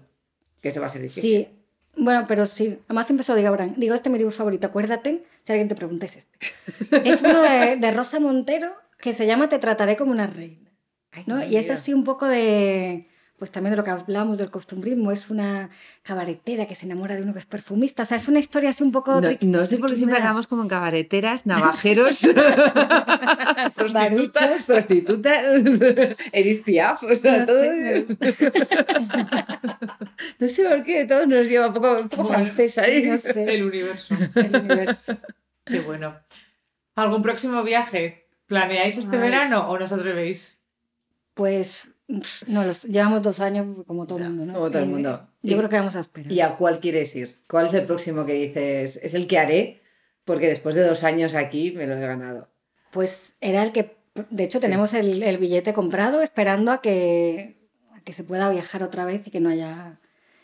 que 0.61 0.69
eso 0.69 0.81
va 0.81 0.87
a 0.87 0.89
ser 0.89 1.01
difícil. 1.01 1.21
Sí, 1.21 1.47
bueno, 1.95 2.25
pero 2.27 2.45
sí. 2.45 2.79
Además 2.85 3.09
empezó, 3.09 3.35
digo, 3.35 3.49
Abraham, 3.49 3.73
digo, 3.77 3.93
este 3.93 4.09
es 4.09 4.11
mi 4.11 4.17
libro 4.17 4.31
favorito, 4.31 4.67
acuérdate, 4.67 5.23
si 5.43 5.51
alguien 5.51 5.67
te 5.67 5.75
pregunta, 5.75 6.05
es 6.05 6.17
este. 6.17 6.39
es 7.09 7.21
uno 7.21 7.41
de, 7.41 7.75
de 7.77 7.91
Rosa 7.91 8.19
Montero 8.19 8.73
que 8.99 9.13
se 9.13 9.25
llama 9.25 9.49
Te 9.49 9.59
trataré 9.59 9.95
como 9.95 10.11
una 10.11 10.27
reina. 10.27 10.70
Ay, 11.11 11.23
¿no? 11.27 11.37
no 11.37 11.45
Y 11.45 11.57
es 11.57 11.69
así 11.69 11.93
un 11.93 12.03
poco 12.03 12.25
de, 12.27 13.07
pues 13.37 13.51
también 13.51 13.71
de 13.71 13.77
lo 13.77 13.83
que 13.83 13.89
hablamos 13.91 14.37
del 14.37 14.49
costumbrismo, 14.49 15.11
es 15.11 15.29
una 15.29 15.69
cabaretera 16.03 16.65
que 16.67 16.75
se 16.75 16.85
enamora 16.85 17.15
de 17.15 17.23
uno 17.23 17.33
que 17.33 17.39
es 17.39 17.45
perfumista, 17.45 18.03
o 18.03 18.05
sea, 18.05 18.17
es 18.17 18.27
una 18.27 18.39
historia 18.39 18.69
así 18.69 18.83
un 18.83 18.91
poco... 18.91 19.19
No, 19.19 19.29
no 19.41 19.65
sé 19.67 19.77
por 19.77 19.89
qué 19.89 19.95
siempre 19.95 20.17
hagamos 20.19 20.47
como 20.47 20.61
en 20.63 20.69
cabareteras, 20.69 21.45
navajeros, 21.45 22.21
prostitutas, 23.75 24.65
prostitutas, 24.67 25.63
Edith 26.31 26.63
Piaf, 26.63 27.03
o 27.03 27.15
sea, 27.15 27.39
No 27.39 27.45
todo. 27.45 27.59
sé, 27.61 28.05
No 30.39 30.47
sé 30.47 30.69
por 30.69 30.83
qué, 30.83 31.05
todo 31.05 31.25
nos 31.25 31.47
lleva 31.47 31.67
un 31.67 31.73
poco, 31.73 31.99
un 32.01 32.09
poco 32.09 32.23
Bueno, 32.29 32.45
francés 32.45 32.77
ahí. 32.77 33.01
sí, 33.01 33.07
no 33.09 33.17
sé. 33.17 33.53
El 33.53 33.63
universo. 33.63 34.15
El 34.35 34.55
universo. 34.55 35.17
Qué 35.65 35.79
bueno. 35.79 36.15
¿Algún 36.95 37.21
próximo 37.21 37.63
viaje? 37.63 38.27
¿Planeáis 38.45 38.97
este 38.97 39.15
Ay. 39.15 39.21
verano 39.21 39.69
o 39.69 39.77
no 39.77 39.83
os 39.85 39.91
atrevéis? 39.91 40.59
Pues 41.33 41.89
no, 42.47 42.63
los, 42.65 42.83
llevamos 42.83 43.21
dos 43.21 43.39
años 43.39 43.65
como 43.87 44.05
todo 44.05 44.19
el 44.19 44.29
mundo, 44.29 44.45
¿no? 44.47 44.53
como 44.53 44.69
todo 44.69 44.79
el 44.79 44.89
Eh, 44.89 44.91
mundo. 44.91 45.27
Yo 45.41 45.57
creo 45.57 45.69
que 45.69 45.77
vamos 45.77 45.95
a 45.95 45.99
esperar. 46.01 46.31
¿Y 46.31 46.41
a 46.41 46.55
cuál 46.57 46.79
quieres 46.79 47.15
ir? 47.15 47.37
¿Cuál 47.47 47.67
es 47.67 47.73
el 47.73 47.85
próximo 47.85 48.25
que 48.25 48.33
dices? 48.33 48.99
Es 49.01 49.13
el 49.13 49.27
que 49.27 49.39
haré, 49.39 49.81
porque 50.25 50.47
después 50.47 50.75
de 50.75 50.83
dos 50.85 51.03
años 51.03 51.33
aquí 51.35 51.71
me 51.71 51.87
lo 51.87 51.95
he 51.95 51.99
ganado. 52.01 52.49
Pues 52.91 53.33
era 53.39 53.63
el 53.63 53.71
que, 53.71 53.95
de 54.29 54.43
hecho, 54.43 54.59
Sí. 54.59 54.65
tenemos 54.65 54.93
el, 54.93 55.23
el 55.23 55.37
billete 55.37 55.73
comprado 55.73 56.21
esperando 56.21 56.71
a 56.71 56.81
que, 56.81 57.57
a 57.93 58.01
que 58.01 58.11
se 58.13 58.23
pueda 58.25 58.49
viajar 58.49 58.83
otra 58.83 59.05
vez 59.05 59.25
y 59.27 59.31
que 59.31 59.39
no 59.39 59.49
haya... 59.49 59.99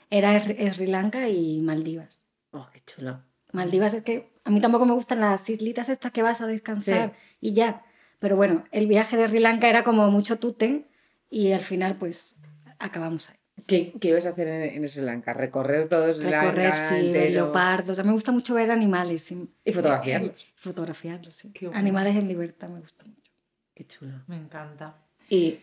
Era 0.10 0.40
Sri- 0.42 0.70
Sri 0.72 0.88
Lanka 0.88 1.28
y 1.28 1.60
Maldivas. 1.60 2.24
Oh, 2.52 2.66
qué 2.72 2.80
chulo. 2.80 3.22
Maldivas 3.52 3.94
es 3.94 4.04
que 4.04 4.30
a 4.46 4.50
mí 4.52 4.62
tampoco 4.62 4.86
me 4.86 4.94
gustan 4.94 5.20
las 5.20 5.50
islitas 5.50 5.90
estas 5.90 6.14
que 6.14 6.22
vas 6.22 6.40
a 6.40 6.48
descansar 6.48 7.12
y 7.42 7.52
ya. 7.54 7.84
Pero 8.20 8.36
bueno, 8.36 8.64
el 8.72 8.88
viaje 8.88 9.16
de 9.18 9.28
Sri 9.28 9.40
Lanka 9.40 9.70
era 9.70 9.84
como 9.84 10.10
mucho 10.12 10.40
tuten 10.40 10.88
y 11.30 11.52
al 11.52 11.62
final 11.62 11.96
pues 11.96 12.36
acabamos 12.80 13.30
ahí. 13.30 13.36
¿Qué, 13.66 13.92
qué 14.00 14.10
ibas 14.10 14.26
a 14.26 14.30
hacer 14.30 14.48
en, 14.48 14.84
en 14.84 14.90
Sri 14.90 15.04
Lanka? 15.04 15.34
¿Recorrer 15.34 15.90
todo 15.90 16.14
Sri 16.14 16.30
Lanka 16.30 16.52
Recorrer, 16.52 16.76
sí, 16.76 17.12
ver 17.12 17.32
leopardos. 17.32 17.90
O 17.90 17.96
sea, 17.96 18.04
me 18.04 18.12
gusta 18.14 18.32
mucho 18.32 18.54
ver 18.54 18.72
animales. 18.72 19.32
Y, 19.32 19.50
Y 19.66 19.74
fotografiarlos. 19.74 20.48
fotografiarlos, 20.56 21.36
sí. 21.36 21.52
Qué 21.54 21.68
bueno. 21.68 21.80
Animales 21.80 22.16
en 22.16 22.28
libertad 22.28 22.70
me 22.70 22.80
gusta 22.80 23.06
mucho. 23.06 23.32
Qué 23.74 23.86
chulo. 23.86 24.22
Me 24.28 24.38
encanta. 24.38 24.96
Y 25.30 25.60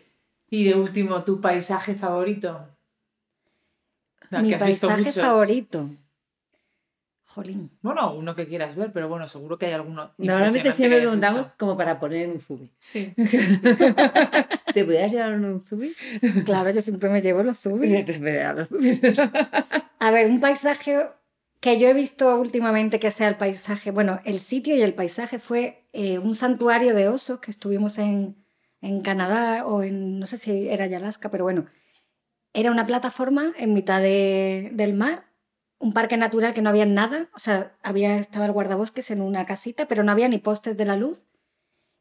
Y 0.49 0.65
de 0.65 0.75
último, 0.75 1.23
¿tu 1.23 1.41
paisaje 1.41 1.95
favorito? 1.95 2.69
No, 4.31 4.41
Mi 4.41 4.49
que 4.49 4.55
has 4.55 4.65
visto 4.65 4.87
paisaje 4.87 5.21
favorito. 5.21 5.89
Jolín. 7.27 7.71
Bueno, 7.81 8.13
uno 8.13 8.35
que 8.35 8.47
quieras 8.47 8.75
ver, 8.75 8.91
pero 8.93 9.09
bueno, 9.09 9.27
seguro 9.27 9.57
que 9.57 9.65
hay 9.65 9.73
alguno. 9.73 10.11
normalmente 10.17 10.71
siempre 10.71 10.99
preguntamos 11.01 11.41
visto. 11.41 11.55
como 11.57 11.75
para 11.75 11.99
poner 11.99 12.23
en 12.23 12.31
un 12.31 12.39
zubi. 12.39 12.71
Sí. 12.77 13.13
¿Te 14.73 14.83
pudieras 14.85 15.11
llevar 15.11 15.33
un 15.33 15.61
zubi? 15.61 15.93
Claro, 16.45 16.69
yo 16.69 16.81
siempre 16.81 17.09
me 17.09 17.21
llevo 17.21 17.43
los 17.43 17.57
zubis. 17.59 17.91
Sí, 17.91 18.03
te 18.03 18.19
me 18.19 18.53
los 18.53 18.67
zubis. 18.69 19.01
A 19.99 20.11
ver, 20.11 20.27
un 20.27 20.39
paisaje 20.39 21.07
que 21.59 21.79
yo 21.79 21.87
he 21.87 21.93
visto 21.93 22.35
últimamente 22.39 22.99
que 22.99 23.09
sea 23.11 23.27
el 23.27 23.37
paisaje, 23.37 23.89
bueno, 23.91 24.19
el 24.25 24.39
sitio 24.39 24.75
y 24.75 24.81
el 24.81 24.93
paisaje 24.93 25.39
fue 25.39 25.87
eh, 25.93 26.19
un 26.19 26.35
santuario 26.35 26.93
de 26.93 27.07
osos 27.07 27.39
que 27.39 27.49
estuvimos 27.49 27.97
en, 27.97 28.35
en 28.81 29.01
Canadá 29.01 29.65
o 29.65 29.81
en, 29.81 30.19
no 30.19 30.25
sé 30.27 30.37
si 30.37 30.69
era 30.69 30.85
ya 30.85 30.97
Alaska, 30.97 31.31
pero 31.31 31.43
bueno, 31.43 31.65
era 32.53 32.69
una 32.71 32.85
plataforma 32.85 33.51
en 33.57 33.73
mitad 33.73 33.99
de- 34.01 34.69
del 34.73 34.93
mar, 34.93 35.25
un 35.85 35.93
parque 35.93 36.17
natural 36.17 36.53
que 36.53 36.61
no 36.63 36.69
había 36.69 36.85
nada, 36.85 37.29
o 37.35 37.39
sea, 37.39 37.57
había, 37.83 38.17
estaba 38.17 38.45
el 38.45 38.51
guardabosques 38.51 39.11
en 39.11 39.21
una 39.21 39.45
casita, 39.45 39.87
pero 39.87 40.03
no 40.03 40.11
había 40.11 40.27
ni 40.29 40.39
postes 40.39 40.77
de 40.77 40.85
la 40.85 40.97
luz. 40.97 41.23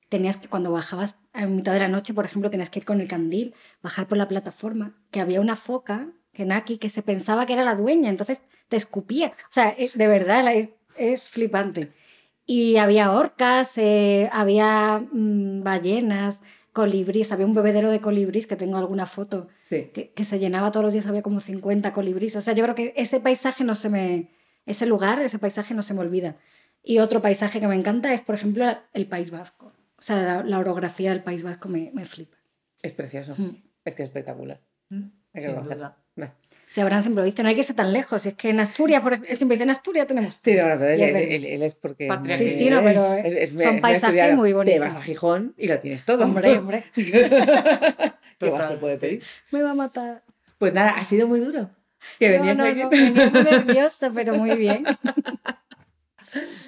Tenías 0.08 0.36
que, 0.36 0.48
cuando 0.48 0.70
bajabas 0.72 1.16
en 1.32 1.56
mitad 1.56 1.72
de 1.72 1.80
la 1.80 1.88
noche, 1.88 2.14
por 2.14 2.24
ejemplo, 2.24 2.50
tenías 2.50 2.70
que 2.70 2.80
ir 2.80 2.84
con 2.84 3.00
el 3.00 3.08
candil, 3.08 3.54
bajar 3.82 4.06
por 4.06 4.18
la 4.18 4.28
plataforma, 4.28 4.94
que 5.10 5.20
había 5.20 5.40
una 5.40 5.56
foca, 5.56 6.08
que 6.32 6.44
Naki, 6.44 6.78
que 6.78 6.88
se 6.88 7.02
pensaba 7.02 7.46
que 7.46 7.54
era 7.54 7.64
la 7.64 7.74
dueña, 7.74 8.10
entonces 8.10 8.42
te 8.68 8.76
escupía. 8.76 9.28
O 9.50 9.52
sea, 9.52 9.70
es- 9.70 9.96
de 9.98 10.06
verdad, 10.08 10.52
es, 10.54 10.70
es 10.96 11.24
flipante. 11.24 11.92
Y 12.46 12.76
había 12.76 13.12
orcas, 13.12 13.78
eh, 13.78 14.28
había 14.32 15.00
mm, 15.12 15.62
ballenas, 15.62 16.42
colibríes, 16.72 17.32
había 17.32 17.46
un 17.46 17.54
bebedero 17.54 17.90
de 17.90 18.00
colibríes, 18.00 18.46
que 18.46 18.56
tengo 18.56 18.76
alguna 18.78 19.06
foto, 19.06 19.48
Sí. 19.64 19.90
que, 19.94 20.10
que 20.12 20.24
se 20.24 20.38
llenaba 20.38 20.70
todos 20.70 20.84
los 20.84 20.92
días, 20.92 21.06
había 21.06 21.22
como 21.22 21.40
50 21.40 21.92
colibríes. 21.92 22.36
O 22.36 22.40
sea, 22.40 22.52
yo 22.54 22.62
creo 22.64 22.74
que 22.74 22.92
ese 22.96 23.20
paisaje 23.20 23.64
no 23.64 23.74
se 23.74 23.88
me... 23.88 24.28
Ese 24.66 24.86
lugar, 24.86 25.20
ese 25.20 25.38
paisaje 25.38 25.74
no 25.74 25.82
se 25.82 25.94
me 25.94 26.00
olvida. 26.00 26.36
Y 26.82 26.98
otro 26.98 27.20
paisaje 27.22 27.60
que 27.60 27.66
me 27.68 27.74
encanta 27.74 28.12
es, 28.12 28.20
por 28.20 28.34
ejemplo, 28.34 28.66
el 28.92 29.06
País 29.06 29.30
Vasco. 29.30 29.72
O 29.98 30.02
sea, 30.02 30.16
la, 30.22 30.42
la 30.42 30.58
orografía 30.58 31.10
del 31.10 31.22
País 31.22 31.42
Vasco 31.42 31.68
me, 31.68 31.90
me 31.94 32.04
flipa. 32.04 32.36
Es 32.82 32.92
precioso. 32.92 33.34
Mm. 33.38 33.56
Es 33.84 33.94
que 33.94 34.02
es 34.02 34.08
espectacular. 34.10 34.60
Mm, 34.90 35.04
Hay 35.34 35.42
que. 35.44 36.28
Si 36.66 36.80
Abraham 36.80 37.02
siempre 37.02 37.22
lo 37.22 37.24
dice, 37.26 37.42
no 37.42 37.48
hay 37.50 37.54
que 37.54 37.62
ser 37.62 37.76
tan 37.76 37.92
lejos. 37.92 38.24
Es 38.26 38.34
que 38.34 38.50
en 38.50 38.58
Asturias, 38.60 39.02
por 39.02 39.12
ejemplo, 39.12 39.34
siempre 39.36 39.54
dice, 39.56 39.64
en 39.64 39.70
Asturias 39.70 40.06
tenemos... 40.06 40.38
Sí, 40.42 40.54
no, 40.54 40.74
no, 40.76 40.84
él, 40.84 41.00
es 41.00 41.14
él- 41.14 41.16
él- 41.32 41.44
él 41.44 41.62
es 41.62 41.74
porque. 41.74 42.06
Patria. 42.08 42.36
Sí, 42.38 42.48
sí, 42.48 42.68
no, 42.70 42.82
pero 42.82 43.00
son 43.02 43.76
me- 43.76 43.80
paisajes 43.80 44.14
estudiado. 44.14 44.36
muy 44.36 44.50
Te 44.50 44.54
bonitos. 44.54 44.80
vas 44.80 44.94
a 44.96 45.00
Gijón 45.02 45.54
y 45.56 45.68
lo 45.68 45.78
tienes 45.78 46.04
todo. 46.04 46.24
Hombre, 46.24 46.56
hombre, 46.58 46.84
¿Qué 48.44 48.50
más 48.50 48.66
se 48.68 48.74
puede 48.74 48.96
pedir? 48.98 49.22
me 49.50 49.62
va 49.62 49.70
a 49.72 49.74
matar. 49.74 50.22
Pues 50.58 50.72
nada, 50.72 50.90
ha 50.90 51.04
sido 51.04 51.26
muy 51.26 51.40
duro. 51.40 51.70
Que 52.18 52.28
No, 52.28 52.44
venías 52.44 52.58
no, 52.58 52.64
aquí. 52.64 52.82
no, 52.82 52.90
venía 52.90 53.30
muy 53.30 53.42
nerviosa, 53.42 54.10
pero 54.14 54.34
muy 54.34 54.56
bien. 54.56 54.84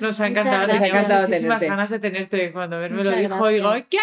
Nos 0.00 0.20
ha 0.20 0.26
encantado, 0.28 0.66
Muchas 0.66 0.78
teníamos 0.82 1.06
gracias. 1.08 1.28
muchísimas 1.28 1.58
tenerte. 1.60 1.66
ganas 1.76 1.90
de 1.90 1.98
tenerte. 1.98 2.52
Cuando 2.52 2.84
él 2.84 2.92
me 2.92 3.02
lo 3.04 3.10
dijo, 3.10 3.48
digo, 3.48 3.70
gracias. 3.70 3.88
¡qué 3.90 3.98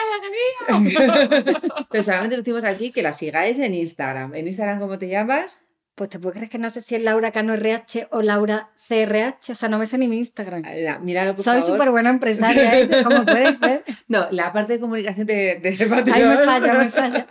alegría! 0.75 1.61
Pero 1.91 2.03
solamente 2.03 2.37
decimos 2.37 2.65
aquí 2.65 2.91
que 2.91 3.01
la 3.03 3.13
sigáis 3.13 3.59
en 3.59 3.73
Instagram. 3.73 4.33
¿En 4.35 4.47
Instagram 4.47 4.79
cómo 4.79 4.97
te 4.99 5.07
llamas? 5.07 5.61
Pues 5.95 6.09
te 6.09 6.17
puedes 6.19 6.35
creer 6.37 6.49
que 6.49 6.57
no 6.57 6.71
sé 6.71 6.81
si 6.81 6.95
es 6.95 7.03
Laura 7.03 7.31
Cano 7.31 7.53
RH 7.53 8.07
o 8.09 8.23
Laura 8.23 8.71
CRH, 8.87 9.51
o 9.51 9.55
sea, 9.55 9.69
no 9.69 9.77
me 9.77 9.85
sé 9.85 9.99
ni 9.99 10.07
mi 10.07 10.17
Instagram. 10.17 10.63
Mira, 10.63 10.97
Míralo, 10.99 11.35
por 11.35 11.45
Soy 11.45 11.61
súper 11.61 11.91
buena 11.91 12.09
empresaria, 12.09 12.79
¿eh? 12.79 12.89
como 13.03 13.23
puedes 13.25 13.59
ver. 13.59 13.83
No, 14.07 14.25
la 14.31 14.51
parte 14.51 14.73
de 14.73 14.79
comunicación 14.79 15.27
de, 15.27 15.59
de. 15.61 15.69
Ahí 16.11 16.23
me 16.25 16.37
falla, 16.37 16.73
me 16.73 16.89
falla. 16.89 17.27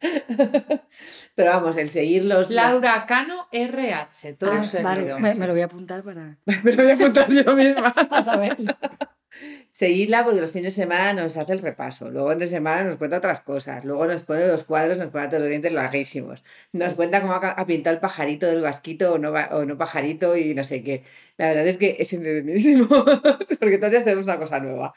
Pero 1.34 1.50
vamos, 1.50 1.76
el 1.76 1.88
seguirlos. 1.88 2.50
Laura 2.50 3.04
Cano 3.06 3.48
RH, 3.52 4.34
todo 4.34 4.52
Ah, 4.52 4.64
seguido. 4.64 4.88
vale, 4.88 5.14
me, 5.20 5.34
me 5.34 5.46
lo 5.46 5.52
voy 5.52 5.62
a 5.62 5.66
apuntar 5.66 6.02
para, 6.02 6.36
Me 6.62 6.72
lo 6.72 6.82
voy 6.82 6.92
a 6.92 6.94
apuntar 6.94 7.28
yo 7.30 7.52
misma. 7.54 7.92
para 7.92 8.22
saberlo. 8.22 8.74
Seguidla 9.72 10.24
porque 10.24 10.40
los 10.40 10.50
fines 10.50 10.74
de 10.74 10.82
semana 10.82 11.12
nos 11.12 11.36
hace 11.36 11.52
el 11.52 11.58
repaso. 11.60 12.10
Luego 12.10 12.32
entre 12.32 12.48
semana 12.48 12.84
nos 12.84 12.96
cuenta 12.96 13.18
otras 13.18 13.40
cosas. 13.40 13.84
Luego 13.84 14.06
nos 14.06 14.22
pone 14.22 14.46
los 14.46 14.64
cuadros, 14.64 14.98
nos 14.98 15.08
pone 15.10 15.26
todos 15.28 15.40
los 15.40 15.50
dientes 15.50 15.72
larguísimos. 15.72 16.42
Nos 16.72 16.94
cuenta 16.94 17.20
cómo 17.20 17.34
ha, 17.34 17.66
pintado 17.66 17.94
el 17.94 18.00
pajarito 18.00 18.46
del 18.46 18.62
vasquito 18.62 19.12
o 19.14 19.18
no, 19.18 19.32
va- 19.32 19.50
o 19.52 19.64
no 19.66 19.76
pajarito 19.76 20.36
y 20.36 20.54
no 20.54 20.64
sé 20.64 20.82
qué. 20.82 21.02
La 21.36 21.48
verdad 21.48 21.66
es 21.66 21.76
que 21.78 21.96
es 21.98 22.12
entretenidísimo 22.12 22.86
porque 23.60 23.78
todos 23.78 23.90
días 23.92 24.04
tenemos 24.04 24.24
una 24.24 24.38
cosa 24.38 24.60
nueva. 24.60 24.94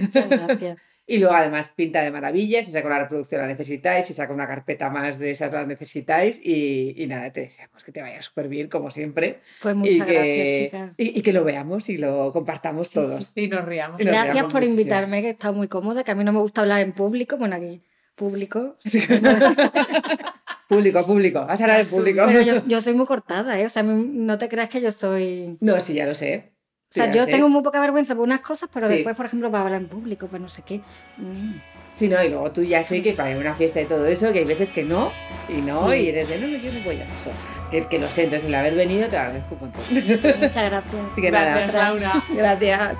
Muchas 0.00 0.28
gracias. 0.28 0.78
Y 1.10 1.18
luego 1.18 1.34
además 1.34 1.68
pinta 1.74 2.02
de 2.02 2.10
maravilla, 2.10 2.62
si 2.62 2.70
saca 2.70 2.86
una 2.86 2.98
reproducción 2.98 3.40
la 3.40 3.46
necesitáis, 3.46 4.06
si 4.06 4.12
saca 4.12 4.30
una 4.32 4.46
carpeta 4.46 4.90
más 4.90 5.18
de 5.18 5.30
esas 5.30 5.50
las 5.54 5.66
necesitáis 5.66 6.38
y, 6.44 6.94
y 7.02 7.06
nada, 7.06 7.32
te 7.32 7.40
deseamos 7.40 7.82
que 7.82 7.92
te 7.92 8.02
vaya 8.02 8.20
súper 8.20 8.46
bien 8.48 8.68
como 8.68 8.90
siempre 8.90 9.40
Pues 9.62 9.74
y, 9.74 9.78
muchas 9.78 10.06
que, 10.06 10.12
gracias, 10.12 10.58
chicas. 10.58 10.90
y, 10.98 11.18
y 11.18 11.22
que 11.22 11.32
lo 11.32 11.44
veamos 11.44 11.88
y 11.88 11.96
lo 11.96 12.30
compartamos 12.30 12.88
Sí, 12.88 12.94
todos. 12.94 13.32
Y 13.36 13.48
nos 13.48 13.64
riamos. 13.64 13.98
Y 14.00 14.04
nos 14.04 14.12
Gracias 14.12 14.34
reíamos 14.34 14.52
por 14.52 14.60
muchísimo. 14.60 14.80
invitarme, 14.82 15.22
que 15.22 15.28
he 15.28 15.30
estado 15.30 15.54
muy 15.54 15.68
cómoda, 15.68 16.04
que 16.04 16.10
a 16.10 16.14
mí 16.14 16.24
no 16.24 16.32
me 16.34 16.40
gusta 16.40 16.60
hablar 16.60 16.80
en 16.82 16.92
público, 16.92 17.38
bueno, 17.38 17.56
aquí 17.56 17.80
público. 18.14 18.76
Público, 20.68 21.06
público, 21.06 21.46
vas 21.46 21.60
a 21.60 21.64
hablar 21.64 21.80
en 21.80 21.86
público. 21.86 22.24
Pero 22.26 22.42
yo, 22.42 22.54
yo 22.66 22.80
soy 22.82 22.92
muy 22.92 23.06
cortada, 23.06 23.58
¿eh? 23.58 23.64
O 23.64 23.68
sea, 23.70 23.82
no 23.82 24.36
te 24.36 24.48
creas 24.50 24.68
que 24.68 24.82
yo 24.82 24.92
soy... 24.92 25.56
No, 25.60 25.80
sí, 25.80 25.94
ya 25.94 26.04
lo 26.04 26.12
sé. 26.12 26.52
O 26.90 26.94
sea, 26.94 27.12
Sí, 27.12 27.18
yo 27.18 27.24
sé. 27.26 27.30
tengo 27.32 27.48
muy 27.50 27.62
poca 27.62 27.80
vergüenza 27.80 28.14
por 28.14 28.24
unas 28.24 28.40
cosas, 28.40 28.70
pero 28.72 28.86
Sí. 28.86 28.94
después, 28.94 29.14
por 29.14 29.26
ejemplo, 29.26 29.50
para 29.50 29.64
hablar 29.64 29.80
en 29.82 29.88
público, 29.88 30.26
para 30.26 30.40
no 30.40 30.48
sé 30.48 30.62
qué. 30.62 30.80
mm. 31.18 31.60
Sí, 31.94 32.08
no, 32.08 32.22
y 32.22 32.28
luego 32.28 32.52
tú 32.52 32.62
ya 32.62 32.82
sé 32.84 33.00
que 33.02 33.12
para 33.12 33.30
ir 33.32 33.36
a 33.36 33.40
una 33.40 33.54
fiesta 33.54 33.80
y 33.80 33.84
todo 33.84 34.06
eso, 34.06 34.32
que 34.32 34.38
hay 34.38 34.44
veces 34.44 34.70
que 34.70 34.84
no, 34.84 35.10
y 35.48 35.54
no, 35.62 35.90
Sí. 35.90 35.96
y 35.96 36.08
eres 36.10 36.28
de 36.28 36.38
no, 36.38 36.46
no, 36.46 36.56
yo 36.56 36.72
no 36.72 36.80
voy 36.84 36.94
a 37.00 37.04
eso. 37.12 37.30
Que, 37.72 37.86
que 37.88 37.98
lo 37.98 38.08
sé, 38.10 38.22
entonces 38.22 38.46
el 38.48 38.54
haber 38.54 38.74
venido 38.76 39.08
te 39.08 39.16
lo 39.16 39.22
agradezco 39.22 39.54
un 39.56 39.60
montón. 39.62 39.82
Muchas 39.90 40.70
gracias. 40.70 40.84
Así 41.12 41.20
que 41.20 41.30
Gracias, 41.30 41.66
nada, 41.74 41.90
Laura. 41.90 42.24
gracias. 42.30 42.98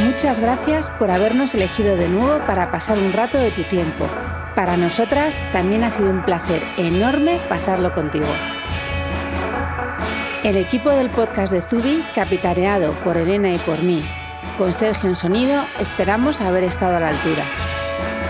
Muchas 0.00 0.40
gracias 0.40 0.90
por 0.90 1.10
habernos 1.10 1.54
elegido 1.54 1.96
de 1.96 2.08
nuevo 2.08 2.38
para 2.46 2.70
pasar 2.70 2.98
un 2.98 3.12
rato 3.12 3.38
de 3.38 3.50
tu 3.50 3.64
tiempo. 3.64 4.06
Para 4.54 4.76
nosotras 4.76 5.42
también 5.52 5.82
ha 5.84 5.90
sido 5.90 6.10
un 6.10 6.24
placer 6.24 6.62
enorme 6.76 7.38
pasarlo 7.48 7.92
contigo. 7.94 8.26
El 10.44 10.56
equipo 10.56 10.90
del 10.90 11.08
podcast 11.08 11.52
de 11.52 11.62
Zubi, 11.62 12.04
capitaneado 12.16 12.94
por 13.04 13.16
Elena 13.16 13.52
y 13.52 13.58
por 13.58 13.80
mí, 13.80 14.04
con 14.58 14.72
Sergio 14.72 15.08
en 15.08 15.14
sonido, 15.14 15.64
esperamos 15.78 16.40
haber 16.40 16.64
estado 16.64 16.96
a 16.96 17.00
la 17.00 17.10
altura. 17.10 17.46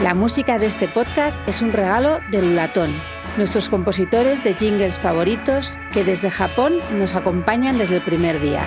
La 0.02 0.12
música 0.12 0.58
de 0.58 0.66
este 0.66 0.88
podcast 0.88 1.40
es 1.48 1.62
un 1.62 1.72
regalo 1.72 2.20
de 2.30 2.42
Lulatón, 2.42 2.94
nuestros 3.38 3.70
compositores 3.70 4.44
de 4.44 4.52
jingles 4.54 4.98
favoritos 4.98 5.78
que 5.90 6.04
desde 6.04 6.30
Japón 6.30 6.80
nos 6.98 7.14
acompañan 7.14 7.78
desde 7.78 7.96
el 7.96 8.02
primer 8.02 8.40
día. 8.42 8.62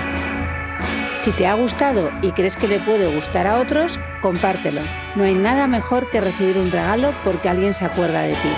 Si 1.19 1.31
te 1.31 1.45
ha 1.45 1.53
gustado 1.53 2.11
y 2.23 2.31
crees 2.31 2.57
que 2.57 2.67
le 2.67 2.79
puede 2.79 3.13
gustar 3.13 3.45
a 3.45 3.59
otros, 3.59 3.99
compártelo. 4.21 4.81
No 5.15 5.23
hay 5.23 5.35
nada 5.35 5.67
mejor 5.67 6.09
que 6.09 6.19
recibir 6.19 6.57
un 6.57 6.71
regalo 6.71 7.13
porque 7.23 7.47
alguien 7.47 7.73
se 7.73 7.85
acuerda 7.85 8.21
de 8.21 8.33
ti. 8.33 8.51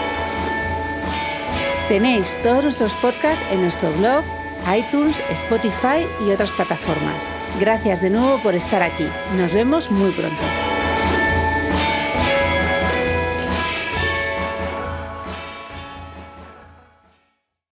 Tenéis 1.90 2.38
todos 2.42 2.64
nuestros 2.64 2.96
podcasts 2.96 3.46
en 3.50 3.62
nuestro 3.62 3.92
blog, 3.94 4.24
iTunes, 4.76 5.22
Spotify 5.30 6.08
y 6.26 6.32
otras 6.32 6.52
plataformas. 6.52 7.36
Gracias 7.60 8.02
de 8.02 8.10
nuevo 8.10 8.42
por 8.42 8.56
estar 8.56 8.82
aquí. 8.82 9.08
Nos 9.36 9.54
vemos 9.54 9.90
muy 9.90 10.12
pronto. 10.12 10.44